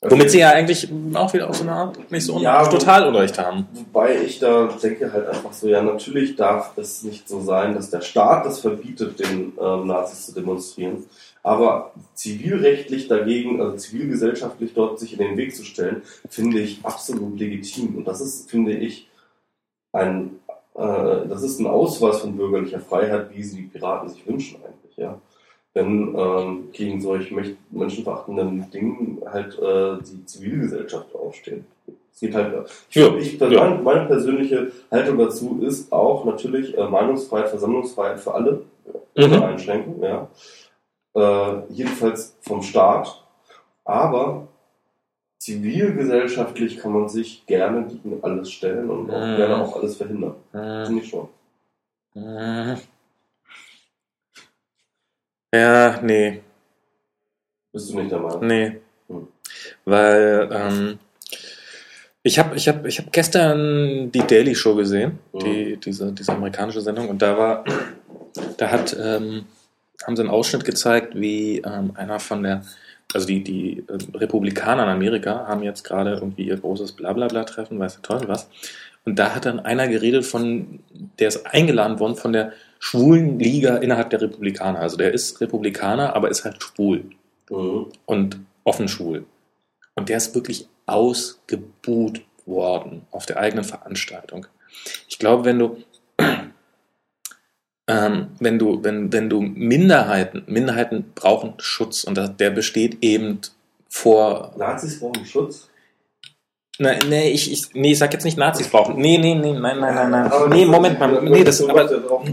[0.03, 3.07] Also, womit sie ja eigentlich auch wieder auf so eine Art nicht so Ja, total
[3.07, 3.68] Unrecht haben.
[3.72, 7.88] Wobei ich da denke halt einfach so, ja, natürlich darf es nicht so sein, dass
[7.88, 11.05] der Staat das verbietet, den ähm, Nazis zu demonstrieren.
[11.44, 17.38] Aber zivilrechtlich dagegen, also zivilgesellschaftlich dort sich in den Weg zu stellen, finde ich absolut
[17.38, 17.96] legitim.
[17.96, 19.09] Und das ist, finde ich,
[19.92, 20.40] ein,
[20.74, 24.96] äh, das ist ein Ausweis von bürgerlicher Freiheit, wie sie die Piraten sich wünschen eigentlich,
[24.96, 25.20] ja.
[25.74, 27.32] Wenn ähm, gegen solch
[27.70, 31.64] menschenverachtenden Dingen halt äh, die Zivilgesellschaft aufsteht.
[32.12, 33.48] Es geht halt, ich, Ja, ich, ja.
[33.48, 38.62] meine, meine persönliche Haltung dazu ist auch natürlich äh, Meinungsfreiheit, Versammlungsfreiheit für alle,
[39.16, 39.42] ohne Mhm.
[39.42, 40.28] Einschränkung, ja.
[41.14, 43.22] Äh, jedenfalls vom Staat.
[43.84, 44.48] Aber
[45.38, 49.36] zivilgesellschaftlich kann man sich gerne gegen alles stellen und auch Mhm.
[49.36, 50.34] gerne auch alles verhindern.
[50.52, 51.28] Hm, Finde ich schon.
[52.14, 52.76] hm.
[55.55, 56.40] Ja, nee,
[57.72, 58.46] Bist du nicht der Meinung?
[58.46, 58.76] nee.
[59.09, 59.28] Hm.
[59.84, 60.98] Weil ähm,
[62.22, 65.38] ich habe ich hab, ich hab gestern die Daily Show gesehen, Mhm.
[65.40, 67.64] die, diese, diese amerikanische Sendung, und da war,
[68.57, 69.44] da hat, ähm,
[70.07, 72.62] haben sie einen Ausschnitt gezeigt, wie ähm, einer von der,
[73.12, 77.94] also die, die ähm, Republikaner in Amerika haben jetzt gerade irgendwie ihr großes Blablabla-Treffen, weiß
[77.94, 78.48] der Teufel was.
[79.05, 80.78] Und da hat dann einer geredet von,
[81.18, 82.53] der ist eingeladen worden von der
[82.83, 84.80] schwulen Liga innerhalb der Republikaner.
[84.80, 87.05] Also der ist Republikaner, aber ist halt schwul
[87.49, 87.93] Mhm.
[88.07, 89.24] und offen schwul.
[89.95, 94.49] Und der ist wirklich ausgebuht worden auf der eigenen Veranstaltung.
[95.09, 95.76] Ich glaube, wenn du,
[97.87, 103.41] ähm, wenn du, wenn, wenn du Minderheiten, Minderheiten brauchen Schutz und der besteht eben
[103.89, 105.68] vor, Nazis brauchen Schutz.
[106.78, 108.96] Nein, nee, ich, ich, nee, ich sag jetzt nicht Nazis brauchen.
[108.96, 110.32] Nee, nee, nee, nein, nein, nein, nein.
[110.32, 111.88] Aber Nee, Moment mal, nee, das, aber.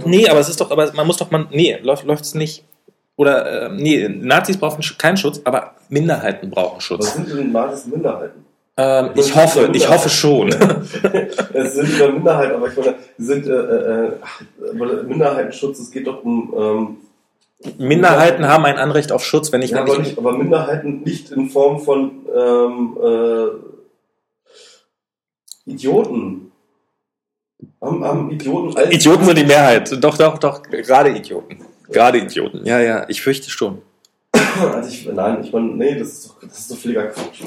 [0.06, 2.64] Nee, aber es ist doch, aber man muss doch, man, nee, läuft, läuft's nicht.
[3.16, 7.14] Oder, äh, nee, Nazis brauchen keinen Schutz, aber Minderheiten brauchen Was Schutz.
[7.14, 8.46] sind denn Nazis Minderheiten?
[8.78, 10.48] Ähm, ich hoffe, ich hoffe schon.
[11.54, 14.12] es sind wieder Minderheiten, aber ich meine, sind äh, äh,
[15.06, 16.98] Minderheitenschutz, es geht doch um ähm,
[17.78, 21.30] Minderheiten haben ein Anrecht auf Schutz, wenn ich, ja, aber, ich, nicht, aber Minderheiten nicht
[21.32, 23.48] in Form von ähm, äh,
[25.70, 26.52] Idioten.
[27.82, 29.92] Haben, haben Idioten als Idioten sind die Mehrheit.
[30.04, 31.58] Doch, doch, doch, gerade Idioten.
[31.90, 32.66] Gerade Idioten.
[32.66, 33.82] Ja, ja, ich fürchte schon.
[34.60, 37.42] Also ich, nein, ich meine, nee, das ist doch, das ist doch völliger Quatsch.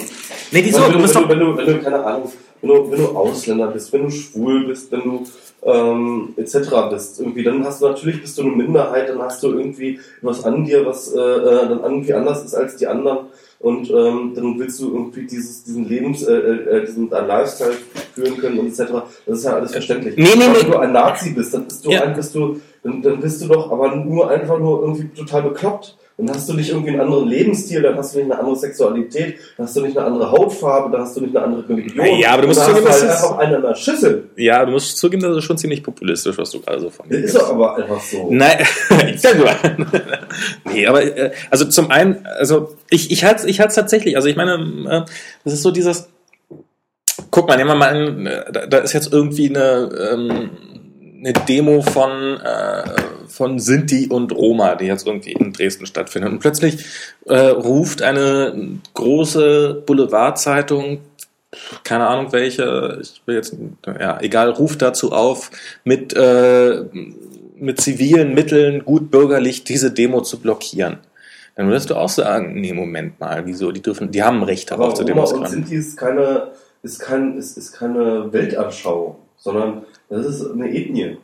[0.51, 0.81] Nee, wieso?
[0.83, 3.66] wenn, Du wenn, du, wenn, du, wenn du, keine Ahnung, wenn du, wenn du Ausländer
[3.68, 5.27] bist, wenn du schwul bist, wenn du
[5.64, 6.70] ähm, etc.
[6.91, 10.45] bist, irgendwie, dann hast du natürlich bist du eine Minderheit, dann hast du irgendwie was
[10.45, 13.27] an dir, was äh, äh, dann irgendwie anders ist als die anderen.
[13.63, 17.75] Und ähm, dann willst du irgendwie dieses, diesen Lebens, äh, äh, diesen äh, Lifestyle
[18.13, 18.93] führen können und etc.
[19.25, 20.17] Das ist ja alles verständlich.
[20.17, 20.63] Nee, nee, Aber nee.
[20.65, 22.03] Wenn du ein Nazi bist, dann bist du, Ja.
[22.03, 25.97] ein, bist du dann, dann bist du doch aber nur einfach nur irgendwie total bekloppt.
[26.27, 29.39] Dann hast du nicht irgendwie einen anderen Lebensstil, dann hast du nicht eine andere Sexualität,
[29.57, 32.07] dann hast du nicht eine andere Hautfarbe, dann hast du nicht eine andere Religion.
[32.18, 34.31] Ja, aber du musst zugeben, du halt das ist- einfach der Schüssel.
[34.37, 37.18] ja, du musst zugeben, das ist schon ziemlich populistisch, was du gerade so von Das
[37.18, 37.47] dir ist gibst.
[37.49, 38.29] doch aber einfach so.
[38.31, 38.59] Nein,
[39.12, 39.51] ich sag nur.
[40.73, 44.37] nee, aber äh, also zum einen, also ich, ich halte ich halt's tatsächlich, also ich
[44.37, 44.55] meine,
[44.89, 45.11] äh,
[45.45, 46.09] das ist so dieses,
[47.31, 50.51] guck mal, nehmen wir mal an, äh, da, da ist jetzt irgendwie eine, ähm,
[51.23, 52.83] eine Demo von, äh,
[53.29, 56.33] von Sinti und Roma, die jetzt irgendwie in Dresden stattfindet.
[56.33, 56.85] Und plötzlich
[57.27, 61.01] äh, ruft eine große Boulevardzeitung,
[61.85, 63.55] keine Ahnung welche, ich will jetzt,
[63.87, 65.51] ja, egal, ruft dazu auf,
[65.85, 66.85] mit, äh,
[67.57, 70.99] mit zivilen Mitteln gut bürgerlich diese Demo zu blockieren.
[71.55, 74.95] Dann würdest du auch sagen, nee, Moment mal, wieso, die dürfen, die haben Recht darauf
[74.95, 75.51] zu Roma und demonstrieren.
[75.51, 76.49] Sinti ist keine,
[76.83, 79.83] ist kein, ist, ist keine Weltanschauung, sondern
[80.13, 81.19] das ist eine Ethnie.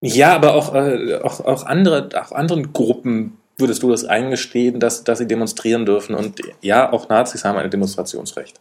[0.00, 5.04] Ja, aber auch, äh, auch, auch andere, auch anderen Gruppen würdest du das eingestehen, dass,
[5.04, 6.14] dass sie demonstrieren dürfen.
[6.16, 8.60] Und ja, auch Nazis haben ein Demonstrationsrecht.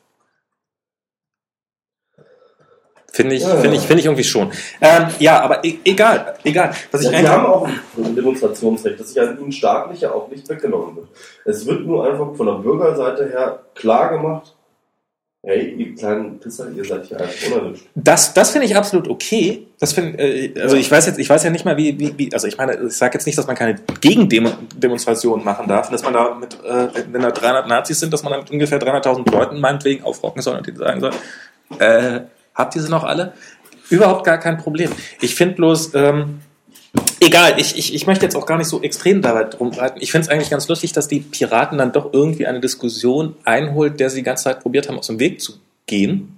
[3.12, 3.58] Finde ich, Ja.
[3.58, 4.52] finde ich, finde ich irgendwie schon.
[4.80, 6.74] Ähm, ja, aber e egal, egal.
[6.92, 7.68] Was ich Ja, haben auch
[7.98, 11.08] ein Demonstrationsrecht, das sich an ihnen staatlich ja auch nicht weggenommen wird.
[11.44, 14.56] Es wird nur einfach von der Bürgerseite her klar gemacht,
[15.44, 17.86] hey, ihr kleinen Pisser, ihr seid hier einfach unerwünscht.
[17.96, 19.68] das, das finde ich absolut okay.
[19.80, 22.34] Das finde, äh, also ich weiß jetzt, ich weiß ja nicht mal, wie, wie, wie
[22.34, 26.14] also ich meine, ich sage jetzt nicht, dass man keine Gegendemonstrationen machen darf, dass man
[26.14, 29.60] da mit, äh, wenn da 300 Nazis sind, dass man da mit ungefähr 300.000 Leuten
[29.60, 31.12] meinetwegen aufrocken soll und die sagen soll,
[31.80, 32.22] äh,
[32.54, 33.34] habt ihr sie noch alle?
[33.90, 34.92] Überhaupt gar kein Problem.
[35.22, 36.42] Ich finde bloß, ähm,
[37.22, 40.00] egal, ich, ich, ich möchte jetzt auch gar nicht so extrem dabei drum reiten.
[40.02, 44.00] Ich finde es eigentlich ganz lustig, dass die Piraten dann doch irgendwie eine Diskussion einholt,
[44.00, 45.54] der sie die ganze Zeit probiert haben, aus dem Weg zu
[45.86, 46.38] gehen.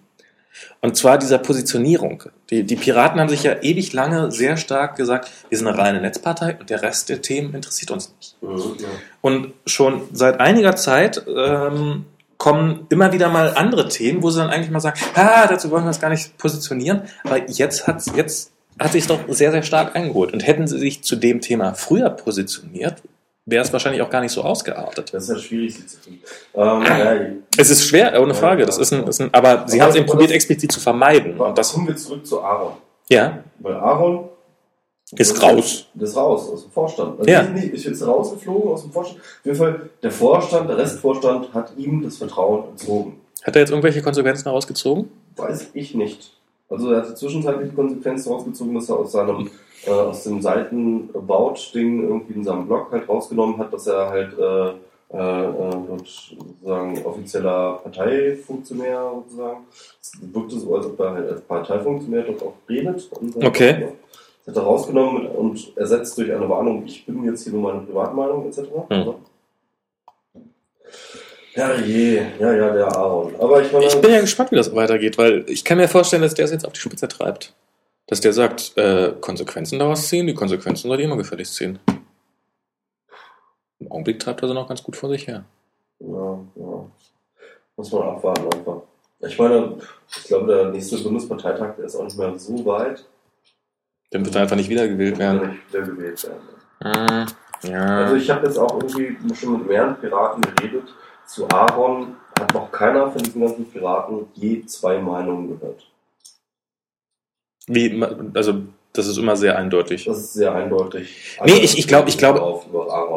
[0.82, 2.24] Und zwar dieser Positionierung.
[2.50, 6.02] Die, die Piraten haben sich ja ewig lange sehr stark gesagt, wir sind eine reine
[6.02, 8.36] Netzpartei und der Rest der Themen interessiert uns nicht.
[8.42, 8.88] Ja.
[9.22, 12.06] Und schon seit einiger Zeit ähm,
[12.38, 15.86] kommen immer wieder mal andere Themen, wo sie dann eigentlich mal sagen, ah, dazu wollen
[15.86, 17.04] wir uns gar nicht positionieren.
[17.24, 20.34] Aber jetzt hat's, jetzt hat sich doch sehr, sehr stark eingeholt.
[20.34, 22.96] Und hätten sie sich zu dem Thema früher positioniert,
[23.46, 25.14] wäre es wahrscheinlich auch gar nicht so ausgeartet.
[25.14, 26.20] Das ist ja schwierig, sie zu tun.
[26.56, 28.66] Ähm, Es ist schwer, ohne Frage.
[28.66, 31.38] Das ist ein, ist ein aber sie Aber haben es eben probiert, explizit zu vermeiden.
[31.40, 32.74] Und das, kommen wir zurück zu Aaron.
[33.10, 34.30] ja, Weil Aaron
[35.16, 35.86] ist raus.
[35.94, 37.20] Das ist raus aus dem Vorstand.
[37.20, 37.42] Also Ja.
[37.42, 39.20] ist rausgeflogen aus dem Vorstand.
[39.20, 43.20] Auf jeden Fall, der Vorstand, der Restvorstand hat ihm das Vertrauen entzogen.
[43.44, 45.10] Hat er jetzt irgendwelche Konsequenzen daraus gezogen?
[45.36, 46.32] Weiß ich nicht.
[46.74, 49.50] Also er hat zwischenzeitlich die Konsequenz rausgezogen, dass er aus seinem
[49.86, 54.74] äh, aus dem Seiten-About-Ding irgendwie in seinem Blog halt rausgenommen hat, dass er halt äh,
[55.14, 59.66] äh, äh, sozusagen offizieller Parteifunktionär sozusagen.
[60.02, 63.10] Es wirkte so, als ob er halt als Parteifunktionär dort auch redet.
[63.36, 63.90] Okay.
[64.46, 67.86] Das hat er rausgenommen und ersetzt durch eine Warnung, ich bin jetzt hier nur meine
[67.86, 68.62] Privatmeinung etc.
[68.90, 69.14] Hm.
[71.56, 73.36] Ja, je, ja, ja, der Aaron.
[73.40, 76.24] Aber ich meine, Ich bin ja gespannt, wie das weitergeht, weil ich kann mir vorstellen,
[76.24, 77.54] dass der es jetzt auf die Spitze treibt.
[78.08, 81.80] Dass der sagt, äh, Konsequenzen daraus ziehen, die Konsequenzen soll ich immer gefälligst ziehen.
[83.80, 85.44] Im Augenblick treibt er sie noch ganz gut vor sich her.
[86.00, 86.86] Ja, ja.
[87.76, 88.82] Muss man abwarten einfach.
[89.20, 89.78] Ich meine,
[90.10, 93.06] ich glaube, der nächste Bundesparteitag, der ist auch nicht mehr so weit.
[94.12, 95.50] Dann wird er einfach nicht wiedergewählt werden.
[95.50, 97.26] nicht wieder gewählt werden.
[97.64, 97.98] Hm, ja.
[98.04, 100.94] Also ich habe jetzt auch irgendwie schon mit mehreren Piraten geredet.
[101.28, 105.88] Zu Aaron hat noch keiner von diesen ganzen Piraten je zwei Meinungen gehört.
[107.68, 108.04] Wie,
[108.34, 108.56] also,
[108.92, 110.06] das ist immer sehr eindeutig.
[110.06, 111.38] Das ist sehr eindeutig.
[111.46, 112.62] Nee, ich- ich glaub- ich glaube-.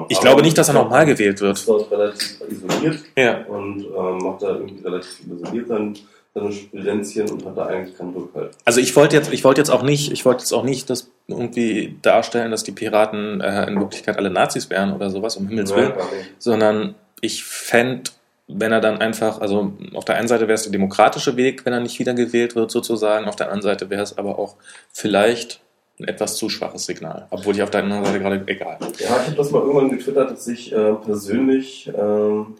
[0.08, 1.68] Ich glaube nicht, dass er nochmal gewählt ist wird.
[1.68, 3.44] dort relativ isoliert Ja.
[3.46, 5.98] und ähm, macht da irgendwie relativ isoliert sein,
[6.34, 8.52] seine Spirenzchen und hat da eigentlich keinen Rückhalt.
[8.64, 11.10] Also ich wollte jetzt, ich wollte jetzt auch nicht, ich wollte jetzt auch nicht das
[11.26, 15.74] irgendwie darstellen, dass die Piraten äh, in Wirklichkeit alle Nazis wären oder sowas, um Himmels
[15.74, 15.92] Willen.
[16.38, 18.10] Sondern ich fände,
[18.48, 21.72] wenn er dann einfach, also auf der einen Seite wäre es der demokratische Weg, wenn
[21.72, 24.56] er nicht wiedergewählt wird, sozusagen, auf der anderen Seite wäre es aber auch
[24.92, 25.60] vielleicht
[25.98, 27.26] ein etwas zu schwaches Signal.
[27.30, 28.78] Obwohl ich auf der anderen Seite gerade, egal.
[28.80, 32.54] Ja, ich habe das mal irgendwann getwittert, dass ich äh, persönlich ähm,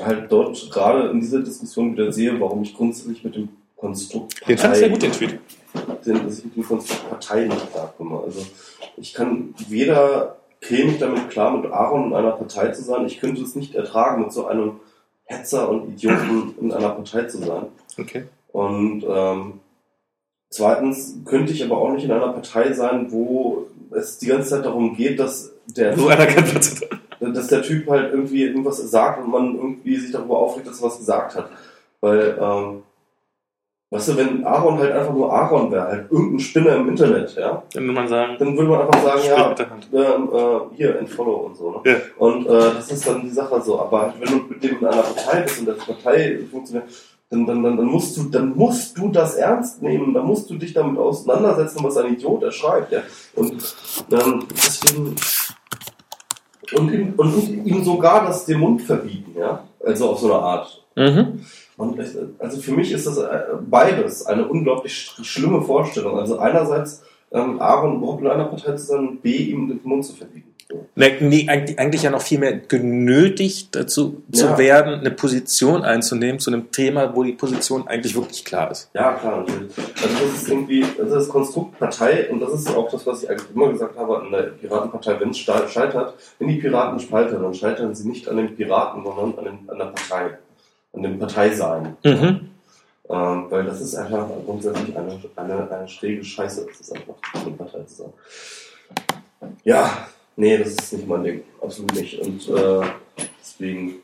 [0.00, 4.58] halt dort gerade in dieser Diskussion wieder sehe, warum ich grundsätzlich mit dem Konstrukt Den
[4.58, 5.38] fand ich sehr gut, den Tweet.
[6.04, 8.20] den, dass ich mit dem Konstrukt Partei nicht klarkomme.
[8.24, 8.44] Also
[8.96, 13.06] ich kann weder käme ich damit klar, mit Aaron in einer Partei zu sein.
[13.06, 14.80] Ich könnte es nicht ertragen, mit so einem
[15.24, 17.66] Hetzer und Idioten in einer Partei zu sein.
[17.98, 18.24] Okay.
[18.52, 19.60] Und ähm,
[20.50, 24.64] zweitens könnte ich aber auch nicht in einer Partei sein, wo es die ganze Zeit
[24.64, 26.26] darum geht, dass der So einer
[27.20, 30.88] dass der Typ halt irgendwie irgendwas sagt und man irgendwie sich darüber aufregt, dass er
[30.88, 31.50] was gesagt hat.
[32.00, 32.82] Weil, ähm,
[33.90, 37.62] weißt du, wenn Aaron halt einfach nur Aaron wäre, halt irgendein Spinner im Internet, ja,
[37.72, 41.46] Dann würde man sagen, dann würde man einfach sagen, ja, der ähm, äh, hier, entfollow
[41.46, 41.70] und so.
[41.70, 41.92] Ne?
[41.92, 41.96] Ja.
[42.18, 43.80] Und äh, das ist dann die Sache so.
[43.80, 46.88] Aber halt, wenn du mit dem in einer Partei bist und das Partei funktioniert,
[47.30, 50.54] dann, dann, dann, dann, musst du, dann musst du das ernst nehmen, dann musst du
[50.54, 52.92] dich damit auseinandersetzen, was ein Idiot er schreibt.
[52.92, 53.02] Ja?
[53.34, 53.52] Und
[54.12, 55.14] ähm, deswegen.
[56.74, 59.62] Und ihm, und ihm sogar das den Mund verbieten, ja.
[59.84, 60.84] Also auf so eine Art.
[60.96, 61.44] Mhm.
[61.76, 61.98] Und
[62.38, 66.18] also für mich ist das äh, beides eine unglaublich sch- schlimme Vorstellung.
[66.18, 67.02] Also einerseits
[67.32, 70.52] ähm, Aaron überhaupt in einer Partei zu sein und B ihm den Mund zu verbieten.
[70.96, 74.58] Nee, nee, eigentlich, ja noch viel mehr genötigt dazu zu Ja.
[74.58, 78.90] werden, eine Position einzunehmen zu einem Thema, wo die Position eigentlich wirklich klar ist.
[78.92, 79.70] Ja, klar, natürlich.
[79.78, 83.22] Also das ist irgendwie, das ist das Konstrukt Partei und das ist auch das, was
[83.22, 87.42] ich eigentlich immer gesagt habe an der Piratenpartei, wenn es scheitert, wenn die Piraten scheitern,
[87.44, 90.38] dann scheitern sie nicht an den Piraten, sondern an, den, an der Partei,
[90.96, 91.96] an dem Parteisein.
[92.04, 92.48] Mhm.
[93.08, 97.52] Ähm, weil das ist einfach grundsätzlich eine, eine, eine schräge Scheiße, das ist einfach eine
[97.52, 98.12] Partei zu sein.
[99.62, 101.42] Ja, nee, das ist nicht mein Ding.
[101.60, 102.18] Absolut nicht.
[102.18, 102.80] Und äh,
[103.40, 103.94] deswegen,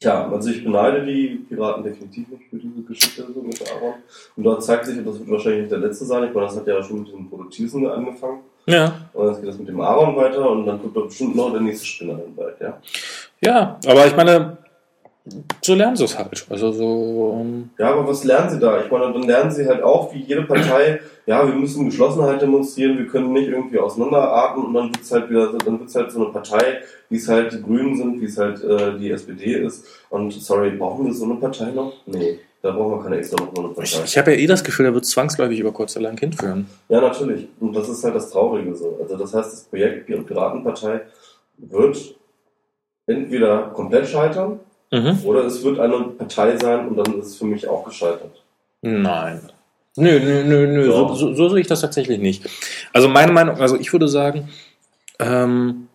[0.00, 3.94] ja, also ich beneide die Piraten definitiv nicht für diese Geschichte so mit Aaron.
[4.36, 6.56] Und dort zeigt sich, und das wird wahrscheinlich nicht der letzte sein, ich meine, das
[6.56, 8.40] hat ja schon mit diesem Produktivsten angefangen.
[8.66, 8.94] Ja.
[9.12, 11.60] Und jetzt geht das mit dem Aaron weiter und dann kommt da bestimmt noch der
[11.60, 12.80] nächste Spinner dann bald, ja.
[13.42, 14.58] Ja, aber ich meine,
[15.62, 16.46] so lernen sie es halt.
[16.50, 18.82] Also so, ähm, Ja, aber was lernen sie da?
[18.84, 22.98] Ich meine, dann lernen sie halt auch, wie jede Partei, ja, wir müssen Geschlossenheit demonstrieren,
[22.98, 26.32] wir können nicht irgendwie auseinanderatmen und dann wird's halt wieder, dann wird's halt so eine
[26.32, 26.78] Partei,
[27.08, 29.84] wie es halt die Grünen sind, wie es halt äh, die SPD ist.
[30.10, 31.92] Und sorry, brauchen wir so eine Partei noch?
[32.06, 34.04] Nee, da brauchen wir keine extra noch so eine ich, Partei.
[34.06, 36.66] ich habe ja eh das Gefühl, er wird zwangsläufig über kurz oder lang hinführen.
[36.88, 37.48] Ja, natürlich.
[37.60, 38.98] Und das ist halt das Traurige so.
[39.00, 41.00] Also das heißt, das Projekt Pir- Piratenpartei
[41.58, 42.14] wird
[43.06, 44.60] entweder komplett scheitern
[44.92, 45.20] Mhm.
[45.24, 48.42] oder es wird eine Partei sein und dann ist es für mich auch gescheitert.
[48.82, 49.40] Nein.
[49.96, 50.86] Nö, nö, nö, nö.
[50.90, 52.48] So, so, so sehe ich das tatsächlich nicht.
[52.92, 54.48] Also meine Meinung, also ich würde sagen,
[55.18, 55.88] ähm,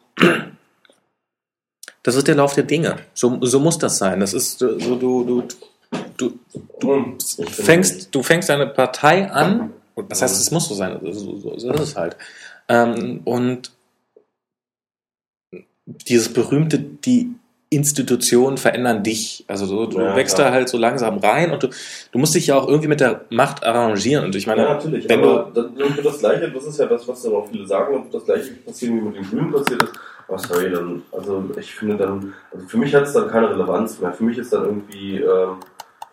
[2.04, 2.98] das ist der Lauf der Dinge.
[3.14, 4.20] So, so muss das sein.
[4.20, 5.44] Das ist so, du, du,
[6.18, 6.40] du,
[6.84, 9.74] Hm, ich finde- fängst, du fängst eine Partei an,
[10.10, 12.16] das heißt, es muss so sein, so, so, so ist es halt.
[12.68, 13.72] Ähm, und
[15.86, 17.32] dieses berühmte, die
[17.76, 19.44] Institutionen verändern dich.
[19.48, 20.50] Also du, du Ja, wächst klar.
[20.50, 21.68] da halt so langsam rein und du,
[22.12, 24.26] du musst dich ja auch irgendwie mit der Macht arrangieren.
[24.26, 25.08] Und ich meine, ja, natürlich.
[25.08, 27.68] wenn aber dann dann wird das Gleiche, das ist ja das, was dann auch viele
[27.68, 29.94] sagen, dann wird das Gleiche passieren, wie mit den Grünen passiert ist.
[30.28, 34.00] Aber sorry, dann, also ich finde dann, also für mich hat es dann keine Relevanz
[34.00, 34.12] mehr.
[34.12, 35.58] Für mich ist dann irgendwie, ähm,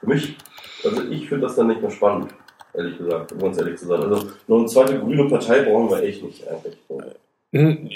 [0.01, 0.37] für mich,
[0.85, 2.31] also ich finde das dann nicht mehr spannend,
[2.75, 4.03] ehrlich gesagt, um ganz ehrlich zu sein.
[4.03, 6.77] Also noch eine zweite grüne Partei brauchen wir echt nicht eigentlich.
[7.55, 7.89] Hm,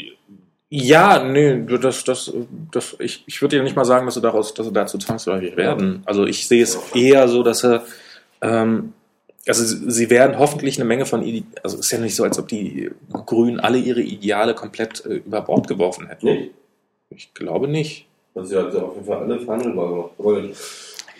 [0.68, 2.32] Ja, nee, das, das,
[2.72, 5.56] das, ich, ich würde ja nicht mal sagen, dass sie daraus, dass sie dazu zwangsläufig
[5.56, 6.02] werden.
[6.06, 7.80] Also ich sehe es eher so, dass sie,
[8.43, 8.93] ähm,
[9.47, 11.20] also sie werden hoffentlich eine Menge von,
[11.62, 15.14] also es ist ja nicht so, als ob die Grünen alle ihre Ideale komplett äh,
[15.18, 16.26] über Bord geworfen hätten.
[16.26, 16.51] Nicht?
[17.10, 18.06] Ich glaube nicht.
[18.34, 20.10] Also sie hat ja auf jeden Fall alle verhandelbar gemacht.
[20.18, 20.43] Aber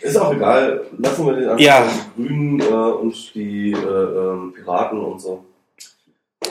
[0.03, 0.87] ist auch egal.
[0.99, 1.87] Lassen wir den einfach Ja.
[2.19, 5.45] die Grünen äh, und die äh, ähm, Piraten und so.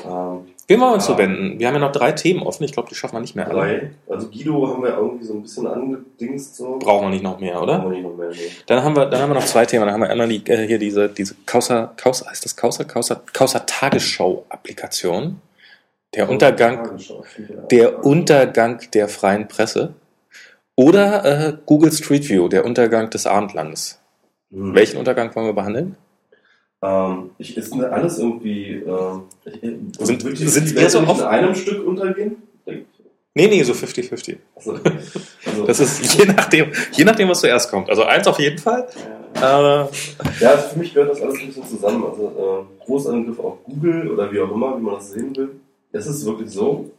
[0.05, 1.13] Ähm, Wem wollen wir uns Ja.
[1.13, 1.59] zuwenden?
[1.59, 2.63] Wir haben ja noch drei Themen offen.
[2.63, 3.55] Ich glaube, die schaffen wir nicht mehr alle.
[3.55, 3.91] drei.
[4.09, 6.55] Also Guido haben wir irgendwie so ein bisschen angedingst.
[6.55, 6.79] So.
[6.79, 7.77] Brauchen wir nicht noch mehr, oder?
[7.79, 8.29] Brauchen wir nicht noch mehr.
[8.29, 8.51] Nee.
[8.65, 9.85] Dann haben wir, dann haben wir noch zwei Themen.
[9.85, 12.83] Dann haben wir einmal die, äh, hier diese, diese Causa, Causa, heißt das Causa?
[12.83, 15.39] Causa, Causa Tagesschau-Applikation.
[16.15, 16.97] Der Untergang,
[17.71, 19.93] der Untergang der freien Presse.
[20.75, 23.99] Oder äh, Google Street View, der Untergang des Abendlandes.
[24.51, 24.73] Hm.
[24.73, 25.95] Welchen Untergang wollen wir behandeln?
[26.85, 28.83] Ähm, ich, ist alles irgendwie.
[28.85, 32.35] Ähm, ich, Sind- die, sind die wir Welt so oft- in einem Stück untergehen?
[33.37, 34.37] Nee, nee, so 50-50.
[34.55, 34.71] Also,
[35.45, 37.89] also, Das ist je nachdem, je nachdem, was zuerst kommt.
[37.89, 38.87] Also eins auf jeden Fall.
[39.35, 39.89] Äh, Ja,
[40.51, 42.03] also für mich gehört das alles ein bisschen zusammen.
[42.05, 45.49] Also äh, Großangriff auf Google oder wie auch immer, wie man das sehen will.
[45.91, 46.91] Es ist wirklich so,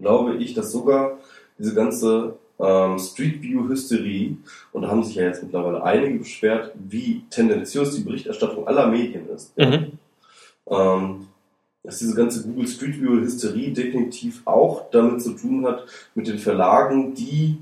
[0.00, 1.18] glaube ich, dass sogar
[1.58, 4.36] diese ganze ähm, Street View Hysterie,
[4.72, 9.28] und da haben sich ja jetzt mittlerweile einige beschwert, wie tendenziös die Berichterstattung aller Medien
[9.28, 9.56] ist.
[9.56, 9.92] mhm.
[10.70, 11.26] ähm,
[11.82, 16.38] dass diese ganze Google Street View Hysterie definitiv auch damit zu tun hat, mit den
[16.38, 17.58] Verlagen, die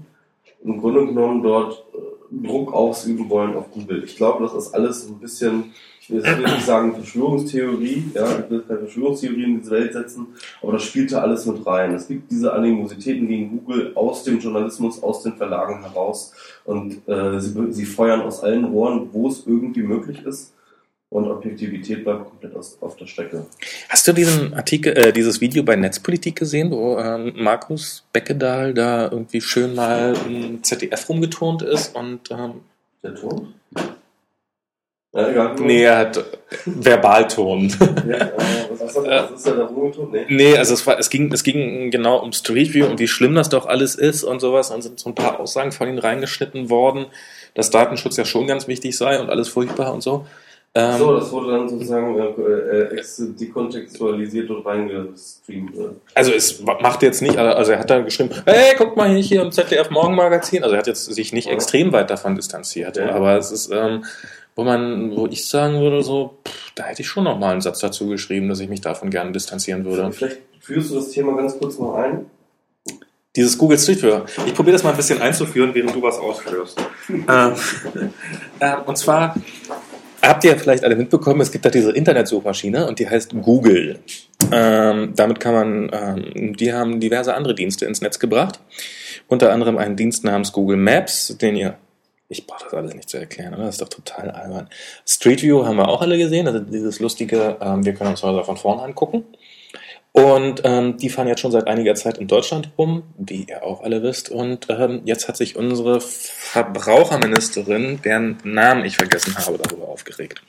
[0.64, 4.02] im Grunde genommen dort äh, Druck ausüben wollen auf Google.
[4.02, 5.74] Ich glaube, das ist alles ein bisschen,
[6.04, 10.26] ich will jetzt nicht sagen Verschwörungstheorie, ja, ich will keine Verschwörungstheorie in diese Welt setzen,
[10.60, 11.94] aber das spielt da alles mit rein.
[11.94, 16.34] Es gibt diese Animositäten gegen Google aus dem Journalismus, aus den Verlagen heraus
[16.66, 20.52] und äh, sie, sie feuern aus allen Rohren, wo es irgendwie möglich ist.
[21.08, 23.46] Und Objektivität bleibt komplett aus, auf der Strecke.
[23.88, 29.10] Hast du diesen Artikel, äh, dieses Video bei Netzpolitik gesehen, wo ähm, Markus Beckedahl da
[29.10, 32.62] irgendwie schön mal im ZDF rumgeturnt ist und ähm,
[33.02, 33.54] Der Ton?
[35.16, 36.24] Ja, nee, er hat
[36.64, 37.72] Verbalton.
[38.08, 38.30] Ja, äh,
[38.70, 39.06] was, ist das,
[39.46, 40.12] was ist?
[40.12, 40.24] Nee.
[40.28, 43.34] Nee, also es war, es ging, es ging genau um Street View und wie schlimm
[43.36, 44.70] das doch alles ist und sowas.
[44.72, 47.06] Und sind so ein paar Aussagen von ihm reingeschnitten worden,
[47.54, 50.26] dass Datenschutz ja schon ganz wichtig sei und alles furchtbar und so.
[50.76, 55.76] Ähm, so, das wurde dann sozusagen äh, äh, ex- dekontextualisiert und reingestreamt.
[55.76, 55.80] Äh.
[56.16, 59.42] Also es macht jetzt nicht, also er hat da geschrieben, hey, guck mal hier, hier
[59.42, 60.64] im ZDF Morgenmagazin.
[60.64, 61.52] Also er hat jetzt sich nicht Ja.
[61.52, 63.10] extrem weit davon distanziert, Ja.
[63.14, 64.04] aber es ist, ähm,
[64.56, 67.60] wo man, wo ich sagen würde, so, pff, da hätte ich schon noch mal einen
[67.60, 70.12] Satz dazu geschrieben, dass ich mich davon gerne distanzieren würde.
[70.12, 72.26] Vielleicht führst du das Thema ganz kurz noch ein.
[73.36, 74.20] Dieses Google Street View.
[74.46, 76.80] Ich probiere das mal ein bisschen einzuführen, während du was ausführst.
[77.08, 77.52] ähm,
[78.60, 79.34] äh, und zwar
[80.22, 83.98] habt ihr vielleicht alle mitbekommen, es gibt da diese Internetsuchmaschine und die heißt Google.
[84.52, 88.60] Ähm, damit kann man, ähm, die haben diverse andere Dienste ins Netz gebracht.
[89.26, 91.76] Unter anderem einen Dienst namens Google Maps, den ihr,
[92.28, 93.64] ich brauche das alles nicht zu erklären, oder?
[93.64, 94.68] Das ist doch total albern.
[95.06, 98.44] Street View haben wir auch alle gesehen, also dieses lustige, ähm, wir können uns Häuser
[98.44, 99.24] von vorne angucken.
[100.16, 103.82] Und ähm, die fahren jetzt schon seit einiger Zeit in Deutschland rum, wie ihr auch
[103.82, 104.30] alle wisst.
[104.30, 110.40] Und ähm, jetzt hat sich unsere Verbraucherministerin, deren Namen ich vergessen habe, darüber aufgeregt.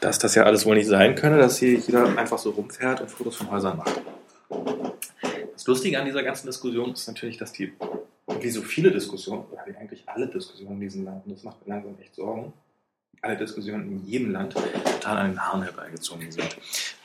[0.00, 3.10] Dass das ja alles wohl nicht sein könne, dass hier jeder einfach so rumfährt und
[3.10, 4.00] Fotos von Häusern macht.
[5.54, 7.72] Das Lustige an dieser ganzen Diskussion ist natürlich, dass die,
[8.40, 9.42] wie so viele Diskussionen,
[9.94, 12.52] eigentlich alle Diskussionen in diesem Land, und das macht mir langsam echt Sorgen,
[13.22, 16.56] alle Diskussionen in jedem Land total an den Haaren herbeigezogen sind.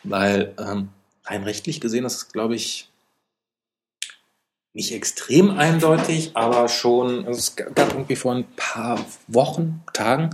[0.03, 0.89] Weil ähm,
[1.25, 2.89] rein rechtlich gesehen ist es, glaube ich,
[4.73, 10.29] nicht extrem eindeutig, aber schon, also es gab irgendwie vor ein paar Wochen, Tagen,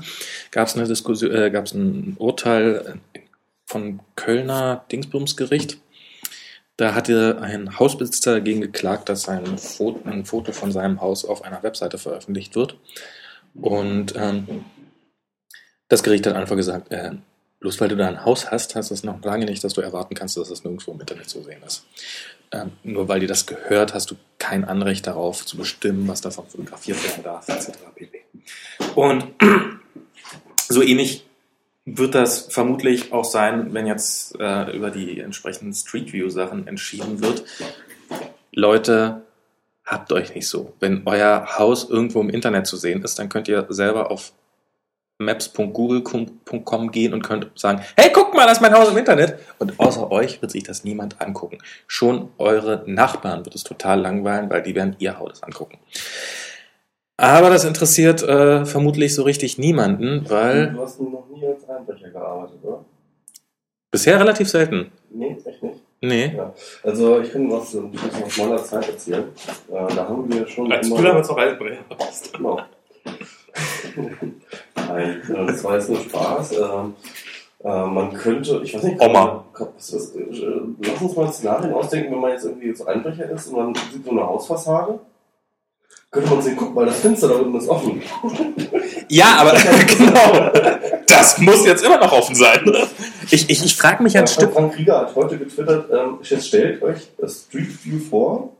[0.51, 3.19] gab es eine Diskussion, äh, gab es ein Urteil äh,
[3.65, 5.79] von Kölner Dingsbumsgericht.
[6.77, 11.43] Da hatte ein Hausbesitzer dagegen geklagt, dass sein Foto, ein Foto von seinem Haus auf
[11.43, 12.77] einer Webseite veröffentlicht wird.
[13.53, 14.65] Und ähm,
[15.87, 17.11] das Gericht hat einfach gesagt, äh,
[17.61, 20.15] bloß weil du da ein Haus hast, heißt das noch lange nicht, dass du erwarten
[20.15, 21.85] kannst, dass das nirgendwo im Internet zu sehen ist.
[22.51, 26.47] Ähm, nur weil dir das gehört, hast du kein Anrecht darauf zu bestimmen, was davon
[26.47, 27.71] fotografiert werden darf, etc.
[27.95, 28.21] pp.
[28.95, 29.25] Und
[30.67, 31.24] so ähnlich
[31.85, 37.21] wird das vermutlich auch sein, wenn jetzt äh, über die entsprechenden Street View Sachen entschieden
[37.21, 37.43] wird.
[38.51, 39.21] Leute,
[39.85, 40.73] habt euch nicht so.
[40.79, 44.33] Wenn euer Haus irgendwo im Internet zu sehen ist, dann könnt ihr selber auf
[45.19, 49.39] maps.google.com gehen und könnt sagen, hey, guck mal, das ist mein Haus im Internet.
[49.59, 51.59] Und außer euch wird sich das niemand angucken.
[51.87, 55.77] Schon eure Nachbarn wird es total langweilen, weil die werden ihr Haus angucken.
[57.17, 61.45] Aber das interessiert äh, vermutlich so richtig niemanden, weil Du hast noch nie
[61.77, 62.83] Einbrecher gearbeitet, oder?
[63.91, 64.91] bisher relativ selten.
[65.09, 65.79] Nee, echt nicht.
[66.01, 66.33] Nee.
[66.35, 66.53] Ja.
[66.83, 69.23] Also ich kann was, ein bisschen aus meiner Zeit erzählen.
[69.71, 72.33] Äh, da haben wir schon Als du immer- damals noch Reisebrecher warst.
[72.33, 72.59] Genau.
[74.75, 76.51] Nein, äh, das war jetzt nur Spaß.
[76.57, 76.93] Ähm,
[77.63, 79.45] äh, man könnte, ich weiß nicht, Oma.
[79.53, 80.25] kann- was äh,
[80.81, 84.03] lass uns mal Szenarien ausdenken, wenn man jetzt irgendwie so Einbrecher ist und man sieht
[84.03, 84.99] so eine Hausfassade.
[86.11, 88.01] Könnte man sehen, guck mal, das Fenster da unten ist offen.
[89.09, 89.51] Ja, aber
[89.97, 90.74] genau.
[91.25, 92.71] Das muss jetzt immer noch offen sein.
[93.31, 94.53] Ich, ich, ich frage mich ein Ja, Stück.
[94.53, 98.53] Frank Krieger hat heute getwittert, ähm, jetzt stellt euch das Street View vor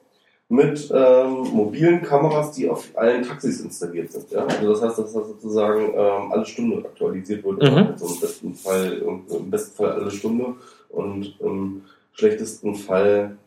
[0.49, 4.31] mit ähm, mobilen Kameras, die auf allen Taxis installiert sind.
[4.31, 4.45] Ja?
[4.45, 7.61] Also das heißt, dass das sozusagen ähm, alle Stunde aktualisiert wird.
[7.61, 7.91] Mhm.
[7.91, 10.55] Also im besten Fall, im besten Fall alle Stunde
[10.89, 11.83] und im
[12.13, 13.37] schlechtesten Fall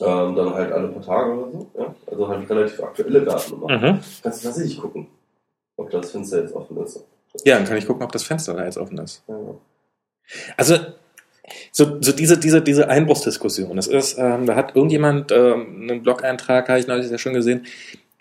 [0.00, 1.70] ähm, dann halt alle paar Tage oder so.
[1.78, 1.94] Ja?
[2.06, 3.68] Also halt relativ aktuelle Daten immer.
[3.68, 4.00] Mhm.
[4.22, 5.08] Kannst du tatsächlich gucken,
[5.76, 7.04] ob das Fenster jetzt offen ist.
[7.44, 9.24] Ja, dann kann ich gucken, ob das Fenster da jetzt offen ist.
[10.56, 10.76] Also,
[11.72, 13.76] so, so diese, diese, diese Einbruchsdiskussion.
[13.76, 17.66] Das ist, ähm, da hat irgendjemand ähm, einen Blog-Eintrag, habe ich neulich ja schon gesehen,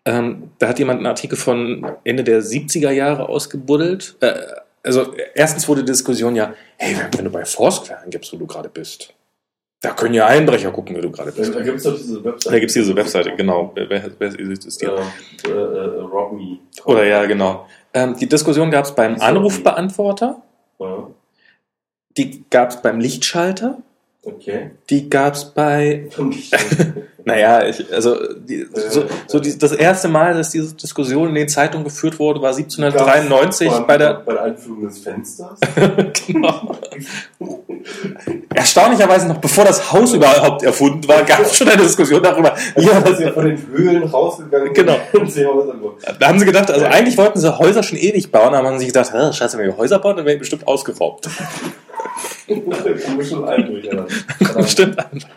[0.05, 4.15] ähm, da hat jemand einen Artikel von Ende der 70er Jahre ausgebuddelt.
[4.21, 4.33] Äh,
[4.83, 8.69] also, erstens wurde die Diskussion ja, hey, wenn, du bei Foursquare angibst, wo du gerade
[8.69, 9.13] bist,
[9.79, 11.53] da können ja Einbrecher gucken, wo du gerade bist.
[11.53, 12.53] Da gibt es doch diese Webseite.
[12.53, 13.71] Da gibt es diese Webseite, genau.
[13.75, 14.85] Wer, wer, wer ist die?
[14.85, 14.89] äh,
[15.47, 16.59] äh, äh, Rob Me.
[16.85, 17.67] Oder ja, genau.
[17.93, 19.19] Ähm, die Diskussion gab es beim.
[19.19, 20.41] Anrufbeantworter,
[20.79, 21.07] Ja,
[22.17, 23.77] die gab es beim Lichtschalter,
[24.23, 24.71] okay.
[24.89, 26.09] die gab es bei
[27.23, 31.47] Naja, ich, also die, so, so die, das erste Mal, dass diese Diskussion in den
[31.49, 34.13] Zeitungen geführt wurde, war 1793 Beim- bei der.
[34.15, 35.59] bei der Einführung des Fensters.
[36.27, 36.77] genau.
[38.53, 42.55] Erstaunlicherweise noch bevor das Haus überhaupt erfunden war, gab es schon eine Diskussion darüber.
[42.75, 44.97] Ja, Ja, dass wir von den Höhlen rausgegangen Genau.
[45.27, 45.45] sie
[46.19, 48.87] da haben sie gedacht, also eigentlich wollten sie Häuser schon ewig bauen, aber haben sich
[48.87, 51.29] gedacht, "Hä, scheiße, wenn wir Häuser bauen, dann werden die bestimmt ausgeraubt.
[52.47, 54.67] Da muss schon Einbrüche dann.
[54.67, 55.29] Stimmt einfach.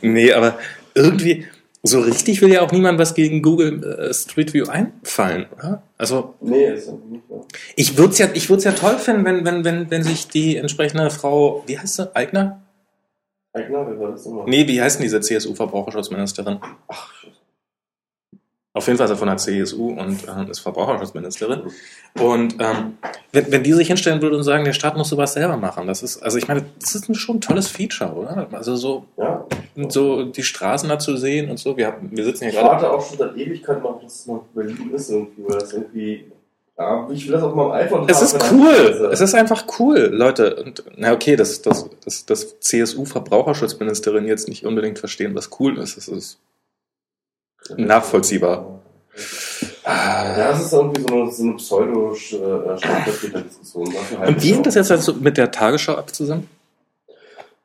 [0.00, 0.54] Nee, aber
[0.96, 1.46] irgendwie,
[1.82, 5.82] so richtig will ja auch niemand was gegen Google äh, Street View einfallen, oder?
[5.98, 7.40] Also, Nee, ist nicht mehr.
[7.76, 10.56] Ich würde es ja, ich würd's ja toll finden, wenn, wenn, wenn, wenn sich die
[10.56, 12.62] entsprechende Frau, wie heißt sie, Eigner?
[13.52, 14.44] Eigner, wer war das nochmal?
[14.48, 16.58] Nee, wie heißt denn diese CSU-Verbraucherschutzministerin?
[16.88, 17.25] Ach.
[18.76, 21.62] Auf jeden Fall ist er von der CSU und äh, ist Verbraucherschutzministerin.
[22.20, 22.98] Und ähm,
[23.32, 26.02] wenn, wenn die sich hinstellen würde und sagen, der Staat muss sowas selber machen, das
[26.02, 28.46] ist, also ich meine, das ist ein schon ein tolles Feature, oder?
[28.52, 29.46] Also so, Ja.
[29.88, 31.76] so die Straßen da zu sehen und so.
[31.76, 32.82] Wir, haben, wir sitzen hier Ich gerade.
[32.82, 36.24] warte auch schon seit Ewigkeit noch, dass es mal Berlin ist irgendwie, weil das irgendwie.
[36.78, 39.10] Ja, ich will das auf meinem iPhone Es haben, ist wenn cool.
[39.10, 40.56] Es ist einfach cool, Leute.
[40.62, 45.96] Und na okay, dass das, das, das CSU-Verbraucherschutzministerin jetzt nicht unbedingt verstehen, was cool ist.
[45.96, 46.38] Das ist
[47.76, 48.80] nachvollziehbar.
[49.84, 53.94] Ja, es ist irgendwie so eine, so eine pseudo-Stadtvertreter-Diskussion.
[54.26, 56.48] Und wie hängt das jetzt also mit der Tagesschau ab zusammen?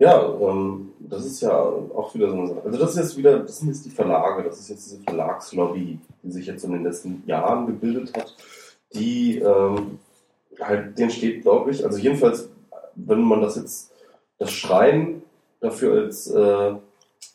[0.02, 2.62] Ja, ähm, das ist ja auch wieder so eine Sache.
[2.66, 6.00] Also das ist jetzt wieder, das sind jetzt die Verlage, das ist jetzt diese Verlagslobby,
[6.24, 8.36] die sich jetzt in den letzten Jahren gebildet hat,
[8.94, 10.00] die ähm,
[10.60, 12.50] halt, denen steht, glaube ich, also jedenfalls,
[12.96, 13.92] wenn man das jetzt,
[14.40, 15.22] das Schreien
[15.60, 16.74] dafür als äh,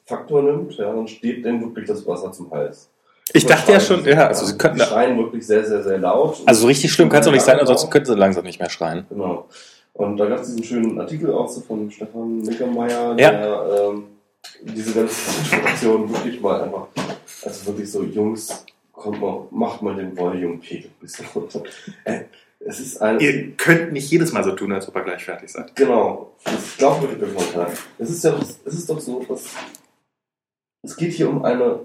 [0.05, 2.89] Faktor nimmt, ja, dann steht denen wirklich das Wasser zum Hals.
[3.33, 6.41] Ich dachte ja schon, ja, also sie könnten, die schreien wirklich sehr, sehr, sehr laut.
[6.47, 8.71] also so richtig schlimm kann es doch nicht sein, ansonsten könnten sie langsam nicht mehr
[8.71, 9.05] schreien.
[9.11, 9.49] Genau.
[9.95, 13.31] Und da gab es diesen schönen Artikel auch so von Stefan Nickermeier, Ja.
[13.31, 14.05] der ähm,
[14.63, 16.87] diese ganze Situation wirklich mal einfach,
[17.45, 21.63] also wirklich so, Jungs, kommt mal, macht mal den Volume-Pegel ein bisschen runter.
[22.59, 25.75] Es ist ein, könnt nicht jedes Mal so tun, als ob ihr gleich fertig seid.
[25.77, 27.79] genau, das glaubt wirklich irgendwann keiner.
[27.99, 28.35] Es ist ja,
[28.65, 29.45] es ist doch so, dass
[30.83, 31.81] es geht hier um eine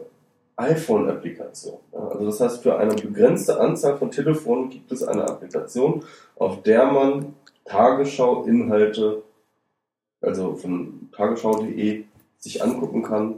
[0.58, 1.80] iPhone-Applikation.
[1.92, 6.04] Also das heißt, für eine begrenzte Anzahl von Telefonen gibt es eine Applikation,
[6.36, 7.34] auf der man
[7.66, 9.24] Tagesschau-Inhalte,
[10.22, 12.04] also von tagesschau.de,
[12.38, 13.36] sich angucken kann,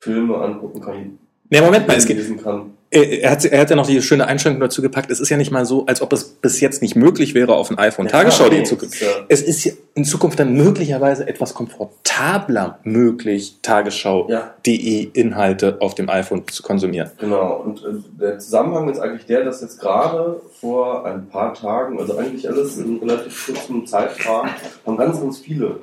[0.00, 1.18] Filme angucken kann,
[1.50, 2.76] Ja, Moment mal, es geht, lesen kann.
[2.92, 5.10] Äh, Er hat, er hat ja noch die schöne Einschränkung dazu gepackt.
[5.10, 7.70] Es ist ja nicht mal so, als ob es bis jetzt nicht möglich wäre, auf
[7.70, 11.54] ein iPhone Tagesschau nee, die zu ja, Es ist ja in Zukunft dann möglicherweise etwas
[11.54, 17.10] komfortabler möglich, Tagesschau.de ja, Inhalte auf dem iPhone zu konsumieren.
[17.18, 21.98] Genau, und äh, der Zusammenhang ist eigentlich der, dass jetzt gerade vor ein paar Tagen,
[21.98, 24.50] also eigentlich alles in relativ kurzem Zeitrahmen,
[24.86, 25.78] haben ganz, ganz viele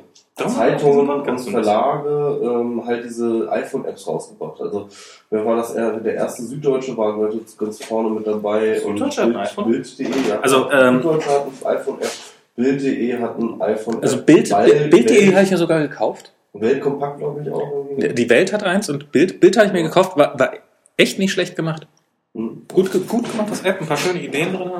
[0.48, 4.61] Zeitungen und Ganz Verlage ähm, halt diese iPhone-Apps rausgebracht.
[4.61, 4.88] Also
[5.30, 5.74] wer war das?
[5.76, 7.18] Er- Der erste Süddeutsche war
[7.57, 8.80] ganz vorne mit dabei.
[8.80, 9.70] Süddeutsche hat ein iPhone?
[9.72, 10.40] Bild.de, ja.
[10.41, 12.10] Also, ähm, Süddeutsche hat ein iPhone-App.
[12.56, 14.03] Bild.de hat ein iPhone-App.
[14.03, 14.91] Also Bild, Bild.de
[15.26, 16.34] Welt- habe ich ja sogar gekauft.
[16.53, 18.14] Weltkompakt, glaube ich, auch irgendwie.
[18.14, 20.52] Die Welt hat eins und Bild, Bild habe ich mir gekauft, war, war
[20.98, 21.88] echt nicht schlecht gemacht.
[22.36, 22.64] Hm.
[22.74, 24.72] Gut, gut gemacht, das App, ein paar schöne Ideen drin.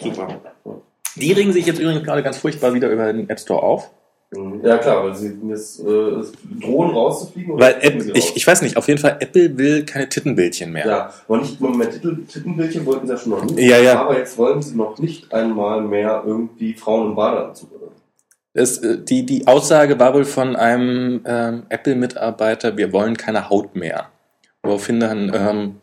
[0.00, 0.28] Super.
[1.16, 3.90] Die regen sich jetzt übrigens gerade ganz furchtbar wieder über den App Store auf.
[4.32, 4.60] Mhm.
[4.64, 5.84] Ja klar, weil sie jetzt äh,
[6.60, 7.58] drohen rauszufliegen.
[7.58, 10.72] Weil fliegen App, sie ich, ich weiß nicht, auf jeden Fall, Apple will keine Tittenbildchen
[10.72, 10.86] mehr.
[10.86, 13.58] Ja, aber nicht mehr Titel, Tittenbildchen wollten sie ja schon noch nicht.
[13.58, 14.00] Ja, ja.
[14.00, 17.70] Aber jetzt wollen sie noch nicht einmal mehr irgendwie Frauen im Badeanzug.
[18.54, 23.76] Es, äh, die, die Aussage war wohl von einem ähm, Apple-Mitarbeiter, wir wollen keine Haut
[23.76, 24.08] mehr.
[24.62, 25.76] Woraufhin dann ähm,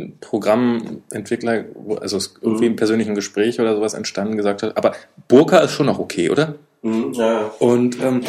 [0.00, 1.64] ein Programmentwickler,
[2.00, 2.70] also es irgendwie Mhm.
[2.72, 4.92] im persönlichen Gespräch oder sowas entstanden, gesagt hat, aber
[5.28, 6.54] Burka ist schon noch okay, oder?
[6.82, 7.50] Mhm, ja.
[7.58, 8.22] Und ähm,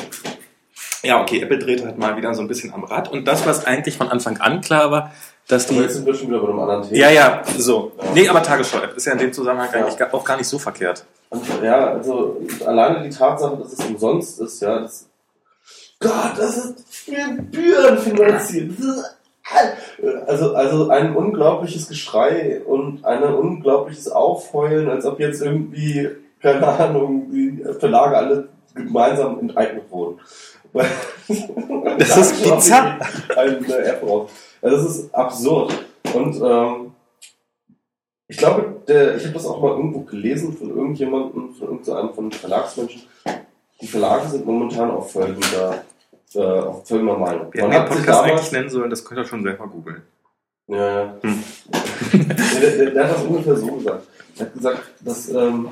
[1.04, 3.12] ja, okay, Apple dreht halt mal wieder so ein bisschen am Rad.
[3.12, 5.14] Und das, was eigentlich von Anfang an klar war,
[5.48, 6.96] dass die Aber jetzt sind wir schon wieder bei einem anderen Thema.
[6.96, 7.94] Ja, ja, so.
[7.98, 8.04] Ja.
[8.14, 9.86] Nee, aber Tagesschau-App ist ja in dem Zusammenhang Ja.
[9.86, 11.06] eigentlich auch gar nicht so verkehrt.
[11.30, 15.08] Und, ja, also alleine die Tatsache, dass es umsonst ist, ja, das,
[16.00, 18.72] Gott, das ist Gebühren finanziert.
[20.28, 26.10] Also, also ein unglaubliches Geschrei und ein unglaubliches Aufheulen, als ob jetzt irgendwie,
[26.42, 30.20] keine Ahnung, die Verlage alle gemeinsam enteignet wurden.
[30.74, 33.00] Das ist bizarr.
[33.36, 34.32] Eine App raus.
[34.62, 35.86] Also das ist absurd.
[36.14, 36.92] Und ähm,
[38.28, 42.30] ich glaube, der, ich habe das auch mal irgendwo gelesen von irgendjemandem, von irgendeinem von
[42.30, 43.02] den Verlagsmenschen.
[43.82, 45.84] Die Verlage sind momentan auf folgender,
[46.36, 47.52] äh, auf folgender Meinung.
[47.52, 50.04] Wir Man den hat sich Podcast eigentlich nennen sollen, das könnt ihr schon selber googeln.
[50.68, 51.16] ja, ja.
[51.22, 51.44] Hm.
[52.62, 54.08] der, der, der hat das ungefähr so gesagt.
[54.38, 55.70] Er hat gesagt, dass ähm,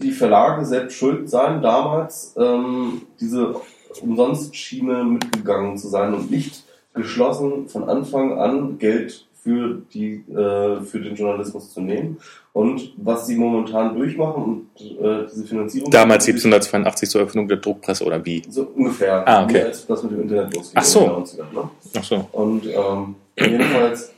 [0.00, 3.54] die Verlage selbst schuld seien, damals ähm, diese
[4.00, 6.64] Umsonstschiene mitgegangen zu sein und nicht
[6.94, 12.18] geschlossen von Anfang an Geld für, die, äh, für den Journalismus zu nehmen.
[12.52, 15.90] Und was sie momentan durchmachen und äh, diese Finanzierung.
[15.90, 18.42] Damals 1782 zur Eröffnung der Druckpresse oder wie?
[18.48, 19.26] So ungefähr.
[19.26, 19.62] Ah, okay.
[19.62, 20.72] Als das mit dem Internet losging.
[20.74, 21.00] Ach so.
[21.00, 21.70] in den 90ern, Ne?
[21.96, 22.28] Ach so.
[22.32, 24.12] Und ähm, jedenfalls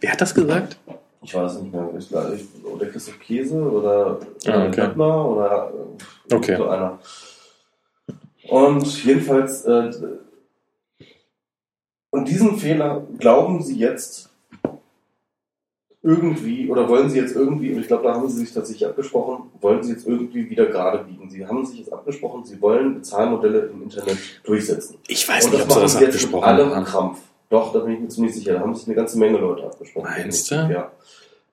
[0.00, 0.77] Wer hat das gesagt?
[1.22, 1.88] Ich weiß nicht mehr.
[1.98, 4.80] Ich, glaube, oder Christoph Käse oder Ah, okay.
[4.82, 5.72] Döttner oder
[6.30, 6.56] äh, Okay.
[6.56, 6.98] so einer.
[8.48, 9.90] Und jedenfalls, äh,
[12.10, 14.30] und diesen Fehler glauben sie jetzt
[16.02, 19.50] irgendwie, oder wollen sie jetzt irgendwie, und ich glaube, da haben sie sich tatsächlich abgesprochen,
[19.60, 21.28] wollen sie jetzt irgendwie wieder gerade biegen.
[21.28, 24.96] Sie haben sich jetzt abgesprochen, sie wollen Bezahlmodelle im Internet durchsetzen.
[25.08, 26.84] Ich weiß und nicht, ob sie das sie jetzt mit abgesprochen allem haben.
[26.84, 27.18] Krampf.
[27.50, 28.54] Doch, da bin ich mir ziemlich sicher.
[28.54, 30.08] Da haben sich eine ganze Menge Leute abgesprochen.
[30.10, 30.54] Meinst du?
[30.54, 30.92] Ja.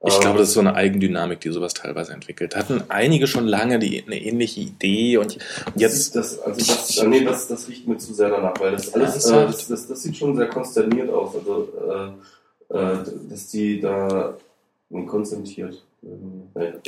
[0.03, 2.55] Ich Ähm, glaube, das ist so eine Eigendynamik, die sowas teilweise entwickelt.
[2.55, 5.37] Hatten einige schon lange die, eine ähnliche Idee und
[5.75, 8.93] jetzt das, also das, äh, nee, das, das riecht mir zu sehr danach, weil das
[8.93, 11.33] alles, äh, das, das, das sieht schon sehr konsterniert aus.
[11.35, 11.69] Also,
[12.69, 12.97] äh, äh,
[13.29, 14.35] dass die da
[15.07, 15.83] konzentriert,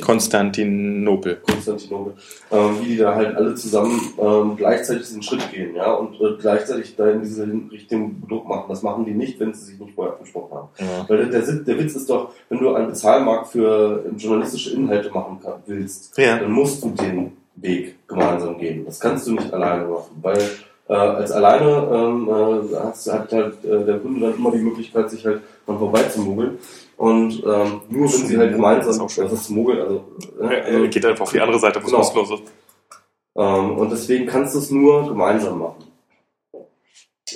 [0.02, 1.36] Konstantinopel.
[1.36, 2.14] Konstantinopel,
[2.50, 6.36] ähm, wie die da halt alle zusammen ähm, gleichzeitig diesen Schritt gehen, ja, und äh,
[6.40, 8.64] gleichzeitig da in diese Richtung Druck machen.
[8.68, 10.68] Das machen die nicht, wenn sie sich nicht vorher abgesprochen haben.
[10.78, 11.04] Ja.
[11.08, 15.38] Weil der, der, der Witz ist doch, wenn du einen Bezahlmarkt für journalistische Inhalte machen
[15.42, 16.38] kann, willst, Ja.
[16.38, 18.84] dann musst du den Weg gemeinsam gehen.
[18.84, 20.38] Das kannst du nicht alleine machen, weil
[20.88, 25.26] äh, als alleine ähm, äh, hat, halt äh, der Kunde dann immer die Möglichkeit, sich
[25.26, 26.58] halt dran vorbeizumogeln.
[26.98, 30.04] Und ähm, nur wenn sie halt gemeinsam, Das ist das ist mogeln, also,
[30.42, 32.02] äh, also Geht einfach auf die andere Seite, wo es Genau.
[32.02, 32.42] kostenlos
[33.38, 35.84] ähm, und deswegen kannst du es nur gemeinsam machen.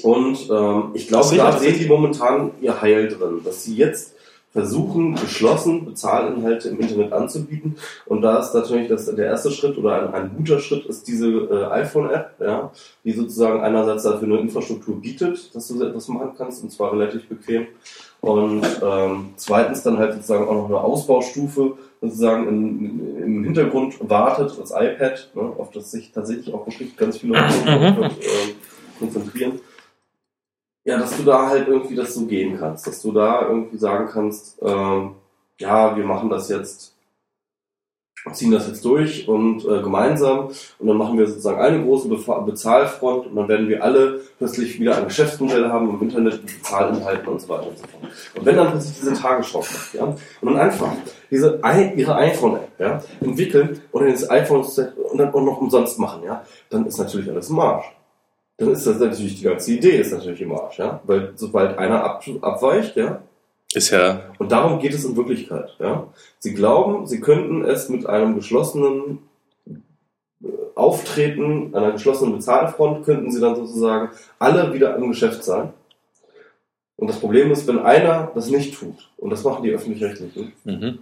[0.03, 4.15] Und ähm, ich glaube, da sehen die momentan ihr Heil drin, dass sie jetzt
[4.53, 7.77] versuchen, geschlossen Bezahlinhalte im Internet anzubieten.
[8.07, 11.29] Und da ist natürlich das, der erste Schritt oder ein, ein guter Schritt ist diese
[11.29, 12.71] äh, iPhone-App, ja,
[13.05, 16.93] die sozusagen einerseits dafür eine Infrastruktur bietet, dass du so etwas machen kannst, und zwar
[16.93, 17.69] relativ bequem.
[18.23, 23.97] Und ähm, zweitens dann halt sozusagen auch noch eine Ausbaustufe sozusagen in, in, im Hintergrund
[24.09, 28.55] wartet, das iPad, ne, auf das sich tatsächlich auch wirklich ganz viele Leute äh,
[29.01, 29.61] konzentrieren.
[30.85, 34.09] Ja, dass du da halt irgendwie das so gehen kannst, dass du da irgendwie sagen
[34.13, 35.17] kannst, ähm,
[35.59, 36.92] ja, wir machen das jetzt,
[38.31, 40.51] ziehen das jetzt durch und äh, gemeinsam.
[40.79, 43.27] Und dann machen wir sozusagen eine große Befa Bezahlfront.
[43.27, 47.41] Und dann werden wir alle plötzlich wieder ein Geschäftsmodell haben im Internet mit Bezahlinhalten und
[47.41, 48.13] so weiter und so fort.
[48.37, 50.93] Und wenn dann plötzlich diese Tagesschau macht, ja, und dann einfach
[51.31, 51.61] diese
[51.97, 56.45] ihre iPhone-App, ja, entwickeln und dann das iPhone und dann auch noch umsonst machen, ja,
[56.71, 57.87] dann ist natürlich alles im Arsch.
[58.59, 62.05] Dann ist das natürlich die ganze Idee ist natürlich im Arsch, ja, weil sobald einer
[62.05, 63.23] ab, abweicht, ja,
[63.75, 66.07] Ist ja, und darum geht es in Wirklichkeit, ja.
[66.39, 69.21] Sie glauben, sie könnten es mit einem geschlossenen
[69.67, 75.73] äh, Auftreten, einer geschlossenen Bezahlfront, könnten sie dann sozusagen alle wieder im Geschäft sein.
[76.97, 80.99] Und das Problem ist, wenn einer das nicht tut, und das machen die Öffentlich-Rechtlichen, mhm.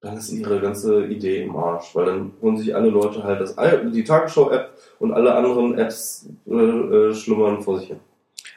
[0.00, 3.56] dann ist ihre ganze Idee im Arsch, weil dann holen sich alle Leute halt das,
[3.92, 4.70] die Tagesschau-App
[5.00, 8.00] und alle anderen Apps äh, äh, schlummern vor sich hin.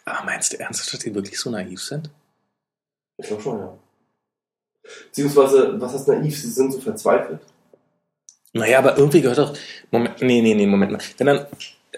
[0.05, 2.09] Aber meinst du ernsthaft, dass die wirklich so naiv sind?
[3.19, 3.77] Ich glaube schon, ja.
[5.07, 6.39] Beziehungsweise, was heißt naiv?
[6.39, 7.41] Sie sind so verzweifelt.
[8.53, 9.53] Naja, aber irgendwie gehört doch.
[9.91, 11.01] Moment, nee, nee, nee, Moment mal.
[11.19, 11.45] Denn dann,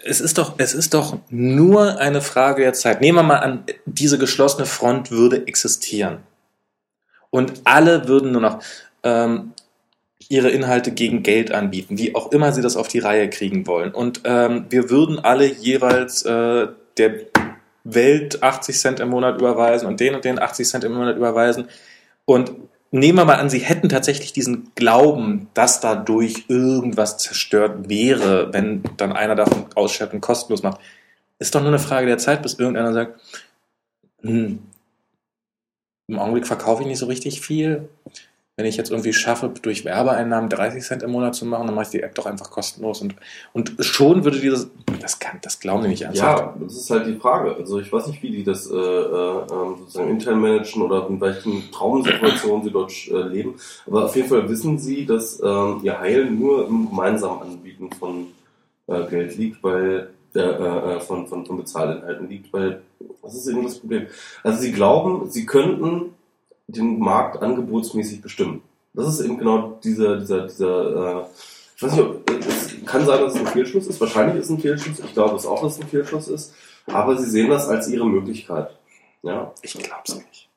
[0.03, 3.01] es ist doch, es ist doch nur eine Frage der Zeit.
[3.01, 6.17] Nehmen wir mal an, diese geschlossene Front würde existieren.
[7.29, 8.59] Und alle würden nur noch
[9.03, 9.53] ähm,
[10.27, 13.93] ihre Inhalte gegen Geld anbieten, wie auch immer sie das auf die Reihe kriegen wollen.
[13.93, 16.67] Und ähm, wir würden alle jeweils äh,
[16.97, 17.30] der
[17.83, 21.67] Welt 80 Cent im Monat überweisen und den und den 80 Cent im Monat überweisen.
[22.25, 22.51] Und
[22.91, 28.83] nehmen wir mal an, sie hätten tatsächlich diesen Glauben, dass dadurch irgendwas zerstört wäre, wenn
[28.97, 30.79] dann einer davon ausschert und kostenlos macht.
[31.39, 33.19] Ist doch nur eine Frage der Zeit, bis irgendeiner sagt,
[34.21, 34.59] hm,
[36.07, 37.89] im Augenblick verkaufe ich nicht so richtig viel
[38.61, 41.85] wenn ich jetzt irgendwie schaffe, durch Werbeeinnahmen 30 Cent im Monat zu machen, dann mache
[41.85, 43.01] ich die App doch einfach kostenlos.
[43.01, 43.15] Und,
[43.53, 44.69] und schon würde dieses,
[45.01, 46.39] das kann, das glauben die nicht ernsthaft.
[46.39, 47.55] Ja, das ist halt die Frage.
[47.55, 51.19] Also ich weiß nicht, wie die das äh, äh, ähm, sozusagen intern managen oder in
[51.19, 53.55] welchen Traumsituationen sie dort äh, leben.
[53.87, 58.27] Aber auf jeden Fall wissen sie, dass äh, ihr Heil nur im gemeinsamen Anbieten von
[58.85, 62.83] äh, Geld liegt, weil äh, äh, von, von, von Bezahlinhalten liegt, weil
[63.23, 64.05] das ist eben das Problem.
[64.43, 66.13] Also sie glauben, sie könnten
[66.71, 68.61] den Markt angebotsmäßig bestimmen.
[68.93, 71.25] Das ist eben genau dieser, dieser, dieser, äh,
[71.75, 74.01] ich weiß nicht, ob, es kann sein, dass es ein Fehlschluss ist.
[74.01, 74.99] Wahrscheinlich ist es ein Fehlschluss.
[74.99, 76.53] Ich glaube es auch, dass es ein Fehlschluss ist.
[76.87, 78.69] Aber sie sehen das als ihre Möglichkeit.
[79.23, 79.53] Ja.
[79.61, 80.49] Ich glaube es nicht.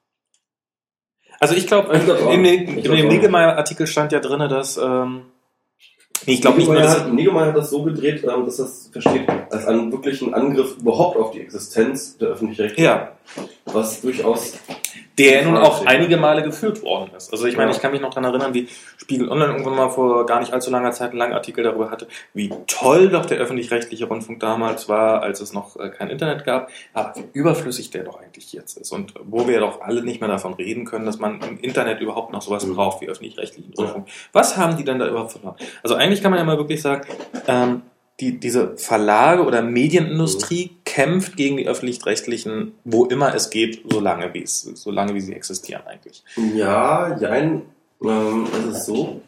[1.41, 5.27] Also ich glaube, in, in, in, dem Niggemeier-Artikel stand ja drin, dass ähm,
[6.27, 9.29] Nee, ich glaube nicht nur, dass Niggemeier hat das so gedreht, ähm, dass das versteht
[9.51, 12.85] als einen wirklichen Angriff überhaupt auf die Existenz der Öffentlich-Rechtlichen.
[12.85, 13.13] Ja.
[13.67, 14.59] Was durchaus
[15.19, 17.31] der nun auch einige Male geführt worden ist.
[17.33, 20.27] Also ich meine, ich kann mich noch daran erinnern, wie Spiegel Online irgendwann mal vor
[20.27, 24.07] gar nicht allzu langer Zeit einen langen Artikel darüber hatte, wie toll doch der öffentlich-rechtliche
[24.07, 28.21] Rundfunk damals war, als es noch äh, kein Internet gab, aber wie überflüssig der doch
[28.21, 31.41] eigentlich jetzt ist und wo wir doch alle nicht mehr davon reden können, dass man
[31.43, 32.75] im Internet überhaupt noch sowas mhm.
[32.75, 34.09] braucht wie öffentlich-rechtlichen Rundfunk.
[34.33, 35.57] Was haben die denn da überhaupt verloren?
[35.83, 37.07] Also eigentlich kann man ja mal wirklich sagen,
[37.47, 37.83] ähm,
[38.21, 40.85] die, diese Verlage oder Medienindustrie mhm.
[40.85, 45.83] kämpft gegen die öffentlich-rechtlichen, wo immer es geht, solange wie es, solange wie sie existieren
[45.87, 46.23] eigentlich.
[46.55, 47.63] Ja, jein,
[48.03, 49.21] ähm, es ist so,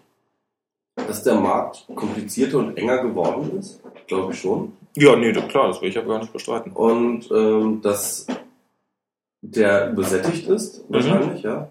[0.96, 4.72] dass der Markt komplizierter und enger geworden ist, glaube ich schon.
[4.94, 6.72] Ja, nee, klar, das will ich aber gar nicht bestreiten.
[6.72, 8.26] Und ähm, dass
[9.42, 10.94] der übersättigt ist, mhm.
[10.94, 11.50] wahrscheinlich, mhm.
[11.50, 11.70] ja.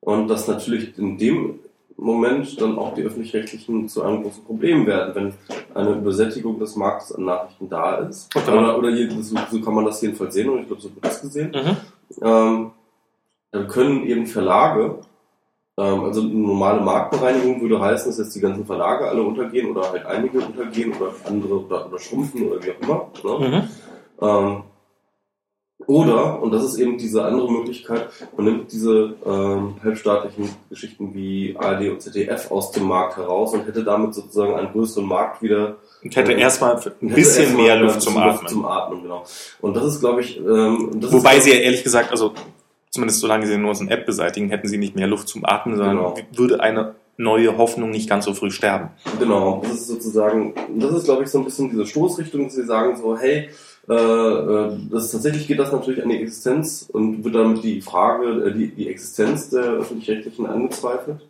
[0.00, 1.58] Und dass natürlich in dem
[1.98, 5.34] Moment dann auch die öffentlich-rechtlichen zu einem großen Problem werden, wenn
[5.74, 8.34] eine Übersättigung des Marktes an Nachrichten da ist.
[8.36, 8.50] Okay.
[8.50, 11.04] Oder, oder hier, so, so, kann man das jedenfalls sehen und ich glaube, so wird
[11.04, 11.52] das gesehen.
[11.54, 11.76] Mhm.
[12.22, 12.70] Ähm,
[13.50, 14.98] dann können eben Verlage,
[15.78, 19.90] ähm, also eine normale Marktbereinigung würde heißen, dass jetzt die ganzen Verlage alle untergehen oder
[19.90, 23.38] halt einige untergehen oder andere oder, oder schrumpfen oder wie auch immer.
[23.38, 23.48] Ne?
[23.48, 23.68] Mhm.
[24.20, 24.62] Ähm,
[25.86, 31.56] oder, und das ist eben diese andere Möglichkeit, man nimmt diese ähm, halbstaatlichen Geschichten wie
[31.56, 35.76] ARD und ZDF aus dem Markt heraus und hätte damit sozusagen einen größeren Markt wieder.
[36.02, 38.48] Und hätte äh, erstmal ein bisschen erst mehr Luft zum Atmen.
[38.48, 39.24] Zum Atmen, genau.
[39.60, 42.32] Und das ist, glaube ich, ähm, das Wobei sie ja ehrlich gesagt, also
[42.90, 45.76] zumindest solange sie nur so eine App beseitigen, hätten sie nicht mehr Luft zum Atmen,
[45.76, 46.16] sondern genau.
[46.32, 48.90] würde eine neue Hoffnung nicht ganz so früh sterben.
[49.18, 52.64] Genau, das ist sozusagen, das ist, glaube ich, so ein bisschen diese Stoßrichtung, dass sie
[52.64, 53.48] sagen so, hey,
[53.88, 58.68] das, tatsächlich geht das natürlich an die Existenz und wird damit die Frage, äh, die,
[58.68, 61.20] die Existenz der öffentlich-rechtlichen angezweifelt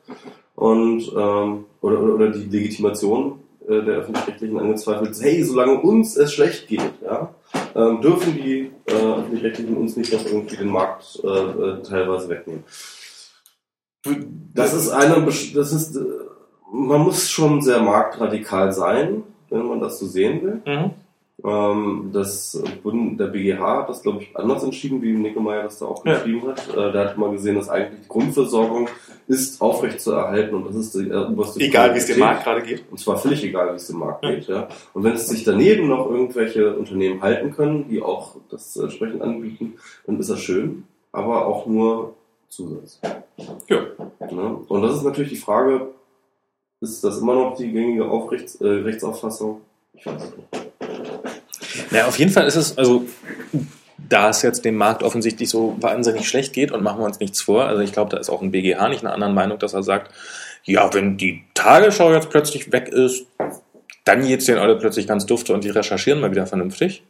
[0.55, 5.15] und ähm, oder, oder die Legitimation äh, der öffentlich-rechtlichen angezweifelt.
[5.21, 7.35] Hey, solange uns es schlecht geht, ja,
[7.75, 12.65] ähm, dürfen die äh, öffentlich-rechtlichen uns nicht noch irgendwie den Markt äh, äh, teilweise wegnehmen.
[14.55, 15.99] Das ist eine, das ist,
[16.73, 20.63] man muss schon sehr marktradikal sein, wenn man das so sehen will.
[20.65, 20.91] Mhm.
[21.45, 25.87] Ähm, das Bund, der BGH hat das, glaube ich, anders entschieden, wie Nickemeyer das da
[25.87, 26.51] auch geschrieben ja.
[26.53, 26.69] hat.
[26.75, 28.89] Äh, der hat mal gesehen, dass eigentlich die Grundversorgung
[29.29, 32.45] ist aufrecht zu erhalten und das ist die äh, oberste Egal, wie es dem Markt
[32.45, 32.85] gerade geht.
[32.91, 34.31] Und zwar völlig egal, wie es dem Markt ja.
[34.31, 34.47] geht.
[34.47, 34.69] Ja.
[34.95, 39.75] Und wenn es sich daneben noch irgendwelche Unternehmen halten können, die auch das entsprechend anbieten,
[40.07, 42.15] dann ist das schön, aber auch nur
[42.49, 43.01] Zusatz.
[43.03, 43.47] Ja.
[43.69, 44.61] ja.
[44.69, 45.89] Und das ist natürlich die Frage,
[46.81, 49.61] ist das immer noch die gängige Aufrechts, äh, Rechtsauffassung?
[49.93, 50.66] Ich weiß es nicht.
[51.91, 53.07] Ja, auf jeden Fall ist es, also
[54.09, 57.41] da es jetzt dem Markt offensichtlich so wahnsinnig schlecht geht und machen wir uns nichts
[57.41, 59.83] vor, also ich glaube, da ist auch ein BGH nicht einer anderen Meinung, dass er
[59.83, 60.13] sagt,
[60.65, 63.27] ja, wenn die Tagesschau jetzt plötzlich weg ist,
[64.05, 67.03] dann geht es denen alle plötzlich ganz dufte und die recherchieren mal wieder vernünftig.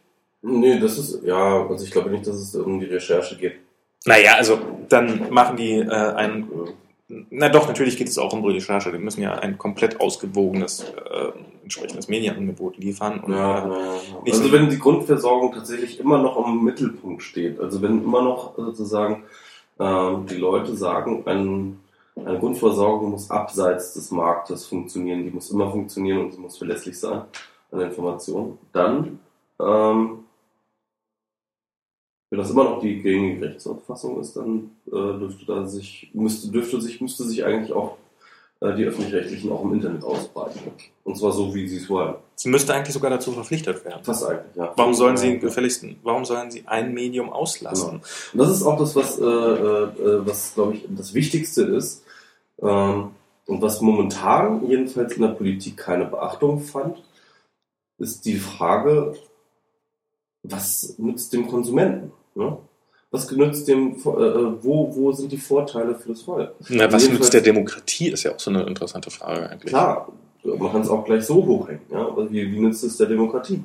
[0.43, 3.55] Nee, das ist, ja, also ich glaube nicht, dass es um die Recherche geht.
[4.05, 4.59] Naja, also
[4.89, 6.49] dann machen die äh, ein
[7.09, 8.91] na doch, natürlich geht es auch um Recherche.
[8.91, 13.21] Die müssen ja ein komplett ausgewogenes äh, entsprechendes Medienangebot liefern.
[13.21, 14.33] Und, ja, äh, ja.
[14.33, 19.23] Also wenn die Grundversorgung tatsächlich immer noch im Mittelpunkt steht, also wenn immer noch sozusagen
[19.79, 21.79] äh, die Leute sagen, ein,
[22.17, 26.99] eine Grundversorgung muss abseits des Marktes funktionieren, die muss immer funktionieren und sie muss verlässlich
[26.99, 27.23] sein
[27.71, 28.59] an Informationen.
[28.73, 29.21] Dann
[29.61, 30.26] ähm,
[32.37, 36.83] wenn das immer noch die gängige Rechtsauffassung ist, dann äh, dürfte da sich, müsste, dürfte
[36.83, 37.97] sich, müsste sich eigentlich auch
[38.61, 40.61] äh, die öffentlich-rechtlichen auch im Internet ausbreiten.
[41.05, 42.17] Und zwar so, wie sie es wollen.
[42.35, 44.05] Sie müsste eigentlich sogar dazu verpflichtet werden.
[44.05, 44.71] Fast eigentlich, ja.
[44.77, 47.89] Warum sollen Sie gefälligsten, warum sollen Sie ein Medium auslassen?
[47.89, 48.03] Genau.
[48.35, 52.05] Und das ist auch das, was, äh, äh, was glaube ich, das Wichtigste ist.
[52.61, 53.13] Ähm,
[53.47, 57.03] und was momentan jedenfalls in der Politik keine Beachtung fand,
[57.97, 59.15] ist die Frage,
[60.43, 62.13] was nützt dem Konsumenten?
[62.37, 62.57] Ne?
[63.11, 66.53] Was nützt dem, äh, wo, wo sind die Vorteile für das Volk?
[66.69, 69.73] Na, was nützt der Demokratie, ist ja auch so eine interessante Frage eigentlich.
[69.73, 70.13] Klar,
[70.45, 71.83] man kann es auch gleich so hochhängen.
[71.91, 72.15] Ja?
[72.31, 73.63] Wie, wie nützt es der Demokratie?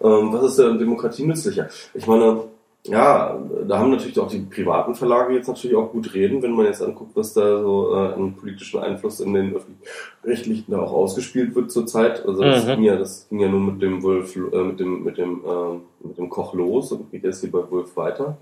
[0.00, 1.68] Ähm, was ist der Demokratie nützlicher?
[1.94, 2.44] Ich meine,
[2.86, 6.66] ja, da haben natürlich auch die privaten Verlage jetzt natürlich auch gut reden, wenn man
[6.66, 11.54] jetzt anguckt, was da so äh, an politischen Einfluss in den öffentlich-rechtlichen da auch ausgespielt
[11.54, 12.24] wird zurzeit.
[12.24, 12.76] Also das, mhm.
[12.76, 16.06] ging ja, das ging ja nur mit dem Wolf, äh, mit dem, mit dem, äh,
[16.06, 18.38] mit dem Koch los und geht jetzt hier bei Wolf weiter.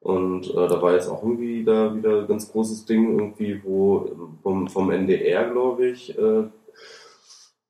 [0.00, 4.10] Und äh, da war jetzt auch irgendwie da wieder ein ganz großes Ding, irgendwie, wo
[4.42, 6.44] vom, vom NDR, glaube ich, äh,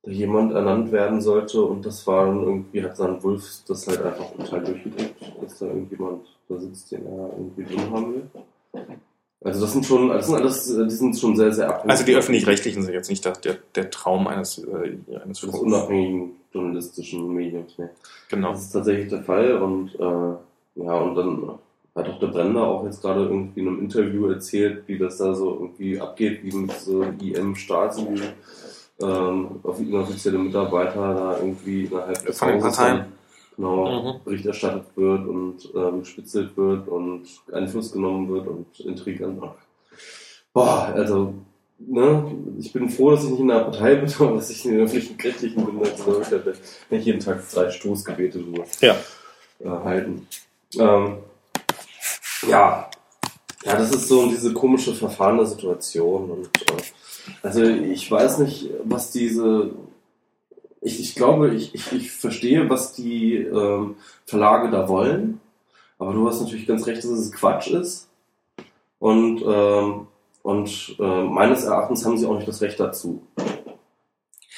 [0.03, 4.31] jemand ernannt werden sollte und das war dann irgendwie, hat dann Wolf das halt einfach
[4.31, 8.85] total durchgedrückt, dass da irgendjemand da sitzt, den er irgendwie drin haben will.
[9.43, 11.91] Also das sind schon, das sind alles, die sind schon sehr, sehr abhängig.
[11.91, 16.33] Also die öffentlich-rechtlichen sind jetzt nicht der, der, der Traum eines, äh, eines des unabhängigen
[16.51, 17.77] journalistischen Mediums.
[17.77, 17.89] Ne?
[18.29, 18.51] Genau.
[18.51, 21.59] Das ist tatsächlich der Fall und äh, ja, und dann
[21.95, 25.33] hat auch der Brenner auch jetzt gerade irgendwie in einem Interview erzählt, wie das da
[25.33, 28.05] so irgendwie abgeht, wie mit so IM Stasi
[29.01, 33.05] ähm, auf inoffizielle Mitarbeiter da irgendwie innerhalb des Hauses dann,
[33.55, 34.23] genau mhm.
[34.23, 39.41] Bericht erstattet wird und ähm, gespitzelt wird und Einfluss genommen wird und Intrigen.
[40.53, 41.33] Boah, also
[41.79, 44.71] ne, ich bin froh, dass ich nicht in der Partei bin, aber dass ich in
[44.71, 46.53] den öffentlichen Rechtlichen bin, also ich werde
[46.89, 48.95] ich jeden Tag drei Stoßgebete nur ja.
[49.59, 50.27] äh, halten.
[50.77, 51.17] Ähm,
[52.47, 52.89] ja.
[53.63, 56.81] Ja, das ist so diese komische verfahrene Situation und äh,
[57.43, 59.71] also ich weiß nicht, was diese.
[60.81, 63.95] Ich, ich glaube, ich, ich, ich verstehe, was die ähm,
[64.25, 65.39] Verlage da wollen.
[65.99, 68.09] Aber du hast natürlich ganz recht, dass es Quatsch ist.
[68.97, 70.07] Und, ähm,
[70.41, 73.21] und äh, meines Erachtens haben sie auch nicht das Recht dazu.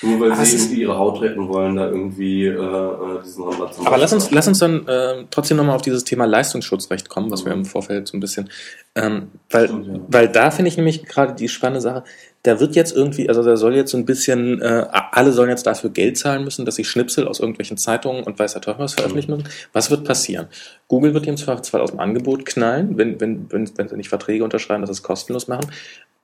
[0.04, 3.86] Nur weil ah, sie irgendwie ihre Haut retten wollen, da irgendwie äh, äh diesen zu
[3.86, 7.44] Aber lass uns, lass uns dann äh, trotzdem nochmal auf dieses Thema Leistungsschutzrecht kommen, was
[7.44, 7.46] mhm.
[7.46, 8.50] wir im Vorfeld so ein bisschen,
[8.96, 9.94] ähm, weil, Stimmt, ja.
[10.10, 12.04] weil da finde ich nämlich gerade die spannende Sache,
[12.44, 15.66] da wird jetzt irgendwie, also da soll jetzt so ein bisschen, äh, alle sollen jetzt
[15.66, 18.96] dafür Geld zahlen müssen, dass sie Schnipsel aus irgendwelchen Zeitungen und weiß der Teufel was
[18.96, 19.38] veröffentlichen mhm.
[19.38, 19.50] müssen.
[19.72, 20.48] Was wird passieren?
[20.90, 24.44] Google wird im Zweifelsfall aus dem Angebot knallen, wenn, wenn, wenn, wenn sie nicht Verträge
[24.44, 25.68] unterschreiben, dass es kostenlos machen.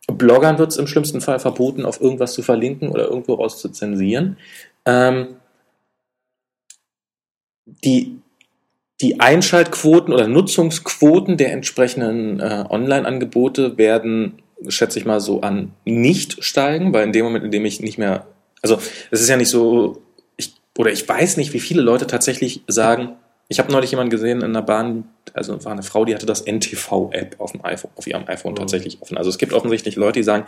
[0.08, 3.70] Bloggern wird es im schlimmsten Fall verboten, auf irgendwas zu verlinken oder irgendwo raus zu
[3.70, 4.36] zensieren.
[4.86, 5.36] Ähm,
[7.86, 8.20] die,
[9.00, 16.44] die Einschaltquoten oder Nutzungsquoten der entsprechenden äh, Online-Angebote werden, schätze ich mal, so an nicht
[16.44, 18.27] steigen, weil in dem Moment, in dem ich nicht mehr,
[18.61, 18.80] also
[19.11, 20.02] es ist ja nicht so,
[20.38, 23.14] ich, oder ich weiß nicht, wie viele Leute tatsächlich sagen,
[23.52, 26.45] ich habe neulich jemanden gesehen in der Bahn, also war eine Frau, die hatte das
[26.45, 28.57] NTV-App auf dem iPhone, auf ihrem iPhone mhm.
[28.57, 29.18] tatsächlich offen.
[29.18, 30.45] Also es gibt offensichtlich Leute, die sagen,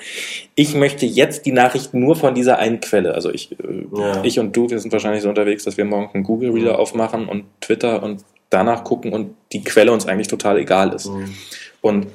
[0.53, 3.15] ich möchte jetzt die Nachricht nur von dieser einen Quelle.
[3.15, 3.55] Also ich, äh,
[3.91, 4.23] ja.
[4.23, 6.79] ich und du, wir sind wahrscheinlich so unterwegs, dass wir morgen einen Google Reader mhm.
[6.79, 11.07] aufmachen und Twitter und danach gucken und die Quelle uns eigentlich total egal ist.
[11.07, 11.33] Mhm.
[11.81, 12.07] Und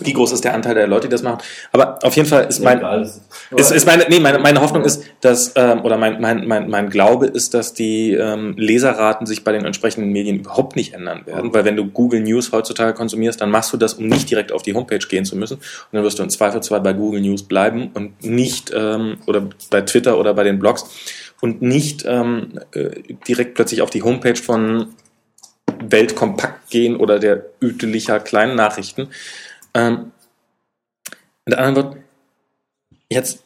[0.00, 1.38] wie groß ist der Anteil der Leute, die das machen.
[1.72, 2.82] Aber auf jeden Fall ist mein,
[3.56, 6.90] ist, ist meine, nee, meine, meine Hoffnung ist, dass, ähm, oder mein, mein, mein, mein
[6.90, 11.54] Glaube ist, dass die ähm, Leserraten sich bei den entsprechenden Medien überhaupt nicht ändern werden,
[11.54, 14.60] weil wenn du Google News heutzutage konsumierst, dann machst du das, um nicht direkt auf
[14.60, 15.56] die Homepage gehen zu müssen.
[15.56, 19.80] Und dann wirst du im Zweifelsfall bei Google News bleiben und nicht, ähm, oder bei
[19.80, 20.84] Twitter oder bei den Blogs
[21.40, 24.88] und nicht ähm, äh, direkt plötzlich auf die Homepage von
[25.82, 29.08] Weltkompakt gehen oder der Ütelicher kleinen Nachrichten,
[29.74, 30.12] ähm,
[31.44, 32.04] mit anderen Worten,
[33.08, 33.44] jetzt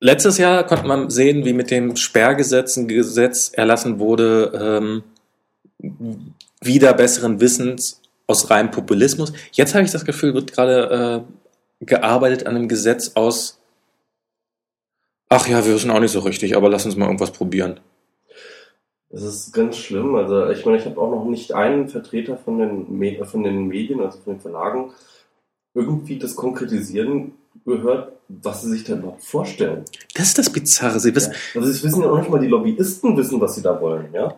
[0.00, 5.02] letztes Jahr konnte man sehen, wie mit dem Sperrgesetz ein Gesetz erlassen wurde, ähm,
[6.60, 9.32] wieder besseren Wissens aus reinem Populismus.
[9.52, 11.26] Jetzt habe ich das Gefühl, wird gerade
[11.80, 13.58] äh, gearbeitet an einem Gesetz aus,
[15.28, 17.80] ach ja, wir wissen auch nicht so richtig, aber lass uns mal irgendwas probieren.
[19.10, 20.14] Das ist ganz schlimm.
[20.14, 24.00] Also ich meine, ich habe auch noch nicht einen Vertreter von den, von den Medien,
[24.00, 24.92] also von den Verlagen,
[25.74, 27.32] irgendwie das Konkretisieren
[27.64, 29.84] gehört, was sie sich da überhaupt vorstellen.
[30.14, 31.00] Das ist das Bizarre.
[31.00, 31.60] Sie wissen, ja.
[31.60, 34.34] Also, sie wissen ja auch nicht mal, die Lobbyisten wissen, was sie da wollen, ja?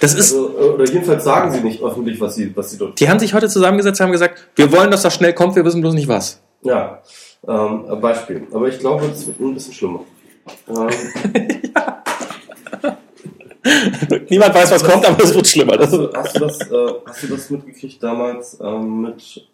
[0.00, 2.98] Das ist, also, äh, oder jedenfalls sagen sie nicht öffentlich, was sie, was sie dort.
[2.98, 5.80] Die haben sich heute zusammengesetzt, haben gesagt, wir wollen, dass das schnell kommt, wir wissen
[5.80, 6.40] bloß nicht was.
[6.62, 7.00] Ja.
[7.46, 8.46] Ähm, Beispiel.
[8.52, 10.00] Aber ich glaube, es wird ein bisschen schlimmer.
[10.68, 10.88] Ähm,
[14.28, 15.76] Niemand weiß, was kommt, aber es wird schlimmer.
[15.76, 19.46] Das hast, du, hast, du das, äh, hast du das mitgekriegt damals ähm, mit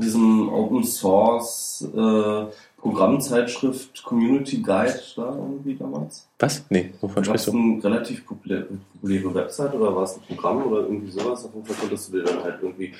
[0.00, 2.44] diesem Open Source äh,
[2.80, 6.26] Programmzeitschrift Community Guide da irgendwie damals?
[6.38, 6.64] was?
[6.70, 7.52] Nee, wovon War sprichst du?
[7.52, 8.64] eine relativ populä-
[8.94, 11.44] populäre Website oder war es ein Programm oder irgendwie sowas?
[11.44, 12.92] Auf jeden Fall konntest du dir dann halt irgendwie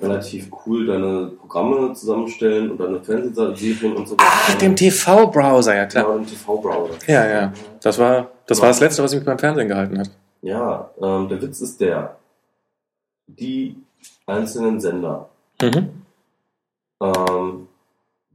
[0.00, 6.04] relativ cool deine Programme zusammenstellen und deine Fernsehserien und so Ah, dem TV-Browser, ja klar.
[6.04, 6.94] Genau, im TV-Browser.
[7.08, 7.52] Ja, ja.
[7.82, 10.10] Das war das, war das Letzte, was mich beim Fernsehen gehalten hat.
[10.42, 12.16] Ja, ähm, der Witz ist der,
[13.26, 13.76] die
[14.26, 15.28] einzelnen Sender
[15.62, 15.88] Mhm.
[17.00, 17.68] Ähm,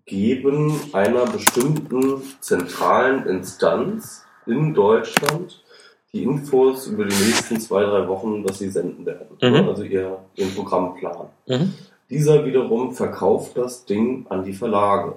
[0.06, 5.64] geben einer bestimmten zentralen Instanz in Deutschland
[6.11, 9.38] die Infos über die nächsten zwei, drei Wochen, was sie senden werden.
[9.41, 9.69] Mhm.
[9.69, 11.27] Also ihr, ihren Programmplan.
[11.48, 11.73] Mhm.
[12.10, 15.15] Dieser wiederum verkauft das Ding an die Verlage,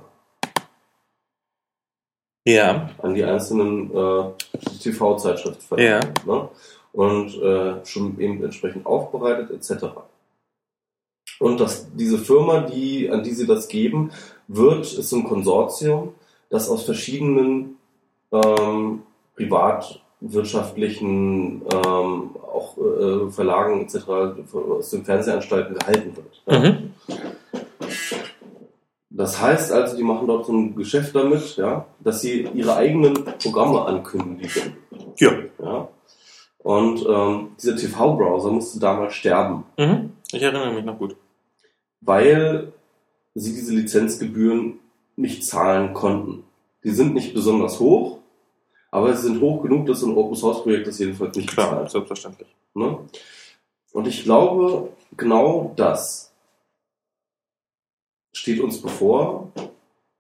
[2.47, 2.91] Ja.
[3.01, 4.25] an die einzelnen äh,
[4.83, 6.13] TV-Zeitschriftsverlage.
[6.27, 6.49] Ne?
[6.93, 9.87] Und äh, schon eben entsprechend aufbereitet etc.
[11.43, 14.13] Und das, diese Firma, die, an die sie das geben,
[14.47, 16.15] wird, ist so ein Konsortium,
[16.51, 17.79] das aus verschiedenen
[18.31, 19.03] ähm,
[19.35, 23.97] privatwirtschaftlichen ähm, auch äh, Verlagen etc.
[24.55, 26.43] aus den Fernsehanstalten gehalten wird.
[26.47, 26.61] Ja?
[26.61, 26.95] Mhm.
[29.11, 33.25] Das heißt also, die machen dort so ein Geschäft damit, ja, dass sie ihre eigenen
[33.43, 34.77] Programme ankündigen.
[35.17, 35.33] Ja.
[35.61, 35.89] Ja.
[36.59, 40.13] Und ähm, dieser TV-Browser musste damals sterben, Mhm.
[40.33, 41.17] Ich erinnere mich noch gut.
[42.03, 42.73] Weil
[43.35, 44.79] sie diese Lizenzgebühren
[45.17, 46.45] nicht zahlen konnten.
[46.85, 48.19] Die sind nicht besonders hoch,
[48.91, 51.91] aber sie sind hoch genug, dass ein Open-Source-Projekt das jedenfalls nicht Klar, bezahlt.
[51.91, 52.49] selbstverständlich.
[52.75, 52.99] Ne?
[53.93, 56.33] Und ich glaube, genau das
[58.33, 59.53] steht uns bevor,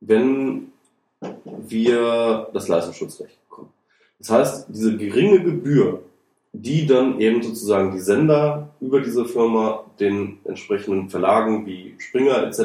[0.00, 0.72] wenn
[1.44, 3.72] wir das Leistungsschutzrecht bekommen.
[4.18, 6.02] Das heißt, diese geringe Gebühr,
[6.52, 12.60] die dann eben sozusagen die Sender über diese Firma den entsprechenden Verlagen wie Springer etc.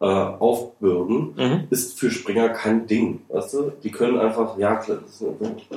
[0.00, 1.64] Äh, aufbürden, Mhm.
[1.70, 3.20] ist für Springer kein Ding.
[3.28, 3.72] Weißt du?
[3.84, 4.98] Die können einfach, ja, klar,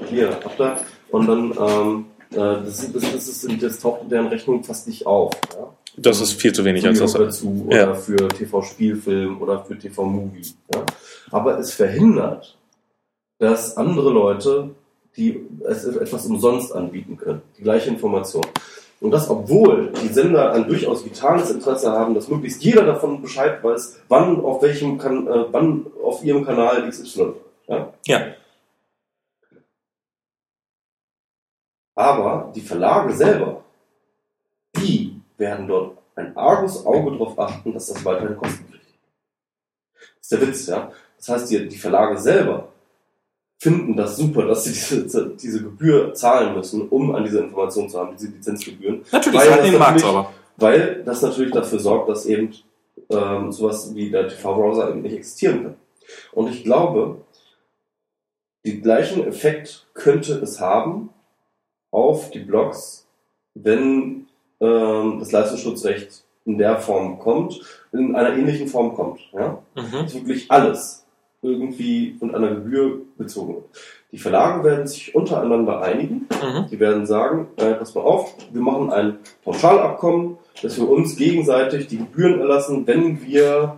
[0.10, 0.78] hier, habt ihr,
[1.12, 5.06] und dann, ähm, äh, das, das, das, ist, das taucht in deren Rechnung fast nicht
[5.06, 5.32] auf.
[5.53, 5.68] Ja?
[5.98, 7.14] Das ist viel zu wenig als Für das.
[7.14, 7.94] dazu oder Ja.
[7.94, 10.41] für TV-Spielfilm oder für TV-Movie.
[10.74, 10.84] Ja?
[11.32, 12.57] Aber es verhindert,
[13.38, 14.72] dass andere Leute,
[15.18, 18.44] die es etwas umsonst anbieten können, die gleiche Information.
[19.01, 23.63] Und das, obwohl die Sender ein durchaus vitales Interesse haben, dass möglichst jeder davon Bescheid
[23.63, 27.34] weiß, wann auf welchem kan äh, wann auf ihrem Kanal XY.
[27.67, 27.93] Ja?
[28.05, 28.27] Ja.
[31.95, 33.63] Aber die Verlage selber,
[34.77, 38.99] die werden dort ein arges Auge darauf achten, dass das weiterhin kostenpflichtig ist.
[39.93, 40.91] Das ist der Witz, ja.
[41.17, 42.69] Das heißt, die, die Verlage selber
[43.66, 48.00] finden das super, dass sie diese, diese Gebühr zahlen müssen, um an diese Information zu
[48.00, 50.32] haben, diese Lizenzgebühren, Natürlich, Weil das den Markt sauber.
[50.58, 52.54] weil das natürlich dafür sorgt, dass eben
[53.10, 55.76] ähm, sowas wie der TV-Browser eben nicht existieren kann.
[56.34, 57.22] Und ich glaube,
[58.64, 61.10] den gleichen Effekt könnte es haben
[61.90, 63.08] auf die Blogs,
[63.56, 64.28] wenn
[64.60, 67.62] ähm, das Leistungsschutzrecht in der Form kommt,
[67.92, 69.22] in einer ähnlichen Form kommt.
[69.34, 69.64] Ja?
[69.76, 70.04] Mhm.
[70.04, 71.05] dass wirklich alles
[71.45, 73.65] irgendwie von einer Gebühr bezogen wird.
[74.11, 76.27] Die Verlage werden sich untereinander einigen.
[76.41, 76.67] Mhm.
[76.72, 81.88] Die werden sagen, äh, pass mal auf, wir machen ein Pauschalabkommen, dass wir uns gegenseitig
[81.88, 83.76] die Gebühren erlassen, wenn wir,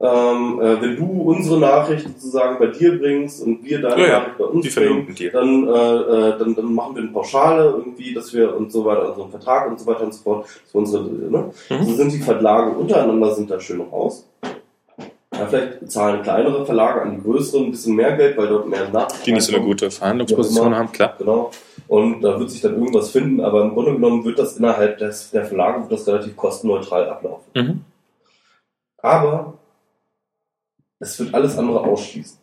[0.00, 4.38] ähm, äh, wenn du unsere Nachricht sozusagen bei dir bringst und wir deine Ja, Nachricht
[4.38, 8.56] bei uns bringen, dann, äh, äh, dann, dann machen wir eine Pauschale irgendwie, dass wir
[8.56, 10.44] und so weiter, unseren Vertrag und so weiter und so fort.
[10.44, 11.50] dass wir unsere, ne?
[11.70, 11.84] Mhm.
[11.84, 14.28] So sind die Verlage untereinander sind da schön raus.
[15.38, 18.88] Ja, vielleicht zahlen kleinere Verlage an die größeren ein bisschen mehr Geld, weil dort mehr
[18.88, 21.14] Nachrichten Die nicht so eine gute Verhandlungsposition haben, klar.
[21.18, 21.50] Genau.
[21.88, 25.30] Und da wird sich dann irgendwas finden, aber im Grunde genommen wird das innerhalb des,
[25.30, 27.44] der Verlage wird das relativ kostenneutral ablaufen.
[27.54, 27.84] Mhm.
[28.98, 29.54] Aber
[30.98, 32.38] es wird alles andere ausschließen.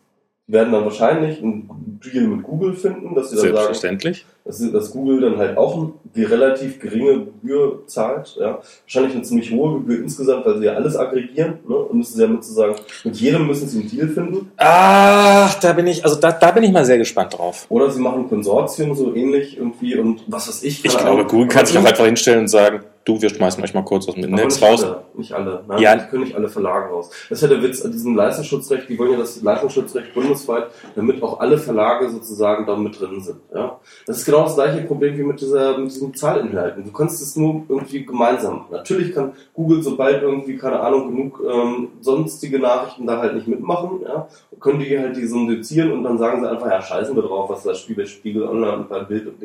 [0.46, 4.26] Die werden dann wahrscheinlich einen Deal mit Google finden, dass sie dann sagen, Selbstverständlich.
[4.44, 5.74] Dass, dass Google dann halt auch
[6.14, 8.36] eine relativ geringe Gebühr zahlt.
[8.38, 8.60] Ja.
[8.82, 11.60] Wahrscheinlich eine ziemlich hohe Gebühr insgesamt, weil sie ja alles aggregieren.
[11.66, 11.76] Ne?
[11.76, 14.52] Und müssen sie ja mit sozusagen, mit jedem müssen sie einen Deal finden.
[14.58, 17.64] Ach, da bin ich, also da, da bin ich mal sehr gespannt drauf.
[17.70, 20.84] Oder sie machen ein Konsortium so ähnlich irgendwie und was weiß ich.
[20.84, 21.24] Ich glaube.
[21.24, 24.14] Google kann sich auch einfach hinstellen und sagen, du, wir schmeißen euch mal kurz aus
[24.14, 24.82] dem Netz nicht raus.
[24.84, 25.62] Alle, nicht alle.
[25.68, 25.96] Nein, Ja.
[25.96, 27.10] die können nicht alle Verlage raus.
[27.28, 28.88] Das ist ja der Witz an diesem Leistungsschutzrecht.
[28.88, 33.38] Die wollen ja das Leistungsschutzrecht bundesweit, damit auch alle Verlage sozusagen da mit drin sind.
[33.54, 33.78] Ja?
[34.06, 36.84] Das ist genau das gleiche Problem wie mit, dieser, mit diesen Zahlinhalten.
[36.84, 38.66] Du kannst es nur irgendwie gemeinsam machen.
[38.70, 44.00] Natürlich kann Google, sobald irgendwie, keine Ahnung, genug ähm, sonstige Nachrichten da halt nicht mitmachen,
[44.02, 44.28] ja,
[44.60, 47.62] können die halt die syndizieren und dann sagen sie einfach, ja, scheißen wir drauf, was
[47.64, 49.36] da Spiegel, Spiegel Online und bei Bild und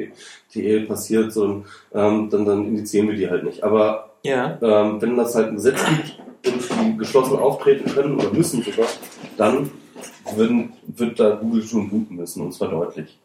[0.56, 3.49] DL passiert, so, und, ähm, dann, dann indizieren wir die halt nicht.
[3.64, 4.58] Aber Ja.
[4.62, 5.80] ähm, wenn das halt ein Gesetz
[6.44, 8.88] gibt und die geschlossen auftreten können oder müssen sogar,
[9.38, 9.70] dann
[10.36, 13.18] würden, wird da Google schon bluten müssen und zwar deutlich.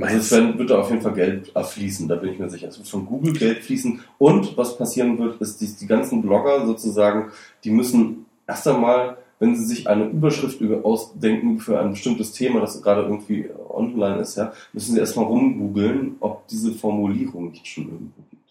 [0.00, 2.68] Also es werden, wird da auf jeden Fall Geld fließen, da bin ich mir sicher.
[2.68, 6.64] Es wird von Google Geld fließen und was passieren wird, ist, die, die ganzen Blogger
[6.66, 7.32] sozusagen,
[7.64, 12.60] die müssen erst einmal, wenn sie sich eine Überschrift über- ausdenken für ein bestimmtes Thema,
[12.60, 17.84] das gerade irgendwie online ist, ja, müssen sie erstmal rumgoogeln, ob diese Formulierung nicht schon
[17.84, 18.49] irgendwo gibt.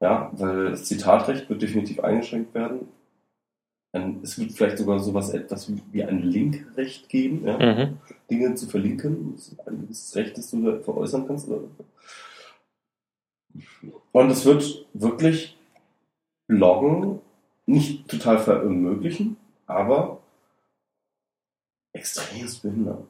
[0.00, 2.88] Ja, weil das Zitatrecht wird definitiv eingeschränkt werden.
[3.92, 7.58] Ein, es wird vielleicht sogar sowas etwas wie- ein Linkrecht geben, ja.
[7.58, 7.98] Mhm.
[8.30, 9.34] Dinge zu verlinken.
[9.34, 11.48] Das ist ein gewisses Recht, das du da veräußern kannst.
[14.12, 15.58] Und es wird wirklich
[16.48, 17.20] Loggen
[17.66, 19.36] nicht total verunmöglichen,
[19.66, 20.20] aber
[21.92, 23.06] extrem behindern.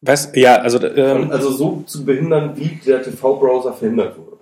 [0.00, 0.30] Was?
[0.34, 4.33] Ja, also ähm, also so zu behindern, wie der TV-Browser verhindert wurde.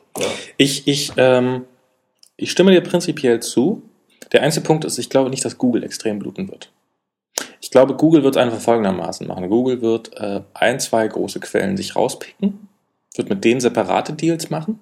[0.57, 1.65] Ich, ich, ähm,
[2.37, 3.83] ich stimme dir prinzipiell zu.
[4.33, 6.73] Der einzige Punkt ist, ich glaube nicht, dass Google extrem bluten wird.
[7.61, 9.49] Ich glaube, Google wird es einfach folgendermaßen machen.
[9.49, 12.69] Google wird äh, ein, zwei große Quellen sich rauspicken,
[13.15, 14.79] wird mit denen separate Deals machen.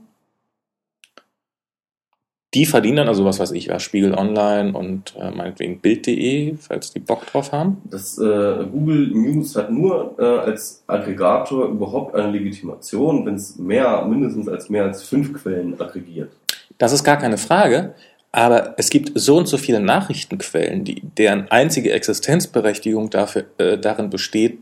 [2.53, 6.93] Die verdienen dann, also was weiß ich, ja, Spiegel Online und äh, meinetwegen Bild.de, falls
[6.93, 7.81] die Bock drauf haben.
[7.85, 14.05] Das äh, Google News hat nur äh, als Aggregator überhaupt eine Legitimation, wenn es mehr,
[14.05, 16.33] mindestens als mehr als fünf Quellen aggregiert.
[16.79, 17.95] Das ist gar keine Frage.
[18.33, 24.09] Aber es gibt so und so viele Nachrichtenquellen, die, deren einzige Existenzberechtigung dafür, äh, darin
[24.09, 24.59] besteht,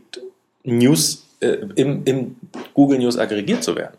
[0.63, 2.35] News äh, im, im
[2.73, 3.95] Google News aggregiert zu werden.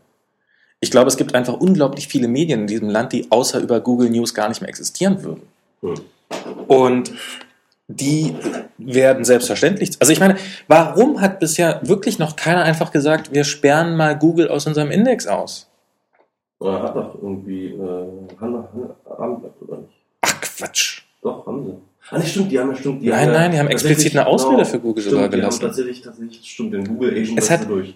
[0.80, 4.08] Ich glaube, es gibt einfach unglaublich viele Medien in diesem Land, die außer über Google
[4.10, 5.42] News gar nicht mehr existieren würden.
[5.82, 5.94] Hm.
[6.68, 7.12] Und
[7.88, 8.34] die
[8.78, 9.90] werden selbstverständlich.
[9.98, 10.36] Also ich meine,
[10.68, 15.26] warum hat bisher wirklich noch keiner einfach gesagt, wir sperren mal Google aus unserem Index
[15.26, 15.66] aus?
[16.60, 18.06] Oder hat doch irgendwie äh,
[18.40, 18.68] Hanna,
[19.18, 19.92] Hanna, oder nicht?
[20.22, 21.02] Ach Quatsch.
[21.22, 21.72] Doch, haben sie.
[22.10, 23.02] Ah, nicht stimmt, die haben ja stimmt.
[23.02, 25.36] Die Nein, haben nein, die haben explizit eine Ausrede genau, für Google stimmt, sogar die
[25.36, 25.60] gelassen.
[25.60, 27.94] Haben tatsächlich, tatsächlich, stimmt, den Google Agent Es hat- du durch.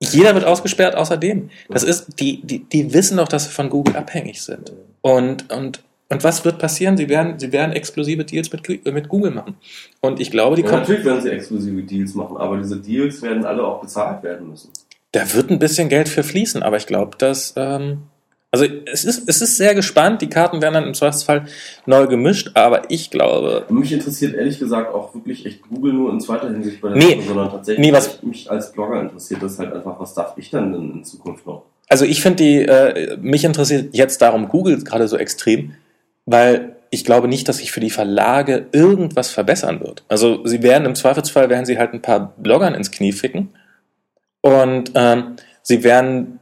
[0.00, 1.50] Jeder wird ausgesperrt außerdem.
[1.68, 4.72] Das ist, die, die, die wissen doch, dass sie von Google abhängig sind.
[5.02, 6.96] Und, und, und was wird passieren?
[6.96, 9.56] Sie werden, sie werden exklusive Deals mit, Gu- mit Google machen.
[10.00, 13.44] Und ich glaube, die Ja, natürlich werden sie exklusive Deals machen, aber diese Deals werden
[13.44, 14.70] alle auch bezahlt werden müssen.
[15.12, 18.02] da wird ein bisschen Geld für fließen, aber ich glaube, dass, ähm,
[18.50, 20.22] also es ist, es ist sehr gespannt.
[20.22, 21.46] Die Karten werden dann im Zweifelsfall
[21.86, 26.20] neu gemischt, aber ich glaube, Mich interessiert ehrlich gesagt auch wirklich echt Google nur in
[26.20, 27.14] zweiter Hinsicht bei der Nee.
[27.16, 30.50] Sache, sondern tatsächlich Nee, was- mich als Blogger interessiert das halt einfach, was darf ich
[30.50, 31.64] dann denn in Zukunft noch?
[31.90, 35.74] Also ich finde die, äh, mich interessiert jetzt darum Google gerade so extrem,
[36.26, 40.04] weil ich glaube nicht, dass sich für die Verlage irgendwas verbessern wird.
[40.08, 43.50] Also sie werden im Zweifelsfall werden sie halt ein paar Bloggern ins Knie ficken
[44.40, 46.37] und ähm, sie werden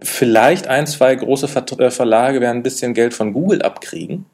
[0.00, 4.26] vielleicht ein, zwei große Vert äh, Verlage werden ein bisschen Geld von Google abkriegen,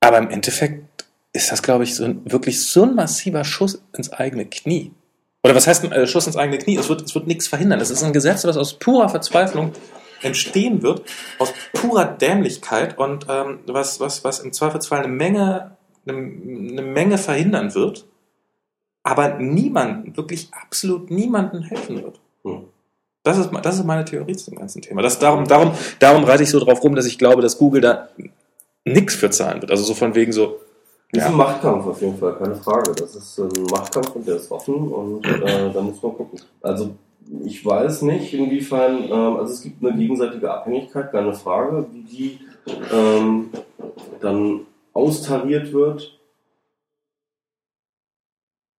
[0.00, 0.84] aber im Endeffekt
[1.32, 4.92] ist das, glaube ich, so ein, wirklich so ein massiver Schuss ins eigene Knie.
[5.44, 6.76] Oder was heißt äh, Schuss ins eigene Knie?
[6.76, 7.80] Es wird, es wird nichts verhindern.
[7.80, 9.72] Es ist ein Gesetz, das aus purer Verzweiflung
[10.22, 11.02] entstehen wird,
[11.38, 17.18] aus purer Dämlichkeit und ähm, was, was, was im Zweifelsfall eine Menge, eine, eine Menge
[17.18, 18.06] verhindern wird,
[19.04, 22.20] aber niemanden, wirklich absolut niemanden helfen wird.
[22.42, 22.64] Hm.
[23.28, 25.02] Das ist, das ist meine Theorie zu dem ganzen Thema.
[25.02, 28.08] Das, darum, darum, darum reite ich so drauf rum, dass ich glaube, dass Google da
[28.84, 29.70] nichts für zahlen wird.
[29.70, 30.58] Also so von wegen so,
[31.12, 31.30] Das ist Ja.
[31.32, 32.92] ein Machtkampf auf jeden Fall, keine Frage.
[32.92, 36.38] Das ist ein Machtkampf und der ist offen und äh, da muss man gucken.
[36.62, 36.90] Also
[37.44, 42.38] ich weiß nicht, inwiefern, ähm, also es gibt eine gegenseitige Abhängigkeit, keine Frage, wie die
[42.92, 43.50] ähm,
[44.20, 44.60] dann
[44.92, 46.17] austariert wird.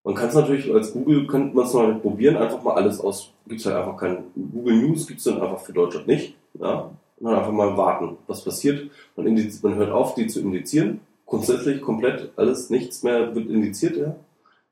[0.10, 3.32] Man kann es natürlich als Google, könnte man es mal probieren, einfach mal alles aus,
[3.48, 6.34] gibt es halt einfach kein Google News, gibt es dann einfach für Deutschland nicht.
[6.60, 6.90] Ja?
[7.20, 8.90] Und dann einfach mal warten, was passiert.
[9.16, 9.26] Man,
[9.62, 11.02] man hört auf, die zu indizieren.
[11.28, 14.16] Grundsätzlich komplett alles, nichts mehr wird indiziert, ja.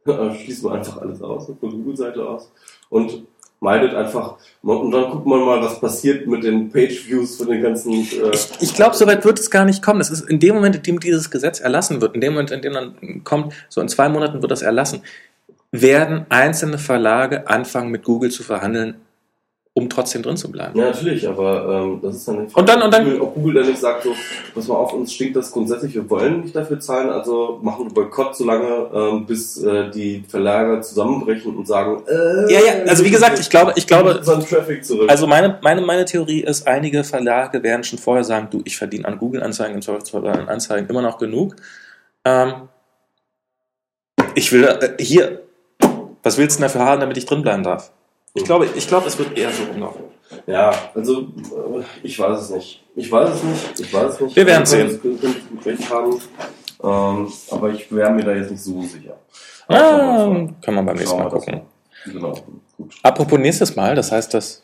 [0.33, 2.51] Schließt man einfach alles aus, von der Google-Seite aus.
[2.89, 3.27] Und
[3.59, 7.93] meidet einfach, und dann guckt man mal, was passiert mit den Page-Views von den ganzen,
[7.93, 9.99] äh, Ich, ich glaube, so weit wird es gar nicht kommen.
[9.99, 12.61] Es ist in dem Moment, in dem dieses Gesetz erlassen wird, in dem Moment, in
[12.61, 15.01] dem dann kommt, so in zwei Monaten wird das erlassen,
[15.71, 18.95] werden einzelne Verlage anfangen, mit Google zu verhandeln,
[19.73, 20.79] um trotzdem drin zu bleiben.
[20.79, 22.55] Ja, natürlich, aber ähm, das ist dann nicht.
[22.57, 24.15] Und dann- und dann- Google, ob Google dann nicht sagt so,
[24.55, 27.93] pass mal auf, uns stinkt das grundsätzlich, wir wollen nicht dafür zahlen, also machen wir
[27.93, 33.05] Boykott so lange, ähm, bis äh, die Verlager zusammenbrechen und sagen, äh, Ja, ja, also
[33.05, 34.19] wie gesagt, ich glaube, ich glaube,
[35.07, 39.05] also meine, meine, meine Theorie ist, einige Verlage werden schon vorher sagen, du, ich verdiene
[39.07, 41.55] an Google-Anzeigen, im Zweifelsfall an Anzeigen immer noch genug.
[42.25, 42.53] Ähm,
[44.33, 45.41] ich will, äh, hier,
[46.27, 47.91] was willst du denn dafür haben, damit ich drin bleiben darf?
[48.33, 50.03] Ich glaube, ich glaube, es wird eher so rumlaufen.
[50.45, 52.83] Ja, also äh, ich weiß es nicht.
[52.95, 53.79] Ich weiß es nicht.
[53.79, 54.35] Ich weiß es nicht.
[54.35, 54.99] Wir werden sehen.
[55.01, 56.21] könnte könnte gut recht haben.
[56.83, 59.15] Ähm, aber ich wäre mir da jetzt nicht so sicher.
[59.67, 59.75] Ah,
[60.25, 61.61] Aber kann man beim nächsten Mal gucken.
[62.05, 62.33] Genau,
[62.77, 62.93] gut.
[63.03, 64.63] Apropos nächstes Mal, das heißt, dass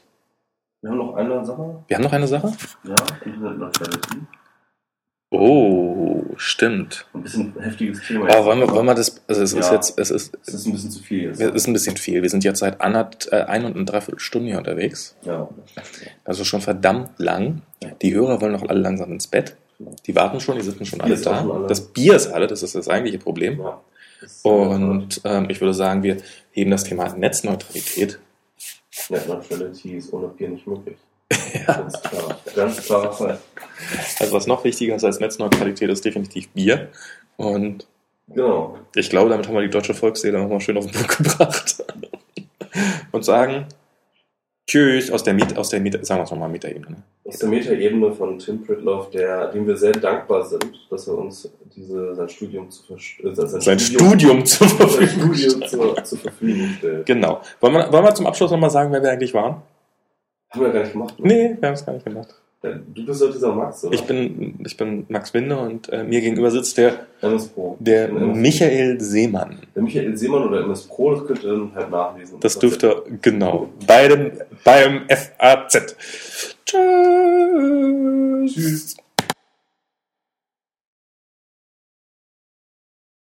[0.82, 1.84] Wir haben noch eine Sache.
[1.88, 2.52] wir haben noch eine Sache.
[2.84, 2.96] Ja,
[3.26, 4.18] Internet Neutrality.
[5.36, 7.08] Oh, stimmt.
[7.14, 8.30] Ein bisschen heftiges Thema.
[8.30, 9.20] Aber wollen wir, wollen wir das?
[9.28, 9.74] Also es ist Ja.
[9.74, 11.42] jetzt, es ist, Es ist ein bisschen zu viel jetzt.
[11.42, 12.22] es ist ein bisschen viel.
[12.22, 15.16] Wir sind jetzt seit anderth, äh, ein und eine Dreiviertelstunde hier unterwegs.
[15.24, 15.50] Ja.
[16.24, 17.64] Also schon verdammt lang.
[18.04, 19.56] Die Hörer wollen noch alle langsam ins Bett.
[20.06, 21.40] Die warten schon, die sitzen schon alle ist da.
[21.42, 21.68] schon alle.
[21.68, 23.60] Das Bier ist alle, das ist das eigentliche Problem.
[23.60, 23.82] ja.
[24.22, 26.18] Das ist- Und ähm, ich würde sagen, wir
[26.52, 28.20] heben das Thema Netzneutralität.
[29.10, 30.96] Net Neutrality ist ohne Bier nicht möglich.
[31.66, 32.40] Ganz klar.
[32.56, 33.40] Ganz klarer Fall.
[34.20, 36.90] Also was noch wichtiger ist als Netzneutralität, ist definitiv Bier.
[37.38, 37.88] Und
[38.30, 38.78] Genau.
[38.96, 41.84] ich glaube, damit haben wir die deutsche Volksseele nochmal schön auf den Punkt gebracht.
[43.12, 43.66] Und sagen
[44.66, 46.90] Tschüss aus der Miet, aus der Miet, sagen wir es nochmal Mieterebene.
[46.92, 47.04] Ne?
[47.26, 51.50] Aus der Metaebene von Tim Pritloff, der, dem wir sehr dankbar sind, dass er uns
[51.76, 55.70] diese, sein Studium zu äh, sein, Sein Studium zur sein Verfügung Studium stellt.
[55.70, 57.06] zur, zur Verfügung stellt.
[57.06, 57.42] Genau.
[57.60, 59.62] Wollen wir, wollen wir zum Abschluss nochmal sagen, wer wir eigentlich waren?
[60.52, 61.20] Haben wir gar nicht gemacht.
[61.20, 61.28] ne?
[61.28, 62.34] Nee, wir haben es gar nicht gemacht.
[62.64, 63.94] Du bist doch dieser Max, oder?
[63.94, 67.76] Ich bin, ich bin Max Winde und äh, mir gegenüber sitzt der, MS Pro.
[67.82, 69.60] der MS Michael Seemann.
[69.76, 72.40] Der Michael Seemann oder MS Pro, das könnt ihr dann halt nachlesen.
[72.40, 74.32] Das dürfte, genau, beidem,
[74.64, 75.98] beim FAZ.
[76.66, 78.54] Tschüss.
[78.54, 78.96] Tschüss.